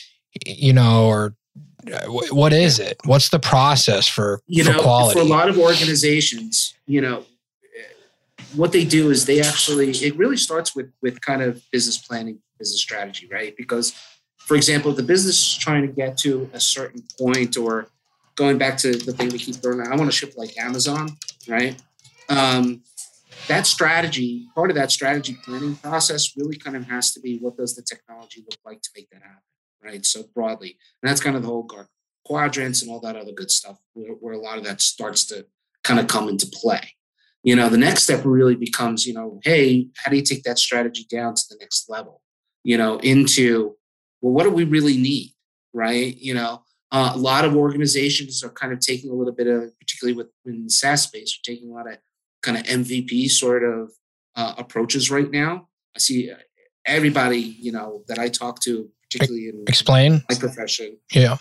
you 0.47 0.73
know, 0.73 1.07
or 1.07 1.35
uh, 1.93 2.07
what 2.07 2.55
is 2.55 2.79
it? 2.79 2.97
What's 3.05 3.29
the 3.29 3.39
process 3.39 4.09
for, 4.09 4.41
you 4.47 4.65
for 4.65 4.73
know, 4.73 4.83
quality? 4.83 5.21
for 5.21 5.27
a 5.27 5.29
lot 5.29 5.51
of 5.51 5.59
organizations, 5.59 6.75
you 6.87 7.03
know, 7.03 7.27
eh, 7.79 8.15
what 8.55 8.73
they 8.73 8.85
do 8.85 9.11
is 9.11 9.27
they 9.27 9.41
actually 9.41 9.91
it 9.91 10.17
really 10.17 10.37
starts 10.37 10.75
with 10.75 10.91
with 11.03 11.21
kind 11.21 11.43
of 11.43 11.63
business 11.71 11.99
planning, 11.99 12.39
business 12.63 12.81
strategy, 12.81 13.29
right? 13.31 13.55
Because, 13.57 13.93
for 14.39 14.57
example, 14.57 14.93
the 14.93 15.03
business 15.03 15.39
is 15.39 15.59
trying 15.59 15.83
to 15.83 15.93
get 15.93 16.17
to 16.19 16.49
a 16.53 16.61
certain 16.61 17.03
point, 17.19 17.57
or 17.57 17.89
going 18.37 18.59
back 18.59 18.77
to 18.79 18.93
the 18.93 19.13
thing 19.13 19.29
we 19.31 19.39
keep 19.39 19.57
throwing 19.57 19.81
I 19.81 19.97
want 19.97 20.11
to 20.11 20.17
ship 20.17 20.35
like 20.37 20.57
Amazon, 20.59 21.17
right? 21.49 21.81
Um, 22.29 22.83
that 23.49 23.67
strategy, 23.67 24.47
part 24.55 24.71
of 24.71 24.77
that 24.77 24.93
strategy 24.93 25.37
planning 25.45 25.75
process, 25.77 26.37
really 26.37 26.57
kind 26.57 26.77
of 26.77 26.85
has 26.87 27.13
to 27.15 27.21
be 27.21 27.39
what 27.39 27.57
does 27.57 27.75
the 27.75 27.83
technology 27.83 28.45
look 28.49 28.61
like 28.65 28.81
to 28.83 28.91
make 28.95 29.11
that 29.11 29.23
happen, 29.23 29.43
right? 29.83 30.07
So 30.07 30.23
broadly, 30.35 30.79
and 31.03 31.11
that's 31.11 31.21
kind 31.21 31.35
of 31.35 31.43
the 31.43 31.49
whole 31.49 31.69
quadrants 32.25 32.83
and 32.83 32.91
all 32.91 33.01
that 33.01 33.17
other 33.17 33.33
good 33.33 33.51
stuff 33.51 33.79
where, 33.95 34.13
where 34.13 34.35
a 34.35 34.39
lot 34.39 34.59
of 34.59 34.65
that 34.65 34.81
starts 34.81 35.25
to 35.27 35.45
kind 35.83 35.99
of 35.99 36.07
come 36.07 36.29
into 36.29 36.47
play 36.47 36.95
you 37.43 37.57
know 37.57 37.69
the 37.69 37.77
next 37.77 38.05
step 38.05 38.23
really 38.25 38.55
becomes 38.55 39.07
you 39.07 39.15
know 39.15 39.41
hey 39.45 39.89
how 39.97 40.11
do 40.11 40.17
you 40.17 40.23
take 40.23 40.43
that 40.45 40.59
strategy 40.59 41.07
down 41.11 41.35
to 41.35 41.43
the 41.51 41.57
next 41.61 41.91
level 41.91 42.22
you 42.65 42.77
know 42.79 42.99
into 42.99 43.77
well 44.21 44.33
what 44.33 44.45
do 44.45 44.51
we 44.51 44.65
really 44.65 44.97
need 44.97 45.33
right 45.73 46.17
you 46.19 46.35
know 46.35 46.63
uh, 46.91 47.13
a 47.15 47.19
lot 47.19 47.45
of 47.47 47.57
organizations 47.57 48.45
are 48.45 48.51
kind 48.51 48.73
of 48.73 48.79
taking 48.81 49.11
a 49.11 49.15
little 49.15 49.33
bit 49.33 49.47
of 49.47 49.77
particularly 49.81 50.17
with 50.17 50.29
in 50.47 50.65
the 50.65 50.71
SaaS 50.71 51.03
space 51.03 51.37
are 51.39 51.43
taking 51.51 51.71
a 51.71 51.73
lot 51.75 51.91
of 51.91 51.99
kind 52.43 52.57
of 52.59 52.65
MVP 52.65 53.31
sort 53.31 53.65
of 53.65 53.91
uh, 54.37 54.55
approaches 54.59 55.11
right 55.11 55.31
now 55.31 55.69
I 55.97 55.99
see 55.99 56.31
uh, 56.31 56.37
everybody 56.87 57.39
you 57.39 57.73
know 57.73 58.03
that 58.09 58.19
I 58.19 58.29
talk 58.29 58.61
to 58.63 58.89
particularly 59.11 59.49
in 59.49 59.65
Explain. 59.69 60.23
my 60.29 60.37
profession 60.37 60.97
Yeah. 61.13 61.37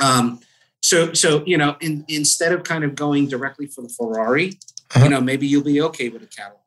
um, 0.00 0.40
so, 0.80 1.12
so 1.12 1.42
you 1.44 1.58
know, 1.58 1.76
in, 1.80 2.04
instead 2.06 2.52
of 2.52 2.62
kind 2.62 2.84
of 2.84 2.94
going 2.94 3.26
directly 3.26 3.66
for 3.66 3.82
the 3.82 3.88
Ferrari, 3.88 4.50
Uh-huh. 4.94 5.04
you 5.04 5.10
know, 5.10 5.20
maybe 5.20 5.44
you'll 5.44 5.64
be 5.64 5.80
okay 5.82 6.08
with 6.08 6.22
a 6.22 6.26
Cadillac, 6.26 6.62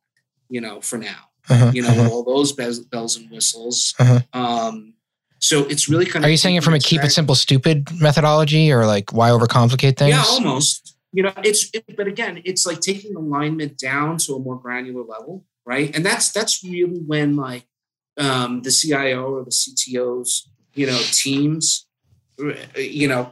you 0.50 0.60
know, 0.60 0.82
for 0.82 0.98
now, 0.98 1.30
Uh-huh, 1.50 1.72
you 1.74 1.82
know, 1.82 1.90
uh-huh. 1.90 2.04
with 2.04 2.12
all 2.12 2.24
those 2.24 2.52
bells, 2.52 2.80
bells 2.80 3.18
and 3.18 3.30
whistles. 3.30 3.94
Uh-huh. 4.00 4.20
Um, 4.34 4.94
so 5.40 5.66
it's 5.66 5.90
really 5.90 6.06
kind 6.06 6.24
of. 6.24 6.30
Are 6.30 6.32
you 6.32 6.38
saying 6.38 6.56
it 6.56 6.64
from 6.64 6.76
a 6.76 6.80
keep 6.80 7.04
it 7.04 7.10
simple, 7.10 7.34
stupid 7.34 7.90
methodology 8.00 8.72
or 8.72 8.86
like 8.86 9.12
why 9.12 9.30
overcomplicate 9.30 9.98
things? 9.98 10.16
Yeah, 10.16 10.24
almost. 10.28 10.96
You 11.14 11.24
know, 11.24 11.34
it's 11.44 11.70
it, 11.74 11.84
but 11.98 12.08
again, 12.08 12.42
it's 12.46 12.66
like 12.66 12.80
taking 12.80 13.16
alignment 13.16 13.78
down 13.78 14.18
to 14.20 14.36
a 14.36 14.40
more 14.40 14.58
granular 14.58 15.04
level, 15.04 15.44
right? 15.66 15.94
And 15.96 16.06
that's 16.06 16.32
that's 16.32 16.64
really 16.64 17.00
when 17.00 17.36
like 17.36 17.66
um, 18.18 18.62
the 18.62 18.72
CIO 18.72 19.34
or 19.34 19.44
the 19.44 19.50
CTOs, 19.50 20.48
you 20.76 20.86
know, 20.86 21.02
teams, 21.12 21.88
uh, 22.40 22.54
you 22.78 23.08
know, 23.08 23.32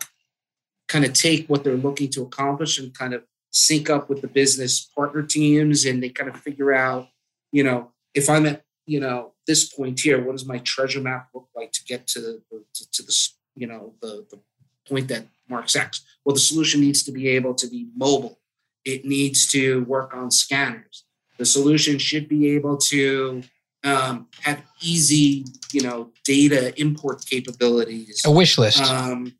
kind 0.88 1.06
of 1.06 1.14
take 1.14 1.48
what 1.48 1.64
they're 1.64 1.78
looking 1.78 2.10
to 2.10 2.24
accomplish 2.24 2.80
and 2.80 2.94
kind 2.94 3.14
of 3.14 3.24
sync 3.52 3.90
up 3.90 4.10
with 4.10 4.22
the 4.22 4.28
business 4.28 4.82
partner 4.96 5.22
teams, 5.22 5.86
and 5.86 6.02
they 6.02 6.10
kind 6.10 6.30
of 6.30 6.38
figure 6.38 6.74
out, 6.74 7.08
you 7.52 7.64
know, 7.64 7.92
if 8.14 8.30
I'm 8.30 8.46
at 8.46 8.64
you 8.86 9.00
know 9.00 9.34
this 9.46 9.72
point 9.72 10.00
here, 10.00 10.24
what 10.24 10.34
does 10.34 10.46
my 10.46 10.60
treasure 10.60 11.02
map 11.02 11.30
look 11.34 11.48
like 11.56 11.72
to 11.74 11.84
get 11.86 12.08
to 12.08 12.20
the 12.20 12.42
to, 12.74 12.92
to 12.92 13.04
the 13.04 13.30
you 13.56 13.68
know 13.68 13.94
the 14.02 14.26
the 14.32 14.40
point 14.88 15.08
that 15.10 15.26
marks 15.48 15.76
X? 15.76 16.04
Well, 16.26 16.34
the 16.34 16.40
solution 16.40 16.82
needs 16.82 17.04
to 17.04 17.12
be 17.12 17.28
able 17.30 17.54
to 17.56 17.68
be 17.68 17.88
mobile. 17.96 18.40
It 18.86 19.06
needs 19.06 19.48
to 19.52 19.84
work 19.86 20.14
on 20.14 20.32
scanners. 20.32 21.06
The 21.38 21.46
solution 21.46 21.98
should 22.00 22.28
be 22.28 22.50
able 22.50 22.78
to 22.78 23.44
um, 23.84 24.28
have 24.42 24.62
easy, 24.82 25.46
you 25.72 25.82
know, 25.82 26.12
data 26.24 26.80
import 26.80 27.26
capabilities. 27.26 28.22
A 28.26 28.32
wish 28.32 28.58
list. 28.58 28.82
Um, 28.82 29.34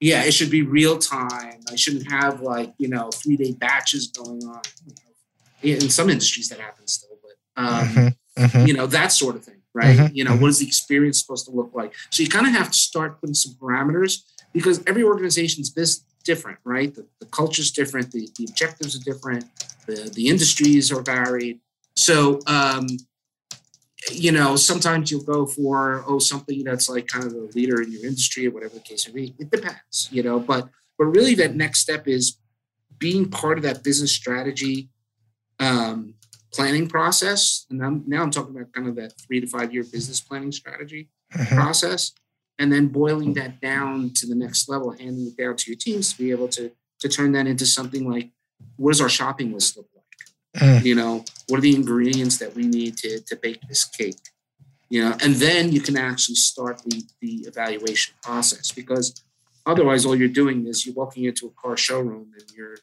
yeah, 0.00 0.24
it 0.24 0.32
should 0.32 0.50
be 0.50 0.62
real 0.62 0.98
time. 0.98 1.60
I 1.70 1.76
shouldn't 1.76 2.10
have 2.10 2.40
like 2.42 2.74
you 2.78 2.88
know 2.88 3.10
three 3.10 3.36
day 3.36 3.52
batches 3.52 4.08
going 4.08 4.44
on. 4.44 4.62
In 5.62 5.88
some 5.88 6.10
industries, 6.10 6.48
that 6.50 6.60
happens 6.60 6.92
still, 6.92 7.15
um, 7.56 7.88
Mhm, 7.88 8.14
mhm. 8.38 8.66
you 8.68 8.74
know 8.74 8.86
that 8.86 9.12
sort 9.12 9.36
of 9.36 9.44
thing, 9.44 9.62
right? 9.74 9.96
Mhm, 9.98 10.10
You 10.14 10.24
know, 10.24 10.36
what 10.36 10.48
is 10.50 10.58
the 10.58 10.66
experience 10.66 11.18
supposed 11.20 11.46
to 11.46 11.52
look 11.52 11.70
like? 11.74 11.94
So 12.10 12.22
you 12.22 12.28
kind 12.28 12.46
of 12.46 12.52
have 12.52 12.70
to 12.70 12.78
start 12.78 13.20
putting 13.20 13.34
some 13.34 13.54
parameters 13.54 14.22
because 14.52 14.82
every 14.86 15.02
organization's 15.02 15.72
this 15.74 16.02
different, 16.24 16.58
right? 16.64 16.94
The, 16.94 17.06
the 17.20 17.26
culture's 17.26 17.70
different, 17.70 18.10
the, 18.12 18.28
the 18.36 18.44
objectives 18.48 18.96
are 18.96 19.04
different, 19.04 19.44
the 19.86 20.10
the 20.14 20.28
industries 20.28 20.90
are 20.92 21.02
varied. 21.02 21.60
So 21.94 22.40
um, 22.46 22.86
you 24.12 24.30
know, 24.30 24.54
sometimes 24.56 25.10
you'll 25.10 25.24
go 25.24 25.46
for 25.46 26.04
oh 26.06 26.18
something 26.18 26.62
that's 26.64 26.88
like 26.88 27.06
kind 27.08 27.24
of 27.24 27.32
a 27.32 27.48
leader 27.56 27.80
in 27.82 27.90
your 27.90 28.04
industry 28.04 28.46
or 28.46 28.50
whatever 28.52 28.74
the 28.74 28.80
case 28.80 29.06
may 29.08 29.14
be. 29.14 29.34
It 29.38 29.50
depends, 29.50 30.08
you 30.12 30.22
know, 30.22 30.38
but 30.38 30.68
but 30.98 31.06
really 31.06 31.34
that 31.36 31.56
next 31.56 31.80
step 31.80 32.06
is 32.06 32.38
being 32.98 33.28
part 33.30 33.58
of 33.58 33.62
that 33.64 33.82
business 33.82 34.12
strategy 34.12 34.88
um, 35.58 36.14
planning 36.56 36.88
process. 36.88 37.66
And 37.70 37.84
I'm, 37.84 38.02
now 38.06 38.22
I'm 38.22 38.30
talking 38.30 38.54
about 38.56 38.72
kind 38.72 38.88
of 38.88 38.96
that 38.96 39.12
three 39.20 39.40
to 39.40 39.46
five 39.46 39.72
year 39.72 39.84
business 39.84 40.20
planning 40.20 40.52
strategy 40.52 41.08
Mhm. 41.34 41.56
process, 41.56 42.12
and 42.58 42.72
then 42.72 42.86
boiling 42.88 43.34
that 43.34 43.60
down 43.60 44.10
to 44.14 44.26
the 44.26 44.34
next 44.34 44.68
level, 44.68 44.92
handing 44.92 45.26
it 45.26 45.36
down 45.36 45.56
to 45.56 45.70
your 45.70 45.76
teams 45.76 46.12
to 46.12 46.18
be 46.18 46.30
able 46.30 46.48
to 46.48 46.70
to 47.00 47.08
turn 47.08 47.32
that 47.32 47.46
into 47.46 47.66
something 47.66 48.08
like 48.10 48.30
what 48.76 48.92
does 48.92 49.00
our 49.00 49.08
shopping 49.08 49.52
list 49.52 49.76
look 49.76 49.88
like? 49.94 50.62
Mm. 50.62 50.84
You 50.84 50.94
know, 50.94 51.24
what 51.48 51.58
are 51.58 51.60
the 51.60 51.74
ingredients 51.74 52.38
that 52.38 52.54
we 52.54 52.64
need 52.66 52.96
to, 52.98 53.20
to 53.20 53.36
bake 53.36 53.60
this 53.68 53.84
cake? 53.84 54.16
You 54.88 55.04
know, 55.04 55.16
and 55.22 55.34
then 55.34 55.72
you 55.72 55.80
can 55.80 55.96
actually 55.98 56.36
start 56.36 56.82
the, 56.84 57.02
the 57.20 57.34
evaluation 57.46 58.14
process 58.22 58.70
because 58.72 59.22
otherwise 59.66 60.06
all 60.06 60.14
you're 60.16 60.28
doing 60.28 60.66
is 60.66 60.86
you're 60.86 60.94
walking 60.94 61.24
into 61.24 61.46
a 61.46 61.50
car 61.60 61.76
showroom 61.76 62.32
and 62.38 62.50
you're, 62.56 62.76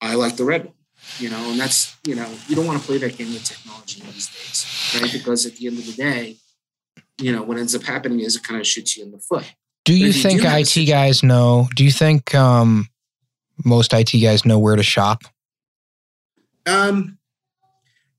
I 0.00 0.14
like 0.14 0.36
the 0.36 0.44
red 0.44 0.64
one, 0.64 0.74
you 1.18 1.30
know, 1.30 1.50
and 1.50 1.58
that's, 1.58 1.96
you 2.06 2.14
know, 2.14 2.28
you 2.48 2.56
don't 2.56 2.66
want 2.66 2.80
to 2.80 2.86
play 2.86 2.98
that 2.98 3.16
game 3.16 3.32
with 3.32 3.44
technology 3.44 4.00
these 4.02 4.28
days, 4.28 5.00
right? 5.00 5.12
Because 5.12 5.46
at 5.46 5.56
the 5.56 5.66
end 5.66 5.78
of 5.78 5.86
the 5.86 5.92
day, 5.92 6.36
you 7.20 7.32
know, 7.32 7.42
what 7.42 7.58
ends 7.58 7.74
up 7.74 7.82
happening 7.82 8.20
is 8.20 8.36
it 8.36 8.42
kind 8.42 8.60
of 8.60 8.66
shoots 8.66 8.96
you 8.96 9.04
in 9.04 9.12
the 9.12 9.18
foot. 9.18 9.44
Do 9.84 9.96
you 9.96 10.12
think 10.12 10.42
do 10.42 10.48
IT 10.48 10.86
guys 10.86 11.22
know? 11.22 11.68
Do 11.74 11.84
you 11.84 11.90
think 11.90 12.34
um, 12.34 12.88
most 13.64 13.92
IT 13.92 14.12
guys 14.20 14.44
know 14.44 14.58
where 14.58 14.76
to 14.76 14.82
shop? 14.82 15.22
Um, 16.66 17.18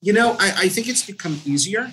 you 0.02 0.12
know, 0.12 0.36
I, 0.40 0.54
I 0.58 0.70
think 0.70 0.90
it's 0.90 1.06
become 1.06 1.40
easier. 1.46 1.92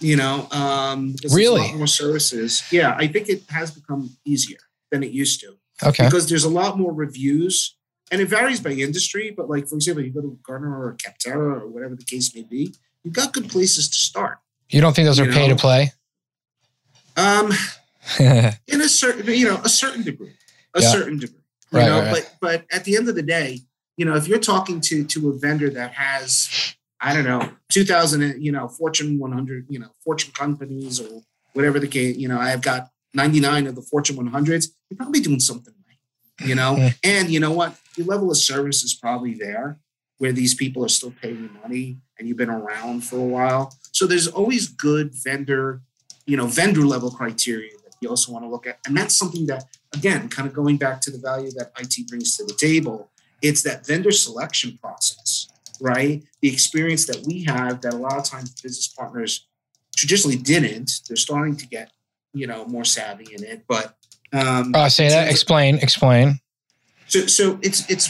You 0.00 0.16
know, 0.16 0.48
um, 0.50 1.14
really 1.30 1.72
more 1.74 1.86
services. 1.86 2.62
Yeah, 2.72 2.94
I 2.98 3.06
think 3.06 3.28
it 3.28 3.44
has 3.50 3.70
become 3.70 4.10
easier 4.24 4.58
than 4.90 5.02
it 5.02 5.12
used 5.12 5.40
to. 5.40 5.54
Okay. 5.82 6.04
Because 6.04 6.28
there's 6.28 6.44
a 6.44 6.50
lot 6.50 6.78
more 6.78 6.92
reviews, 6.92 7.76
and 8.12 8.20
it 8.20 8.26
varies 8.26 8.60
by 8.60 8.70
industry. 8.70 9.32
But 9.36 9.48
like, 9.48 9.66
for 9.66 9.74
example, 9.74 10.04
you 10.04 10.10
go 10.10 10.20
to 10.20 10.38
Gartner 10.44 10.70
or 10.70 10.96
Capterra 10.96 11.62
or 11.62 11.66
whatever 11.66 11.96
the 11.96 12.04
case 12.04 12.32
may 12.34 12.42
be, 12.42 12.74
you've 13.02 13.14
got 13.14 13.32
good 13.32 13.48
places 13.48 13.88
to 13.88 13.96
start. 13.96 14.38
You 14.68 14.80
don't 14.80 14.94
think 14.94 15.06
those 15.06 15.18
are 15.18 15.26
pay 15.26 15.48
to 15.48 15.56
play? 15.56 15.92
Um, 17.16 17.52
in 18.20 18.80
a 18.80 18.88
certain, 18.88 19.26
you 19.26 19.48
know, 19.48 19.60
a 19.64 19.68
certain 19.68 20.02
degree, 20.02 20.34
a 20.74 20.82
yeah. 20.82 20.88
certain 20.88 21.18
degree. 21.18 21.38
You 21.72 21.78
right, 21.78 21.86
know, 21.86 22.00
right, 22.00 22.12
right. 22.12 22.30
but 22.40 22.66
but 22.68 22.76
at 22.76 22.84
the 22.84 22.96
end 22.96 23.08
of 23.08 23.14
the 23.14 23.22
day, 23.22 23.60
you 23.96 24.04
know, 24.04 24.14
if 24.14 24.28
you're 24.28 24.38
talking 24.38 24.80
to 24.82 25.04
to 25.04 25.30
a 25.30 25.38
vendor 25.38 25.70
that 25.70 25.94
has, 25.94 26.74
I 27.00 27.14
don't 27.14 27.24
know, 27.24 27.50
two 27.70 27.84
thousand, 27.84 28.42
you 28.42 28.52
know, 28.52 28.68
Fortune 28.68 29.18
100, 29.18 29.66
you 29.68 29.78
know, 29.78 29.88
Fortune 30.04 30.32
companies 30.32 31.00
or 31.00 31.22
whatever 31.54 31.78
the 31.78 31.88
case, 31.88 32.16
you 32.16 32.28
know, 32.28 32.38
I've 32.38 32.62
got 32.62 32.88
99 33.14 33.66
of 33.66 33.74
the 33.74 33.82
Fortune 33.82 34.16
100s. 34.16 34.68
You're 34.88 34.96
probably 34.96 35.20
doing 35.20 35.40
something 35.40 35.74
right, 35.86 36.46
you 36.48 36.54
know. 36.54 36.90
And 37.04 37.30
you 37.30 37.40
know 37.40 37.52
what? 37.52 37.76
Your 37.96 38.06
level 38.06 38.30
of 38.30 38.36
service 38.36 38.82
is 38.82 38.94
probably 38.94 39.34
there 39.34 39.78
where 40.18 40.32
these 40.32 40.54
people 40.54 40.84
are 40.84 40.88
still 40.88 41.12
paying 41.20 41.42
you 41.42 41.50
money 41.62 41.98
and 42.18 42.28
you've 42.28 42.36
been 42.36 42.50
around 42.50 43.02
for 43.04 43.16
a 43.16 43.24
while. 43.24 43.74
So 43.90 44.06
there's 44.06 44.28
always 44.28 44.68
good 44.68 45.12
vendor 45.14 45.82
you 46.26 46.36
know, 46.36 46.46
vendor 46.46 46.82
level 46.82 47.10
criteria 47.10 47.72
that 47.84 47.94
you 48.00 48.08
also 48.08 48.32
want 48.32 48.44
to 48.44 48.48
look 48.48 48.66
at. 48.66 48.78
And 48.86 48.96
that's 48.96 49.16
something 49.16 49.46
that, 49.46 49.64
again, 49.94 50.28
kind 50.28 50.46
of 50.48 50.54
going 50.54 50.76
back 50.76 51.00
to 51.02 51.10
the 51.10 51.18
value 51.18 51.50
that 51.52 51.72
IT 51.78 52.08
brings 52.08 52.36
to 52.36 52.44
the 52.44 52.54
table, 52.54 53.10
it's 53.40 53.62
that 53.62 53.86
vendor 53.86 54.12
selection 54.12 54.78
process, 54.80 55.48
right? 55.80 56.22
The 56.40 56.48
experience 56.48 57.06
that 57.06 57.24
we 57.26 57.44
have 57.44 57.80
that 57.82 57.94
a 57.94 57.96
lot 57.96 58.16
of 58.16 58.24
times 58.24 58.50
business 58.60 58.88
partners 58.88 59.46
traditionally 59.96 60.36
didn't. 60.36 61.00
They're 61.08 61.16
starting 61.16 61.56
to 61.56 61.66
get, 61.66 61.90
you 62.32 62.46
know, 62.46 62.64
more 62.66 62.84
savvy 62.84 63.34
in 63.34 63.44
it. 63.44 63.64
But 63.66 63.96
um, 64.32 64.72
uh, 64.74 64.88
say 64.88 65.08
that. 65.08 65.28
Explain. 65.30 65.76
Explain. 65.78 66.38
So, 67.12 67.26
so 67.26 67.58
it's 67.60 67.90
it's 67.90 68.08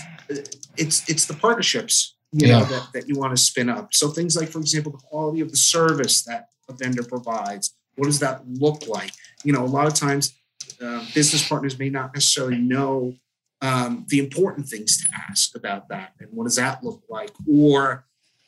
it's 0.77 1.11
it's 1.11 1.25
the 1.27 1.35
partnerships 1.35 2.15
you 2.31 2.47
yeah. 2.47 2.61
know 2.61 2.65
that, 2.67 2.89
that 2.95 3.09
you 3.09 3.17
want 3.19 3.37
to 3.37 3.43
spin 3.43 3.69
up. 3.69 3.93
So 3.93 4.11
things 4.11 4.37
like, 4.37 4.49
for 4.49 4.61
example, 4.61 4.93
the 4.93 4.99
quality 4.99 5.41
of 5.41 5.51
the 5.51 5.57
service 5.57 6.23
that 6.23 6.51
a 6.69 6.73
vendor 6.73 7.03
provides, 7.03 7.75
what 7.97 8.07
does 8.07 8.21
that 8.21 8.43
look 8.47 8.87
like? 8.87 9.11
You 9.43 9.53
know, 9.55 9.65
a 9.65 9.67
lot 9.67 9.89
of 9.89 9.95
times 9.95 10.33
uh, 10.81 11.05
business 11.15 11.47
partners 11.49 11.77
may 11.81 11.91
not 11.91 12.15
necessarily 12.15 12.59
know 12.59 13.15
um, 13.61 14.07
the 14.09 14.21
important 14.21 14.69
things 14.69 14.97
to 14.99 15.05
ask 15.29 15.57
about 15.57 15.89
that 15.89 16.13
and 16.21 16.29
what 16.31 16.45
does 16.45 16.57
that 16.57 16.85
look 16.85 17.03
like, 17.11 17.33
or 17.51 18.05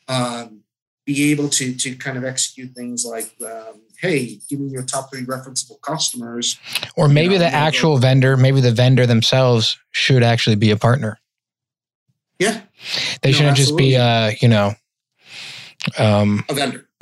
um, 0.07 0.61
be 1.05 1.31
able 1.31 1.49
to 1.49 1.75
to 1.75 1.95
kind 1.95 2.17
of 2.17 2.23
execute 2.23 2.71
things 2.73 3.03
like, 3.05 3.29
um, 3.41 3.81
hey, 3.99 4.39
give 4.49 4.59
me 4.59 4.69
your 4.69 4.83
top 4.83 5.11
three 5.11 5.25
referenceable 5.25 5.79
customers, 5.81 6.57
or 6.95 7.07
maybe 7.07 7.33
you 7.33 7.39
know, 7.39 7.45
the 7.45 7.53
actual 7.53 7.97
vendor, 7.97 8.37
maybe 8.37 8.61
the 8.61 8.71
vendor 8.71 9.05
themselves 9.05 9.77
should 9.91 10.23
actually 10.23 10.55
be 10.55 10.71
a 10.71 10.77
partner. 10.77 11.19
Yeah, 12.39 12.61
they 13.21 13.31
no, 13.31 13.37
shouldn't 13.37 13.59
absolutely. 13.59 13.59
just 13.59 13.77
be, 13.77 13.95
uh, 13.95 14.31
you 14.41 14.47
know, 14.47 14.73
um, 15.97 16.43
a 16.49 16.53
vendor. 16.53 16.87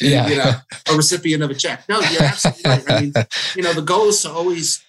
yeah. 0.00 0.28
you 0.28 0.36
know, 0.36 0.52
a 0.90 0.96
recipient 0.96 1.42
of 1.42 1.50
a 1.50 1.54
check. 1.54 1.84
No, 1.88 2.00
you're 2.00 2.22
absolutely 2.22 2.70
right. 2.70 2.84
I 2.88 3.00
mean, 3.00 3.12
you 3.56 3.62
know, 3.62 3.72
the 3.72 3.82
goal 3.82 4.08
is 4.08 4.22
to 4.22 4.30
always, 4.30 4.82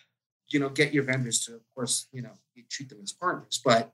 you 0.50 0.60
know, 0.60 0.70
get 0.70 0.94
your 0.94 1.04
vendors 1.04 1.44
to, 1.46 1.56
of 1.56 1.62
course, 1.76 2.08
you 2.12 2.22
know, 2.22 2.32
you 2.56 2.64
treat 2.70 2.90
them 2.90 3.00
as 3.04 3.12
partners. 3.12 3.60
But, 3.64 3.92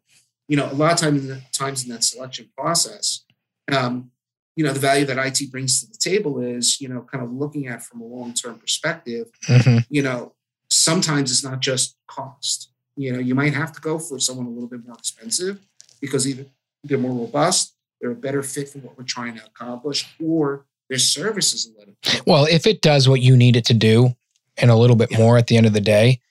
you 0.47 0.57
know, 0.57 0.69
a 0.69 0.73
lot 0.73 0.93
of 0.93 0.99
times 0.99 1.23
in, 1.23 1.29
the, 1.29 1.41
times 1.51 1.83
in 1.83 1.89
that 1.91 2.03
selection 2.03 2.49
process, 2.57 3.23
um, 3.71 4.11
you 4.55 4.63
know, 4.63 4.73
the 4.73 4.79
value 4.79 5.05
that 5.05 5.17
IT 5.17 5.51
brings 5.51 5.81
to 5.81 5.87
the 5.87 5.97
table 5.97 6.39
is, 6.39 6.79
you 6.79 6.87
know, 6.87 7.01
kind 7.11 7.23
of 7.23 7.31
looking 7.31 7.67
at 7.67 7.83
from 7.83 8.01
a 8.01 8.05
long-term 8.05 8.57
perspective, 8.57 9.27
mm-hmm. 9.47 9.79
you 9.89 10.01
know, 10.01 10.33
sometimes 10.69 11.31
it's 11.31 11.43
not 11.43 11.59
just 11.59 11.97
cost. 12.07 12.71
You 12.95 13.13
know, 13.13 13.19
you 13.19 13.35
might 13.35 13.53
have 13.53 13.73
to 13.73 13.81
go 13.81 13.99
for 13.99 14.19
someone 14.19 14.45
a 14.45 14.49
little 14.49 14.69
bit 14.69 14.85
more 14.85 14.95
expensive 14.97 15.59
because 15.99 16.27
either 16.27 16.45
they're 16.83 16.97
more 16.97 17.25
robust 17.25 17.75
they're 18.05 18.11
a 18.11 18.15
better 18.15 18.43
fit 18.43 18.69
for 18.69 18.79
what 18.79 18.97
we're 18.97 19.03
trying 19.03 19.35
to 19.35 19.43
accomplish, 19.43 20.07
or 20.23 20.65
their 20.89 20.99
service 20.99 21.53
is 21.53 21.67
a 21.67 21.79
little. 21.79 21.95
Bit. 22.03 22.21
Well, 22.27 22.45
if 22.45 22.67
it 22.67 22.81
does 22.81 23.09
what 23.09 23.21
you 23.21 23.35
need 23.35 23.55
it 23.55 23.65
to 23.65 23.73
do, 23.73 24.15
and 24.57 24.71
a 24.71 24.75
little 24.75 24.95
bit 24.95 25.11
yeah. 25.11 25.17
more 25.17 25.37
at 25.37 25.47
the 25.47 25.57
end 25.57 25.65
of 25.65 25.73
the 25.73 25.81
day, 25.81 26.21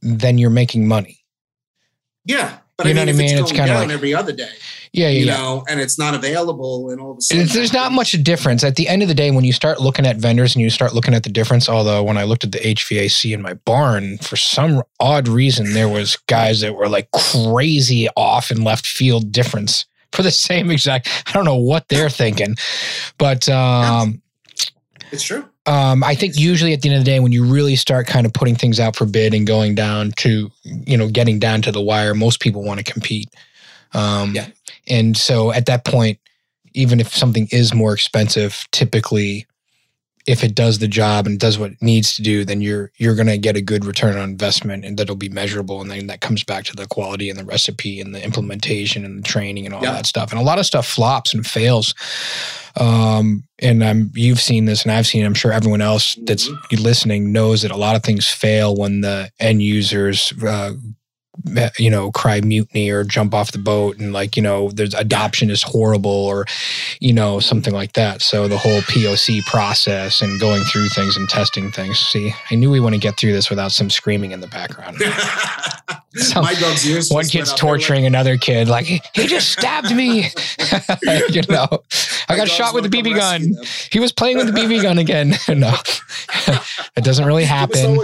then 0.00 0.38
you're 0.38 0.50
making 0.50 0.86
money. 0.86 1.24
Yeah, 2.24 2.58
but 2.76 2.86
you 2.86 2.90
I 2.90 2.94
mean, 2.94 3.06
know 3.06 3.12
what 3.12 3.14
I 3.14 3.18
mean? 3.18 3.38
It's, 3.38 3.50
it's 3.50 3.58
kind 3.58 3.70
of 3.70 3.76
like 3.76 3.90
every 3.90 4.14
other 4.14 4.32
day. 4.32 4.50
Yeah, 4.92 5.08
yeah, 5.08 5.20
you 5.20 5.26
yeah. 5.26 5.36
know, 5.36 5.64
and 5.68 5.80
it's 5.80 5.98
not 5.98 6.14
available, 6.14 6.90
and 6.90 7.00
all 7.00 7.12
of 7.12 7.18
a 7.18 7.20
sudden, 7.22 7.46
there's 7.46 7.72
not 7.72 7.92
much 7.92 8.12
difference. 8.22 8.62
At 8.62 8.76
the 8.76 8.88
end 8.88 9.00
of 9.00 9.08
the 9.08 9.14
day, 9.14 9.30
when 9.30 9.44
you 9.44 9.52
start 9.52 9.80
looking 9.80 10.06
at 10.06 10.16
vendors 10.16 10.54
and 10.54 10.62
you 10.62 10.68
start 10.68 10.94
looking 10.94 11.14
at 11.14 11.22
the 11.22 11.30
difference, 11.30 11.68
although 11.68 12.02
when 12.02 12.18
I 12.18 12.24
looked 12.24 12.44
at 12.44 12.52
the 12.52 12.58
HVAC 12.58 13.32
in 13.32 13.40
my 13.40 13.54
barn, 13.54 14.18
for 14.18 14.36
some 14.36 14.82
odd 15.00 15.28
reason, 15.28 15.72
there 15.72 15.88
was 15.88 16.16
guys 16.26 16.60
that 16.60 16.74
were 16.74 16.88
like 16.88 17.10
crazy 17.12 18.08
off 18.16 18.50
and 18.50 18.64
left 18.64 18.86
field 18.86 19.32
difference 19.32 19.86
for 20.12 20.22
the 20.22 20.30
same 20.30 20.70
exact. 20.70 21.08
I 21.26 21.32
don't 21.32 21.46
know 21.46 21.56
what 21.56 21.88
they're 21.88 22.10
thinking, 22.10 22.56
but 23.16 23.48
um, 23.48 24.20
it's 25.10 25.22
true. 25.22 25.48
Um, 25.64 26.02
I 26.02 26.14
think 26.14 26.38
usually 26.38 26.72
at 26.72 26.82
the 26.82 26.88
end 26.88 26.98
of 26.98 27.04
the 27.04 27.10
day, 27.10 27.20
when 27.20 27.32
you 27.32 27.44
really 27.44 27.76
start 27.76 28.06
kind 28.06 28.26
of 28.26 28.32
putting 28.32 28.56
things 28.56 28.80
out 28.80 28.96
for 28.96 29.06
bid 29.06 29.32
and 29.32 29.46
going 29.46 29.74
down 29.74 30.12
to, 30.16 30.50
you 30.64 30.96
know, 30.96 31.08
getting 31.08 31.38
down 31.38 31.62
to 31.62 31.72
the 31.72 31.80
wire, 31.80 32.14
most 32.14 32.40
people 32.40 32.62
want 32.62 32.84
to 32.84 32.92
compete. 32.92 33.28
Um, 33.94 34.34
yeah. 34.34 34.48
And 34.88 35.16
so 35.16 35.52
at 35.52 35.66
that 35.66 35.84
point, 35.84 36.18
even 36.74 36.98
if 36.98 37.14
something 37.14 37.48
is 37.52 37.74
more 37.74 37.92
expensive, 37.92 38.66
typically 38.72 39.46
if 40.26 40.44
it 40.44 40.54
does 40.54 40.78
the 40.78 40.88
job 40.88 41.26
and 41.26 41.38
does 41.38 41.58
what 41.58 41.72
it 41.72 41.82
needs 41.82 42.14
to 42.14 42.22
do, 42.22 42.44
then 42.44 42.60
you're 42.60 42.92
you're 42.96 43.14
going 43.14 43.26
to 43.26 43.38
get 43.38 43.56
a 43.56 43.62
good 43.62 43.84
return 43.84 44.16
on 44.16 44.30
investment, 44.30 44.84
and 44.84 44.96
that'll 44.96 45.16
be 45.16 45.28
measurable. 45.28 45.80
And 45.80 45.90
then 45.90 46.06
that 46.06 46.20
comes 46.20 46.44
back 46.44 46.64
to 46.66 46.76
the 46.76 46.86
quality 46.86 47.28
and 47.28 47.38
the 47.38 47.44
recipe 47.44 48.00
and 48.00 48.14
the 48.14 48.24
implementation 48.24 49.04
and 49.04 49.18
the 49.18 49.28
training 49.28 49.66
and 49.66 49.74
all 49.74 49.82
yeah. 49.82 49.92
that 49.92 50.06
stuff. 50.06 50.30
And 50.30 50.40
a 50.40 50.44
lot 50.44 50.58
of 50.58 50.66
stuff 50.66 50.86
flops 50.86 51.34
and 51.34 51.46
fails. 51.46 51.94
Um, 52.76 53.44
and 53.58 53.84
I'm 53.84 54.10
you've 54.14 54.40
seen 54.40 54.64
this, 54.64 54.82
and 54.82 54.92
I've 54.92 55.06
seen. 55.06 55.22
It, 55.22 55.26
I'm 55.26 55.34
sure 55.34 55.52
everyone 55.52 55.82
else 55.82 56.16
that's 56.24 56.48
mm-hmm. 56.48 56.82
listening 56.82 57.32
knows 57.32 57.62
that 57.62 57.70
a 57.70 57.76
lot 57.76 57.96
of 57.96 58.02
things 58.02 58.28
fail 58.28 58.76
when 58.76 59.00
the 59.00 59.30
end 59.40 59.62
users 59.62 60.32
uh, 60.42 60.72
Uh, 61.56 61.70
you 61.78 61.88
know 61.88 62.12
cry 62.12 62.40
mutiny 62.42 62.90
or 62.90 63.04
jump 63.04 63.32
off 63.32 63.52
the 63.52 63.58
boat 63.58 63.98
and 63.98 64.12
like 64.12 64.36
you 64.36 64.42
know 64.42 64.70
there's 64.70 64.92
adoption 64.92 65.50
is 65.50 65.62
horrible 65.62 66.10
or 66.10 66.44
you 67.00 67.12
know 67.12 67.40
something 67.40 67.72
like 67.72 67.94
that. 67.94 68.20
So 68.20 68.48
the 68.48 68.58
whole 68.58 68.80
poc 68.82 69.42
process 69.46 70.20
and 70.20 70.38
going 70.38 70.62
through 70.64 70.88
things 70.90 71.16
and 71.16 71.28
testing 71.28 71.70
things. 71.70 71.98
See 71.98 72.32
i 72.50 72.54
knew 72.54 72.70
we 72.70 72.80
want 72.80 72.94
to 72.94 73.00
get 73.00 73.16
through 73.16 73.32
this 73.32 73.48
without 73.48 73.72
some 73.72 73.90
screaming 73.90 74.32
in 74.32 74.40
the 74.40 74.46
background 74.46 74.98
some, 76.14 76.44
My 76.44 76.54
dog's 76.54 76.88
ears. 76.88 77.10
One 77.10 77.24
kid's 77.24 77.52
torturing 77.54 78.06
another 78.06 78.36
kid, 78.36 78.68
like 78.68 78.84
he, 78.84 79.00
just 79.26 79.50
stabbed 79.50 79.94
me. 79.94 80.20
you 81.30 81.42
know, 81.48 81.66
I 82.28 82.36
got 82.36 82.48
shot 82.48 82.74
with 82.74 82.84
a 82.84 82.88
BB 82.88 83.16
gun. 83.16 83.54
He 83.90 84.00
was 84.00 84.12
playing 84.12 84.36
with 84.36 84.46
the 84.46 84.52
BB 84.52 84.82
gun 84.82 84.98
again. 84.98 85.30
no, 85.48 85.74
it 86.96 87.04
doesn't 87.04 87.24
really 87.24 87.44
happen. 87.44 87.98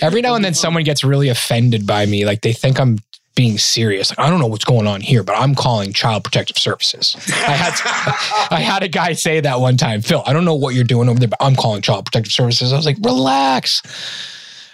Every 0.00 0.20
now 0.20 0.34
and 0.34 0.44
then, 0.44 0.54
someone 0.54 0.82
gets 0.82 1.02
really 1.04 1.28
offended 1.28 1.86
by 1.86 2.06
me, 2.06 2.24
like 2.26 2.42
they 2.42 2.52
think 2.52 2.78
I'm 2.78 2.98
being 3.34 3.58
serious. 3.58 4.10
Like, 4.10 4.18
I 4.18 4.30
don't 4.30 4.40
know 4.40 4.46
what's 4.46 4.64
going 4.64 4.86
on 4.86 5.00
here, 5.00 5.22
but 5.22 5.36
I'm 5.36 5.54
calling 5.54 5.92
Child 5.92 6.24
Protective 6.24 6.58
Services. 6.58 7.14
I 7.28 7.52
had 7.52 8.48
I 8.50 8.60
had 8.60 8.82
a 8.82 8.88
guy 8.88 9.12
say 9.12 9.40
that 9.40 9.60
one 9.60 9.76
time, 9.76 10.00
Phil. 10.00 10.22
I 10.26 10.32
don't 10.32 10.44
know 10.44 10.54
what 10.54 10.74
you're 10.74 10.84
doing 10.84 11.08
over 11.08 11.18
there, 11.18 11.28
but 11.28 11.42
I'm 11.42 11.54
calling 11.54 11.82
Child 11.82 12.06
Protective 12.06 12.32
Services. 12.32 12.72
I 12.72 12.76
was 12.76 12.86
like, 12.86 12.96
relax. 13.02 13.82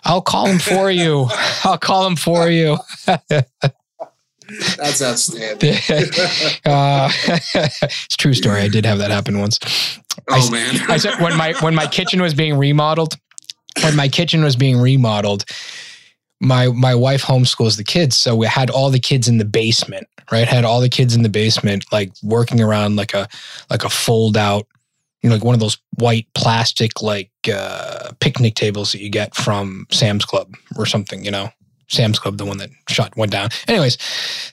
I'll 0.05 0.23
call 0.23 0.47
him 0.47 0.59
for 0.59 0.91
you. 0.91 1.29
I'll 1.65 1.79
call 1.79 2.07
him 2.07 2.17
for 2.17 2.51
you. 2.51 2.79
That's 4.77 5.03
outstanding. 5.03 5.75
uh, 6.65 7.11
it's 7.55 8.17
true 8.17 8.35
story. 8.35 8.61
I 8.61 8.69
did 8.69 8.85
have 8.85 8.99
that 8.99 9.11
happen 9.11 9.39
once. 9.39 9.59
Oh 10.29 10.49
I, 10.49 10.51
man! 10.51 10.91
I 10.91 10.97
said 10.99 11.21
when 11.21 11.37
my 11.37 11.55
when 11.61 11.75
my 11.75 11.87
kitchen 11.87 12.21
was 12.21 12.35
being 12.35 12.59
remodeled, 12.59 13.17
when 13.83 13.97
my 13.97 14.09
kitchen 14.09 14.43
was 14.43 14.57
being 14.57 14.79
remodeled, 14.79 15.45
my 16.41 16.69
my 16.69 16.95
wife 16.95 17.23
homeschools 17.23 17.77
the 17.77 17.85
kids, 17.85 18.17
so 18.17 18.37
we 18.37 18.47
had 18.47 18.69
all 18.69 18.91
the 18.91 19.01
kids 19.01 19.29
in 19.29 19.39
the 19.39 19.45
basement, 19.45 20.07
right? 20.31 20.47
Had 20.47 20.65
all 20.65 20.81
the 20.81 20.91
kids 20.91 21.15
in 21.15 21.23
the 21.23 21.29
basement, 21.29 21.85
like 21.93 22.13
working 22.23 22.61
around 22.61 22.97
like 22.97 23.15
a 23.15 23.29
like 23.71 23.85
a 23.85 23.91
fold 23.91 24.37
out, 24.37 24.67
you 25.23 25.29
know, 25.29 25.37
like 25.37 25.45
one 25.45 25.55
of 25.55 25.61
those 25.61 25.79
white 25.99 26.27
plastic 26.35 27.03
like 27.03 27.31
uh, 27.53 28.11
picnic 28.21 28.55
tables 28.55 28.93
that 28.93 29.01
you 29.01 29.11
get 29.11 29.35
from 29.35 29.87
Sam's 29.91 30.25
Club 30.25 30.55
or 30.77 30.87
something, 30.87 31.25
you 31.25 31.31
know. 31.31 31.51
Sam's 31.89 32.19
Club, 32.19 32.39
the 32.39 32.47
one 32.47 32.57
that 32.57 32.71
shot 32.89 33.15
went 33.19 33.31
down. 33.33 33.51
Anyways, 33.69 33.99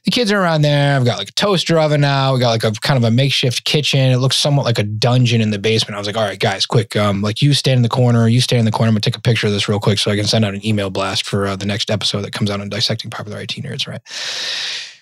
the 0.04 0.12
kids 0.12 0.30
are 0.30 0.42
around 0.42 0.62
there. 0.62 0.98
I've 0.98 1.06
got 1.06 1.18
like 1.18 1.30
a 1.30 1.34
toaster 1.34 1.80
oven 1.80 2.02
now. 2.02 2.34
We 2.34 2.40
got 2.42 2.50
like 2.50 2.66
a 2.66 2.72
kind 2.82 2.98
of 2.98 3.04
a 3.06 3.12
makeshift 3.12 3.64
kitchen. 3.64 4.12
It 4.12 4.18
looks 4.18 4.36
somewhat 4.36 4.66
like 4.66 4.78
a 4.78 4.84
dungeon 4.84 5.40
in 5.40 5.52
the 5.52 5.58
basement. 5.58 5.96
I 5.96 6.00
was 6.00 6.08
like, 6.08 6.18
all 6.18 6.24
right, 6.24 6.40
guys, 6.40 6.66
quick. 6.66 6.98
Um, 6.98 7.22
like 7.22 7.42
you 7.42 7.54
stand 7.54 7.78
in 7.78 7.84
the 7.84 7.90
corner. 7.90 8.28
You 8.28 8.42
stand 8.42 8.60
in 8.60 8.66
the 8.66 8.72
corner. 8.72 8.90
I'm 8.90 8.94
gonna 8.94 9.02
take 9.02 9.16
a 9.16 9.22
picture 9.22 9.48
of 9.48 9.54
this 9.54 9.70
real 9.70 9.80
quick 9.80 10.00
so 10.00 10.12
I 10.12 10.18
can 10.18 10.26
send 10.26 10.44
out 10.44 10.54
an 10.54 10.66
email 10.66 10.90
blast 10.90 11.26
for 11.26 11.48
uh, 11.48 11.56
the 11.56 11.66
next 11.66 11.90
episode 11.90 12.22
that 12.24 12.34
comes 12.34 12.52
out 12.52 12.60
on 12.60 12.68
dissecting 12.68 13.10
popular 13.10 13.40
IT 13.40 13.52
nerds, 13.52 13.88
right? 13.88 14.02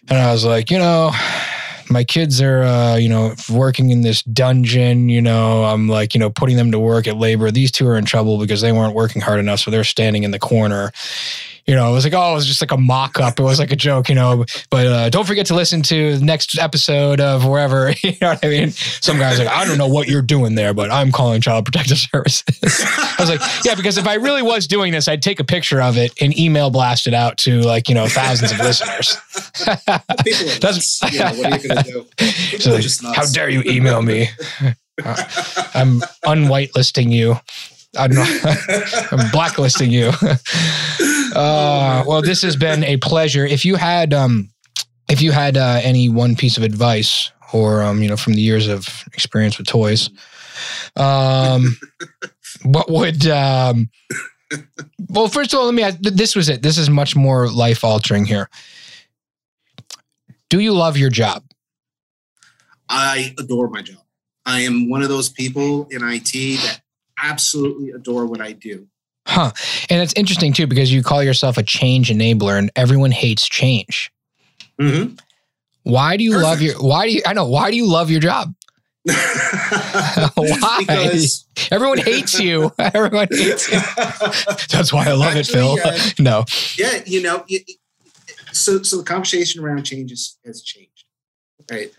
And 0.07 0.19
I 0.19 0.31
was 0.31 0.45
like, 0.45 0.69
you 0.69 0.77
know, 0.77 1.11
my 1.89 2.03
kids 2.03 2.41
are 2.41 2.63
uh, 2.63 2.95
you 2.95 3.09
know 3.09 3.33
working 3.49 3.89
in 3.89 4.01
this 4.01 4.23
dungeon 4.23 5.09
you 5.09 5.21
know 5.21 5.63
i'm 5.65 5.87
like 5.87 6.13
you 6.13 6.19
know 6.19 6.29
putting 6.29 6.57
them 6.57 6.71
to 6.71 6.79
work 6.79 7.07
at 7.07 7.17
labor. 7.17 7.51
These 7.51 7.71
two 7.71 7.87
are 7.87 7.97
in 7.97 8.05
trouble 8.05 8.37
because 8.37 8.61
they 8.61 8.71
weren't 8.71 8.95
working 8.95 9.21
hard 9.21 9.39
enough 9.39 9.59
so 9.59 9.71
they're 9.71 9.83
standing 9.83 10.23
in 10.23 10.31
the 10.31 10.39
corner 10.39 10.91
you 11.67 11.75
know, 11.75 11.89
it 11.89 11.93
was 11.93 12.05
like, 12.05 12.13
oh, 12.13 12.31
it 12.31 12.35
was 12.35 12.45
just 12.47 12.61
like 12.61 12.71
a 12.71 12.77
mock 12.77 13.19
up. 13.19 13.39
It 13.39 13.43
was 13.43 13.59
like 13.59 13.71
a 13.71 13.75
joke, 13.75 14.07
you 14.07 14.15
know. 14.15 14.45
But 14.69 14.87
uh, 14.87 15.09
don't 15.09 15.27
forget 15.27 15.45
to 15.47 15.55
listen 15.55 15.81
to 15.83 16.17
the 16.17 16.23
next 16.25 16.57
episode 16.57 17.19
of 17.19 17.45
wherever. 17.45 17.93
You 18.03 18.13
know 18.21 18.29
what 18.29 18.45
I 18.45 18.47
mean? 18.47 18.71
Some 18.71 19.17
guys 19.17 19.37
like, 19.37 19.49
I 19.49 19.65
don't 19.65 19.77
know 19.77 19.87
what 19.87 20.07
you're 20.07 20.21
doing 20.21 20.55
there, 20.55 20.73
but 20.73 20.89
I'm 20.91 21.11
calling 21.11 21.41
Child 21.41 21.65
Protective 21.65 21.97
Services. 21.97 22.45
I 22.63 23.15
was 23.19 23.29
like, 23.29 23.41
yeah, 23.65 23.75
because 23.75 23.97
if 23.97 24.07
I 24.07 24.13
really 24.13 24.41
was 24.41 24.65
doing 24.65 24.93
this, 24.93 25.07
I'd 25.09 25.21
take 25.21 25.39
a 25.41 25.43
picture 25.43 25.81
of 25.81 25.97
it 25.97 26.13
and 26.21 26.37
email 26.39 26.69
blast 26.69 27.05
it 27.05 27.13
out 27.13 27.37
to 27.39 27.61
like 27.61 27.89
you 27.89 27.95
know 27.95 28.07
thousands 28.07 28.51
of 28.53 28.59
listeners. 28.59 29.17
People 30.23 30.49
are 30.49 30.59
nuts. 30.63 31.01
You 31.11 31.19
know, 31.19 31.25
what 31.33 31.51
are 31.53 31.57
you 31.59 31.67
going 31.67 31.83
to 31.83 31.83
do? 31.83 32.05
People 32.17 32.59
So 32.59 32.71
like, 32.73 32.81
just 32.81 33.03
nuts. 33.03 33.17
how 33.17 33.25
dare 33.25 33.49
you 33.49 33.61
email 33.65 34.01
me? 34.01 34.29
Uh, 35.03 35.23
I'm 35.73 35.99
unwhitelisting 36.25 37.11
you. 37.11 37.35
I'm 37.97 38.11
blacklisting 39.31 39.91
you. 39.91 40.11
Uh, 41.37 42.03
well, 42.07 42.21
this 42.21 42.41
has 42.41 42.55
been 42.55 42.83
a 42.83 42.97
pleasure. 42.97 43.45
If 43.45 43.63
you 43.63 43.75
had, 43.75 44.11
um, 44.13 44.49
if 45.07 45.21
you 45.21 45.31
had 45.31 45.55
uh, 45.55 45.79
any 45.83 46.09
one 46.09 46.35
piece 46.35 46.57
of 46.57 46.63
advice, 46.63 47.31
or 47.53 47.83
um, 47.83 48.01
you 48.01 48.09
know, 48.09 48.17
from 48.17 48.33
the 48.33 48.41
years 48.41 48.67
of 48.67 49.03
experience 49.13 49.57
with 49.57 49.67
toys, 49.67 50.09
um, 50.95 51.77
what 52.63 52.89
would? 52.89 53.27
Um, 53.27 53.89
well, 55.09 55.27
first 55.27 55.53
of 55.53 55.59
all, 55.59 55.65
let 55.65 55.75
me 55.75 55.83
ask. 55.83 55.99
This 55.99 56.35
was 56.35 56.49
it. 56.49 56.63
This 56.63 56.79
is 56.79 56.89
much 56.89 57.15
more 57.15 57.47
life 57.49 57.83
altering 57.83 58.25
here. 58.25 58.49
Do 60.49 60.59
you 60.59 60.73
love 60.73 60.97
your 60.97 61.09
job? 61.11 61.43
I 62.89 63.35
adore 63.37 63.69
my 63.69 63.83
job. 63.83 64.01
I 64.45 64.61
am 64.61 64.89
one 64.89 65.03
of 65.03 65.09
those 65.09 65.29
people 65.29 65.87
in 65.91 66.01
IT 66.03 66.31
that 66.31 66.81
absolutely 67.21 67.91
adore 67.91 68.25
what 68.25 68.41
I 68.41 68.53
do. 68.53 68.87
Huh. 69.27 69.51
And 69.89 70.01
it's 70.01 70.13
interesting 70.13 70.53
too 70.53 70.67
because 70.67 70.91
you 70.91 71.03
call 71.03 71.21
yourself 71.21 71.57
a 71.57 71.63
change 71.63 72.09
enabler 72.09 72.57
and 72.57 72.71
everyone 72.75 73.11
hates 73.11 73.47
change. 73.47 74.09
Mm-hmm. 74.79 75.15
Why 75.83 76.17
do 76.17 76.23
you 76.23 76.31
Perfect. 76.31 76.47
love 76.47 76.61
your 76.61 76.75
why 76.81 77.07
do 77.07 77.13
you 77.13 77.21
I 77.25 77.33
know 77.33 77.47
why 77.47 77.69
do 77.69 77.77
you 77.77 77.85
love 77.85 78.09
your 78.09 78.21
job? 78.21 78.53
Why? 79.07 80.77
Because 80.79 81.45
Everyone 81.71 81.97
hates 81.97 82.39
you. 82.39 82.73
Everyone 82.79 83.27
hates 83.31 83.71
you. 83.71 83.79
That's 84.69 84.91
why 84.91 85.05
I 85.07 85.13
love 85.13 85.35
it, 85.37 85.45
Phil. 85.47 85.77
Uh, 85.83 85.97
no. 86.19 86.43
yeah, 86.77 87.01
you 87.05 87.21
know, 87.21 87.45
it, 87.47 87.63
it- 87.67 87.77
so 88.53 88.81
so 88.81 88.97
the 88.97 89.03
conversation 89.03 89.63
around 89.63 89.83
changes 89.83 90.37
has 90.45 90.61
changed, 90.61 91.05
right? 91.71 91.91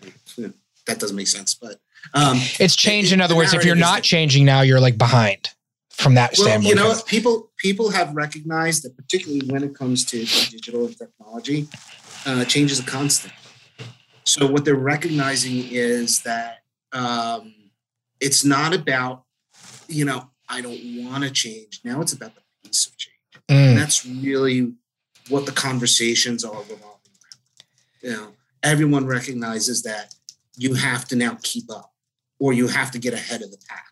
That 0.87 0.99
doesn't 0.99 1.15
make 1.15 1.27
sense, 1.27 1.53
but 1.55 1.77
um, 2.13 2.37
It's 2.59 2.75
changed 2.75 3.11
in 3.13 3.19
the 3.19 3.25
other 3.25 3.35
words. 3.35 3.53
If 3.53 3.63
you're 3.65 3.75
not 3.75 4.03
changing 4.03 4.45
now, 4.45 4.61
you're 4.61 4.79
like 4.81 4.97
behind 4.97 5.49
from 5.99 6.13
that 6.15 6.33
well, 6.37 6.47
standpoint. 6.47 6.69
you 6.69 6.75
know, 6.75 6.95
people 7.05 7.51
people 7.57 7.89
have 7.91 8.15
recognized 8.15 8.83
that 8.83 8.95
particularly 8.95 9.45
when 9.47 9.63
it 9.63 9.75
comes 9.75 10.05
to 10.05 10.19
digital 10.49 10.85
and 10.85 10.97
technology, 10.97 11.67
uh, 12.25 12.45
change 12.45 12.71
is 12.71 12.79
a 12.79 12.83
constant. 12.83 13.33
So 14.23 14.47
what 14.47 14.63
they're 14.63 14.75
recognizing 14.75 15.65
is 15.69 16.21
that 16.21 16.59
um, 16.93 17.53
it's 18.19 18.45
not 18.45 18.73
about, 18.73 19.23
you 19.87 20.05
know, 20.05 20.29
I 20.47 20.61
don't 20.61 21.03
want 21.03 21.23
to 21.23 21.31
change. 21.31 21.81
Now 21.83 21.99
it's 22.01 22.13
about 22.13 22.35
the 22.35 22.41
pace 22.63 22.87
of 22.87 22.97
change. 22.97 23.15
Mm, 23.49 23.69
And 23.69 23.77
that's 23.77 24.05
really 24.05 24.73
what 25.29 25.45
the 25.45 25.51
conversations 25.51 26.45
are 26.45 26.61
revolving 26.61 26.83
around. 26.85 28.01
You 28.01 28.11
know, 28.11 28.27
everyone 28.63 29.05
recognizes 29.05 29.83
that 29.83 30.15
you 30.55 30.75
have 30.75 31.05
to 31.09 31.15
now 31.15 31.37
keep 31.41 31.69
up 31.69 31.91
or 32.39 32.53
you 32.53 32.67
have 32.67 32.91
to 32.91 32.99
get 32.99 33.13
ahead 33.13 33.41
of 33.41 33.51
the 33.51 33.57
pack. 33.67 33.88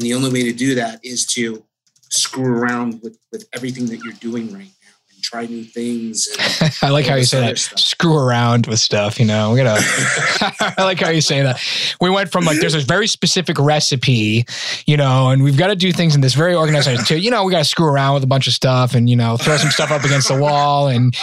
And 0.00 0.06
the 0.06 0.14
only 0.14 0.32
way 0.32 0.44
to 0.44 0.52
do 0.54 0.74
that 0.76 1.04
is 1.04 1.26
to 1.34 1.62
screw 2.08 2.56
around 2.56 3.02
with, 3.02 3.18
with 3.30 3.46
everything 3.52 3.84
that 3.88 3.98
you're 4.02 4.14
doing 4.14 4.50
right 4.50 4.72
try 5.20 5.46
new 5.46 5.64
things. 5.64 6.28
And, 6.60 6.72
I 6.82 6.90
like 6.90 7.06
how 7.06 7.14
you 7.16 7.24
say 7.24 7.40
that. 7.40 7.58
stuff. 7.58 7.78
Screw 7.78 8.16
around 8.16 8.66
with 8.66 8.78
stuff, 8.80 9.18
you 9.20 9.26
know. 9.26 9.52
We 9.52 9.62
gotta. 9.62 9.82
I 10.78 10.84
like 10.84 11.00
how 11.00 11.10
you 11.10 11.20
say 11.20 11.42
that. 11.42 11.60
We 12.00 12.10
went 12.10 12.30
from 12.32 12.44
like 12.44 12.58
there's 12.60 12.74
a 12.74 12.80
very 12.80 13.06
specific 13.06 13.58
recipe, 13.58 14.44
you 14.86 14.96
know, 14.96 15.30
and 15.30 15.42
we've 15.42 15.56
got 15.58 15.68
to 15.68 15.76
do 15.76 15.92
things 15.92 16.14
in 16.14 16.20
this 16.20 16.34
very 16.34 16.54
organized 16.54 16.88
way. 16.88 16.96
To 16.96 17.18
you 17.18 17.30
know, 17.30 17.44
we 17.44 17.52
got 17.52 17.58
to 17.58 17.64
screw 17.64 17.86
around 17.86 18.14
with 18.14 18.24
a 18.24 18.28
bunch 18.28 18.46
of 18.46 18.52
stuff, 18.52 18.94
and 18.94 19.08
you 19.08 19.16
know, 19.16 19.36
throw 19.36 19.56
some 19.56 19.70
stuff 19.70 19.90
up 19.90 20.04
against 20.04 20.28
the 20.28 20.38
wall, 20.40 20.88
and 20.88 21.14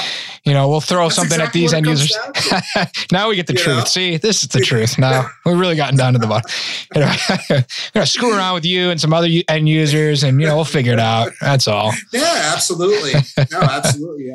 you 0.43 0.53
know, 0.53 0.67
we'll 0.69 0.81
throw 0.81 1.03
That's 1.03 1.15
something 1.15 1.39
exactly 1.41 1.61
at 1.61 1.63
these 1.63 1.73
end 1.73 1.85
users. 1.85 2.17
now 3.11 3.29
we 3.29 3.35
get 3.35 3.47
the 3.47 3.53
You 3.53 3.59
truth. 3.59 3.77
know? 3.77 3.83
See, 3.85 4.17
this 4.17 4.43
is 4.43 4.49
the 4.49 4.59
truth. 4.61 4.97
Now 4.97 5.29
we've 5.45 5.59
really 5.59 5.75
gotten 5.75 5.97
down 5.97 6.13
to 6.13 6.19
the 6.19 6.27
bottom. 6.27 6.49
You 6.95 7.01
know, 7.01 7.15
we're 7.49 7.65
gonna 7.93 8.05
screw 8.05 8.35
around 8.35 8.53
with 8.55 8.65
you 8.65 8.89
and 8.89 8.99
some 8.99 9.13
other 9.13 9.27
end 9.47 9.67
users, 9.69 10.23
and 10.23 10.39
you 10.39 10.47
know, 10.47 10.55
we'll 10.55 10.65
figure 10.65 10.93
it 10.93 10.99
out. 10.99 11.31
That's 11.41 11.67
all. 11.67 11.93
Yeah, 12.13 12.51
absolutely. 12.53 13.13
No, 13.51 13.59
absolutely. 13.61 13.86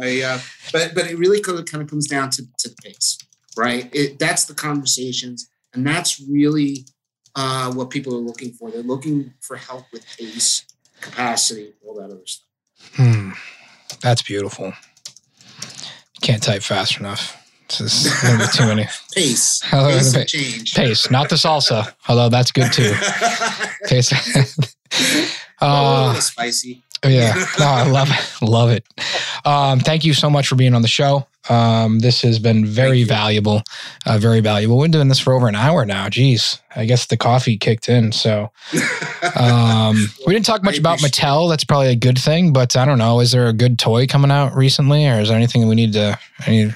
I, 0.03 0.23
uh, 0.23 0.39
but 0.73 0.95
but 0.95 1.11
it 1.11 1.19
really 1.19 1.41
kind 1.41 1.59
of, 1.59 1.89
comes 1.89 2.07
down 2.07 2.31
to, 2.31 2.43
to 2.59 2.69
the 2.69 2.77
pace, 2.83 3.19
right? 3.57 3.89
It, 3.95 4.19
that's 4.19 4.45
the 4.45 4.55
conversations, 4.55 5.49
and 5.75 5.87
that's 5.87 6.21
really 6.21 6.87
uh, 7.35 7.73
what 7.73 7.91
people 7.91 8.15
are 8.15 8.21
looking 8.21 8.53
for. 8.53 8.71
They're 8.71 8.83
looking 8.83 9.35
for 9.41 9.57
help 9.57 9.85
with 9.93 10.07
pace, 10.17 10.65
capacity, 11.01 11.73
all 11.87 11.95
that 11.97 12.05
other 12.05 12.21
stuff. 12.27 12.47
Hmm. 12.95 13.31
That's 14.01 14.23
beautiful. 14.23 14.73
Can't 16.21 16.43
type 16.43 16.63
fast 16.63 16.99
enough. 16.99 17.39
This 17.79 18.05
is 18.05 18.39
be 18.39 18.59
too 18.59 18.67
many. 18.67 18.87
Pace, 19.15 19.63
Oh, 19.73 19.89
pace. 19.89 20.75
Pace, 20.75 21.11
not 21.11 21.31
the 21.31 21.37
salsa, 21.37 21.95
although 22.09 22.29
that's 22.29 22.53
good 22.53 22.73
too. 22.73 22.93
Pace. 23.87 24.13
Uh, 25.63 26.07
little 26.09 26.21
spicy. 26.21 26.83
yeah, 27.05 27.35
no, 27.59 27.67
I 27.67 27.89
love 27.89 28.09
it. 28.11 28.43
Love 28.43 28.71
it. 28.71 28.85
Um, 29.45 29.81
thank 29.81 30.05
you 30.05 30.15
so 30.15 30.29
much 30.31 30.47
for 30.49 30.55
being 30.57 30.75
on 30.75 30.83
the 30.83 30.89
show. 30.89 31.27
Um, 31.49 31.99
this 31.99 32.23
has 32.23 32.39
been 32.39 32.65
very 32.65 33.03
valuable, 33.03 33.63
uh, 34.07 34.19
very 34.19 34.41
valuable. 34.41 34.79
We've 34.79 34.85
been 34.85 34.93
doing 34.93 35.09
this 35.09 35.19
for 35.19 35.33
over 35.33 35.49
an 35.49 35.57
hour 35.57 35.85
now. 35.85 36.09
Jeez, 36.09 36.61
I 36.77 36.85
guess 36.85 37.07
the 37.07 37.17
coffee 37.17 37.57
kicked 37.57 37.89
in. 37.89 38.13
So 38.13 38.53
um, 39.37 40.09
we 40.27 40.35
didn't 40.35 40.47
talk 40.47 40.63
much 40.63 40.79
about 40.79 41.01
Mattel. 41.01 41.49
That's 41.51 41.65
probably 41.65 41.89
a 41.89 41.97
good 41.97 42.19
thing, 42.19 42.53
but 42.53 42.77
I 42.77 42.85
don't 42.85 42.99
know. 42.99 43.19
Is 43.19 43.33
there 43.33 43.49
a 43.49 43.53
good 43.53 43.79
toy 43.79 44.07
coming 44.07 44.31
out 44.31 44.55
recently, 44.55 45.07
or 45.09 45.19
is 45.21 45.29
there 45.29 45.37
anything 45.37 45.67
we 45.67 45.75
need 45.75 45.95
to? 45.95 46.19
I 46.41 46.75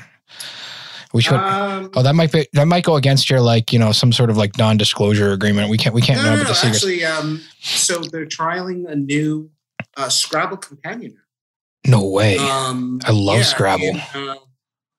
we 1.16 1.22
should. 1.22 1.34
Um, 1.34 1.90
oh, 1.94 2.02
that 2.02 2.14
might 2.14 2.30
be 2.30 2.46
that 2.52 2.66
might 2.66 2.84
go 2.84 2.96
against 2.96 3.28
your 3.30 3.40
like 3.40 3.72
you 3.72 3.78
know 3.78 3.90
some 3.90 4.12
sort 4.12 4.30
of 4.30 4.36
like 4.36 4.56
non-disclosure 4.58 5.32
agreement. 5.32 5.70
We 5.70 5.78
can't 5.78 5.94
we 5.94 6.02
can't 6.02 6.18
no, 6.18 6.24
know 6.24 6.30
no, 6.30 6.42
about 6.42 6.44
no, 6.44 6.48
the 6.50 6.54
secrets. 6.54 6.84
actually, 6.84 7.04
um, 7.04 7.42
so 7.60 7.98
they're 7.98 8.26
trialing 8.26 8.88
a 8.88 8.94
new 8.94 9.50
uh, 9.96 10.08
Scrabble 10.08 10.58
companion. 10.58 11.16
no 11.86 12.04
way. 12.06 12.36
Um, 12.38 13.00
I 13.04 13.12
love 13.12 13.44
Scrabble. 13.44 13.84
in, 13.84 13.96
uh, 14.14 14.36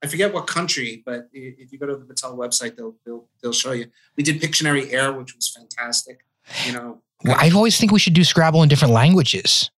I 0.03 0.07
forget 0.07 0.33
what 0.33 0.47
country, 0.47 1.03
but 1.05 1.29
if 1.33 1.71
you 1.71 1.79
go 1.79 1.85
to 1.87 1.95
the 1.95 2.05
Mattel 2.05 2.35
website, 2.35 2.75
they'll 2.75 2.95
they'll, 3.05 3.27
they'll 3.41 3.53
show 3.53 3.71
you. 3.71 3.87
We 4.15 4.23
did 4.23 4.41
Pictionary 4.41 4.91
Air, 4.91 5.13
which 5.13 5.35
was 5.35 5.49
fantastic. 5.49 6.25
You 6.65 6.73
know, 6.73 7.01
Well, 7.23 7.35
I 7.37 7.49
always 7.51 7.77
think 7.79 7.91
we 7.91 7.99
should 7.99 8.13
do 8.13 8.23
Scrabble 8.23 8.63
in 8.63 8.69
different 8.69 8.93
languages. 8.93 9.69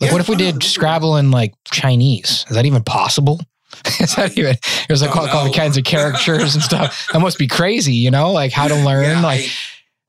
Like, 0.00 0.08
Yeah, 0.08 0.12
what 0.12 0.20
if 0.20 0.28
we 0.28 0.36
did 0.36 0.62
Scrabble 0.62 1.16
in 1.16 1.30
like 1.30 1.54
Chinese? 1.64 2.44
Is 2.48 2.54
that 2.56 2.66
even 2.66 2.82
possible? 2.84 3.40
Is 4.00 4.14
that 4.16 4.36
even? 4.36 4.56
There's 4.88 5.02
like 5.02 5.16
Oh, 5.16 5.20
all, 5.20 5.28
all 5.28 5.46
no. 5.46 5.52
kinds 5.52 5.76
of 5.76 5.84
characters 5.84 6.54
and 6.54 6.62
stuff. 6.62 7.08
That 7.12 7.20
must 7.20 7.38
be 7.38 7.46
crazy, 7.46 7.94
you 7.94 8.10
know, 8.10 8.32
like 8.32 8.52
how 8.52 8.68
to 8.68 8.74
learn, 8.74 9.04
yeah, 9.04 9.20
like 9.22 9.48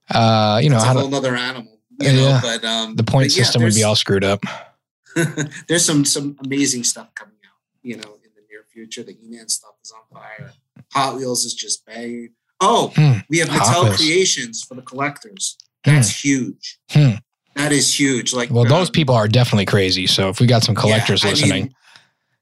I- 0.10 0.56
uh, 0.56 0.58
you 0.60 0.70
know, 0.70 0.80
how 0.80 0.92
a 0.92 0.94
to, 0.96 1.00
whole 1.02 1.10
nother 1.10 1.36
animal. 1.36 1.80
You 2.00 2.14
know, 2.14 2.28
Yeah. 2.30 2.40
but 2.42 2.64
um, 2.66 2.96
the 2.96 3.04
point 3.04 3.26
but 3.30 3.38
yeah, 3.38 3.44
system 3.44 3.64
would 3.64 3.74
be 3.76 3.84
all 3.84 3.96
screwed 3.96 4.24
up. 4.24 4.42
there's 5.68 5.86
some 5.86 6.06
some 6.06 6.38
amazing 6.44 6.84
stuff 6.84 7.14
coming 7.16 7.36
out. 7.46 7.58
You 7.82 7.98
know, 7.98 8.14
in 8.24 8.32
the 8.36 8.42
near 8.50 8.64
future, 8.72 9.04
the 9.04 9.14
He-Man 9.14 9.50
stuff 9.50 9.72
is 9.84 9.92
on 9.92 10.02
fire. 10.22 10.52
Hot 10.94 11.16
Wheels 11.16 11.44
is 11.46 11.54
just 11.54 11.86
banging. 11.86 12.30
Oh, 12.62 12.92
Hmm. 12.96 13.20
we 13.30 13.40
have 13.40 13.50
Mattel. 13.50 13.96
Creations 13.96 14.64
for 14.64 14.76
the 14.76 14.82
collectors. 14.82 15.58
That's 15.84 16.24
huge. 16.24 16.80
Hmm. 16.92 17.12
That 17.56 17.72
is 17.72 17.98
huge. 18.00 18.34
Like 18.34 18.52
Well, 18.52 18.66
those 18.66 18.90
um, 18.90 18.94
people 18.94 19.16
are 19.16 19.28
definitely 19.28 19.66
crazy. 19.66 20.06
So 20.08 20.30
if 20.30 20.40
we 20.40 20.46
got 20.48 20.64
some 20.64 20.76
collectors 20.76 21.24
yeah, 21.24 21.30
I 21.30 21.34
listening, 21.34 21.64
mean, 21.66 21.74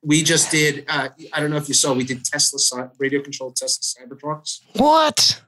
we 0.05 0.21
just 0.23 0.51
did. 0.51 0.85
Uh, 0.87 1.09
I 1.33 1.39
don't 1.39 1.49
know 1.49 1.57
if 1.57 1.67
you 1.67 1.73
saw. 1.73 1.93
We 1.93 2.03
did 2.03 2.23
Tesla 2.23 2.91
radio 2.99 3.21
controlled 3.21 3.55
Tesla 3.55 4.05
Cybertrucks. 4.05 4.61
What? 4.73 5.41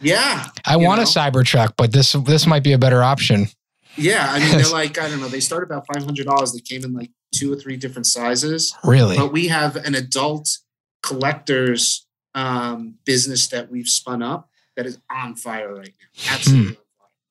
Yeah, 0.00 0.46
I 0.64 0.76
want 0.76 0.98
know? 0.98 1.02
a 1.02 1.06
Cybertruck, 1.06 1.72
but 1.76 1.92
this 1.92 2.12
this 2.12 2.46
might 2.46 2.62
be 2.62 2.72
a 2.72 2.78
better 2.78 3.02
option. 3.02 3.48
Yeah, 3.96 4.26
I 4.28 4.38
mean 4.38 4.58
they're 4.58 4.68
like 4.72 4.98
I 4.98 5.08
don't 5.08 5.20
know. 5.20 5.28
They 5.28 5.40
start 5.40 5.62
about 5.62 5.86
five 5.92 6.04
hundred 6.04 6.26
dollars. 6.26 6.52
They 6.52 6.60
came 6.60 6.84
in 6.84 6.92
like 6.92 7.10
two 7.34 7.52
or 7.52 7.56
three 7.56 7.76
different 7.76 8.06
sizes. 8.06 8.74
Really? 8.84 9.16
But 9.16 9.32
we 9.32 9.48
have 9.48 9.76
an 9.76 9.94
adult 9.94 10.58
collectors 11.02 12.06
um, 12.34 12.96
business 13.04 13.48
that 13.48 13.70
we've 13.70 13.88
spun 13.88 14.22
up 14.22 14.50
that 14.76 14.86
is 14.86 14.98
on 15.10 15.34
fire 15.34 15.74
right 15.74 15.94
now. 15.98 16.34
Absolutely. 16.34 16.74
Hmm. 16.74 16.80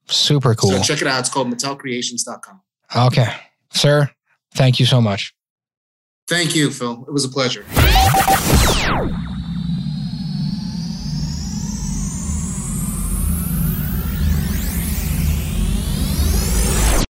Super 0.07 0.55
cool. 0.55 0.71
So 0.71 0.81
check 0.81 1.01
it 1.01 1.07
out. 1.07 1.19
It's 1.19 1.29
called 1.29 1.47
MattelCreations.com. 1.51 2.61
Okay. 2.95 3.33
Sir, 3.71 4.09
thank 4.53 4.79
you 4.79 4.85
so 4.85 5.01
much. 5.01 5.34
Thank 6.27 6.55
you, 6.55 6.71
Phil. 6.71 7.05
It 7.07 7.11
was 7.11 7.23
a 7.23 7.29
pleasure. 7.29 7.65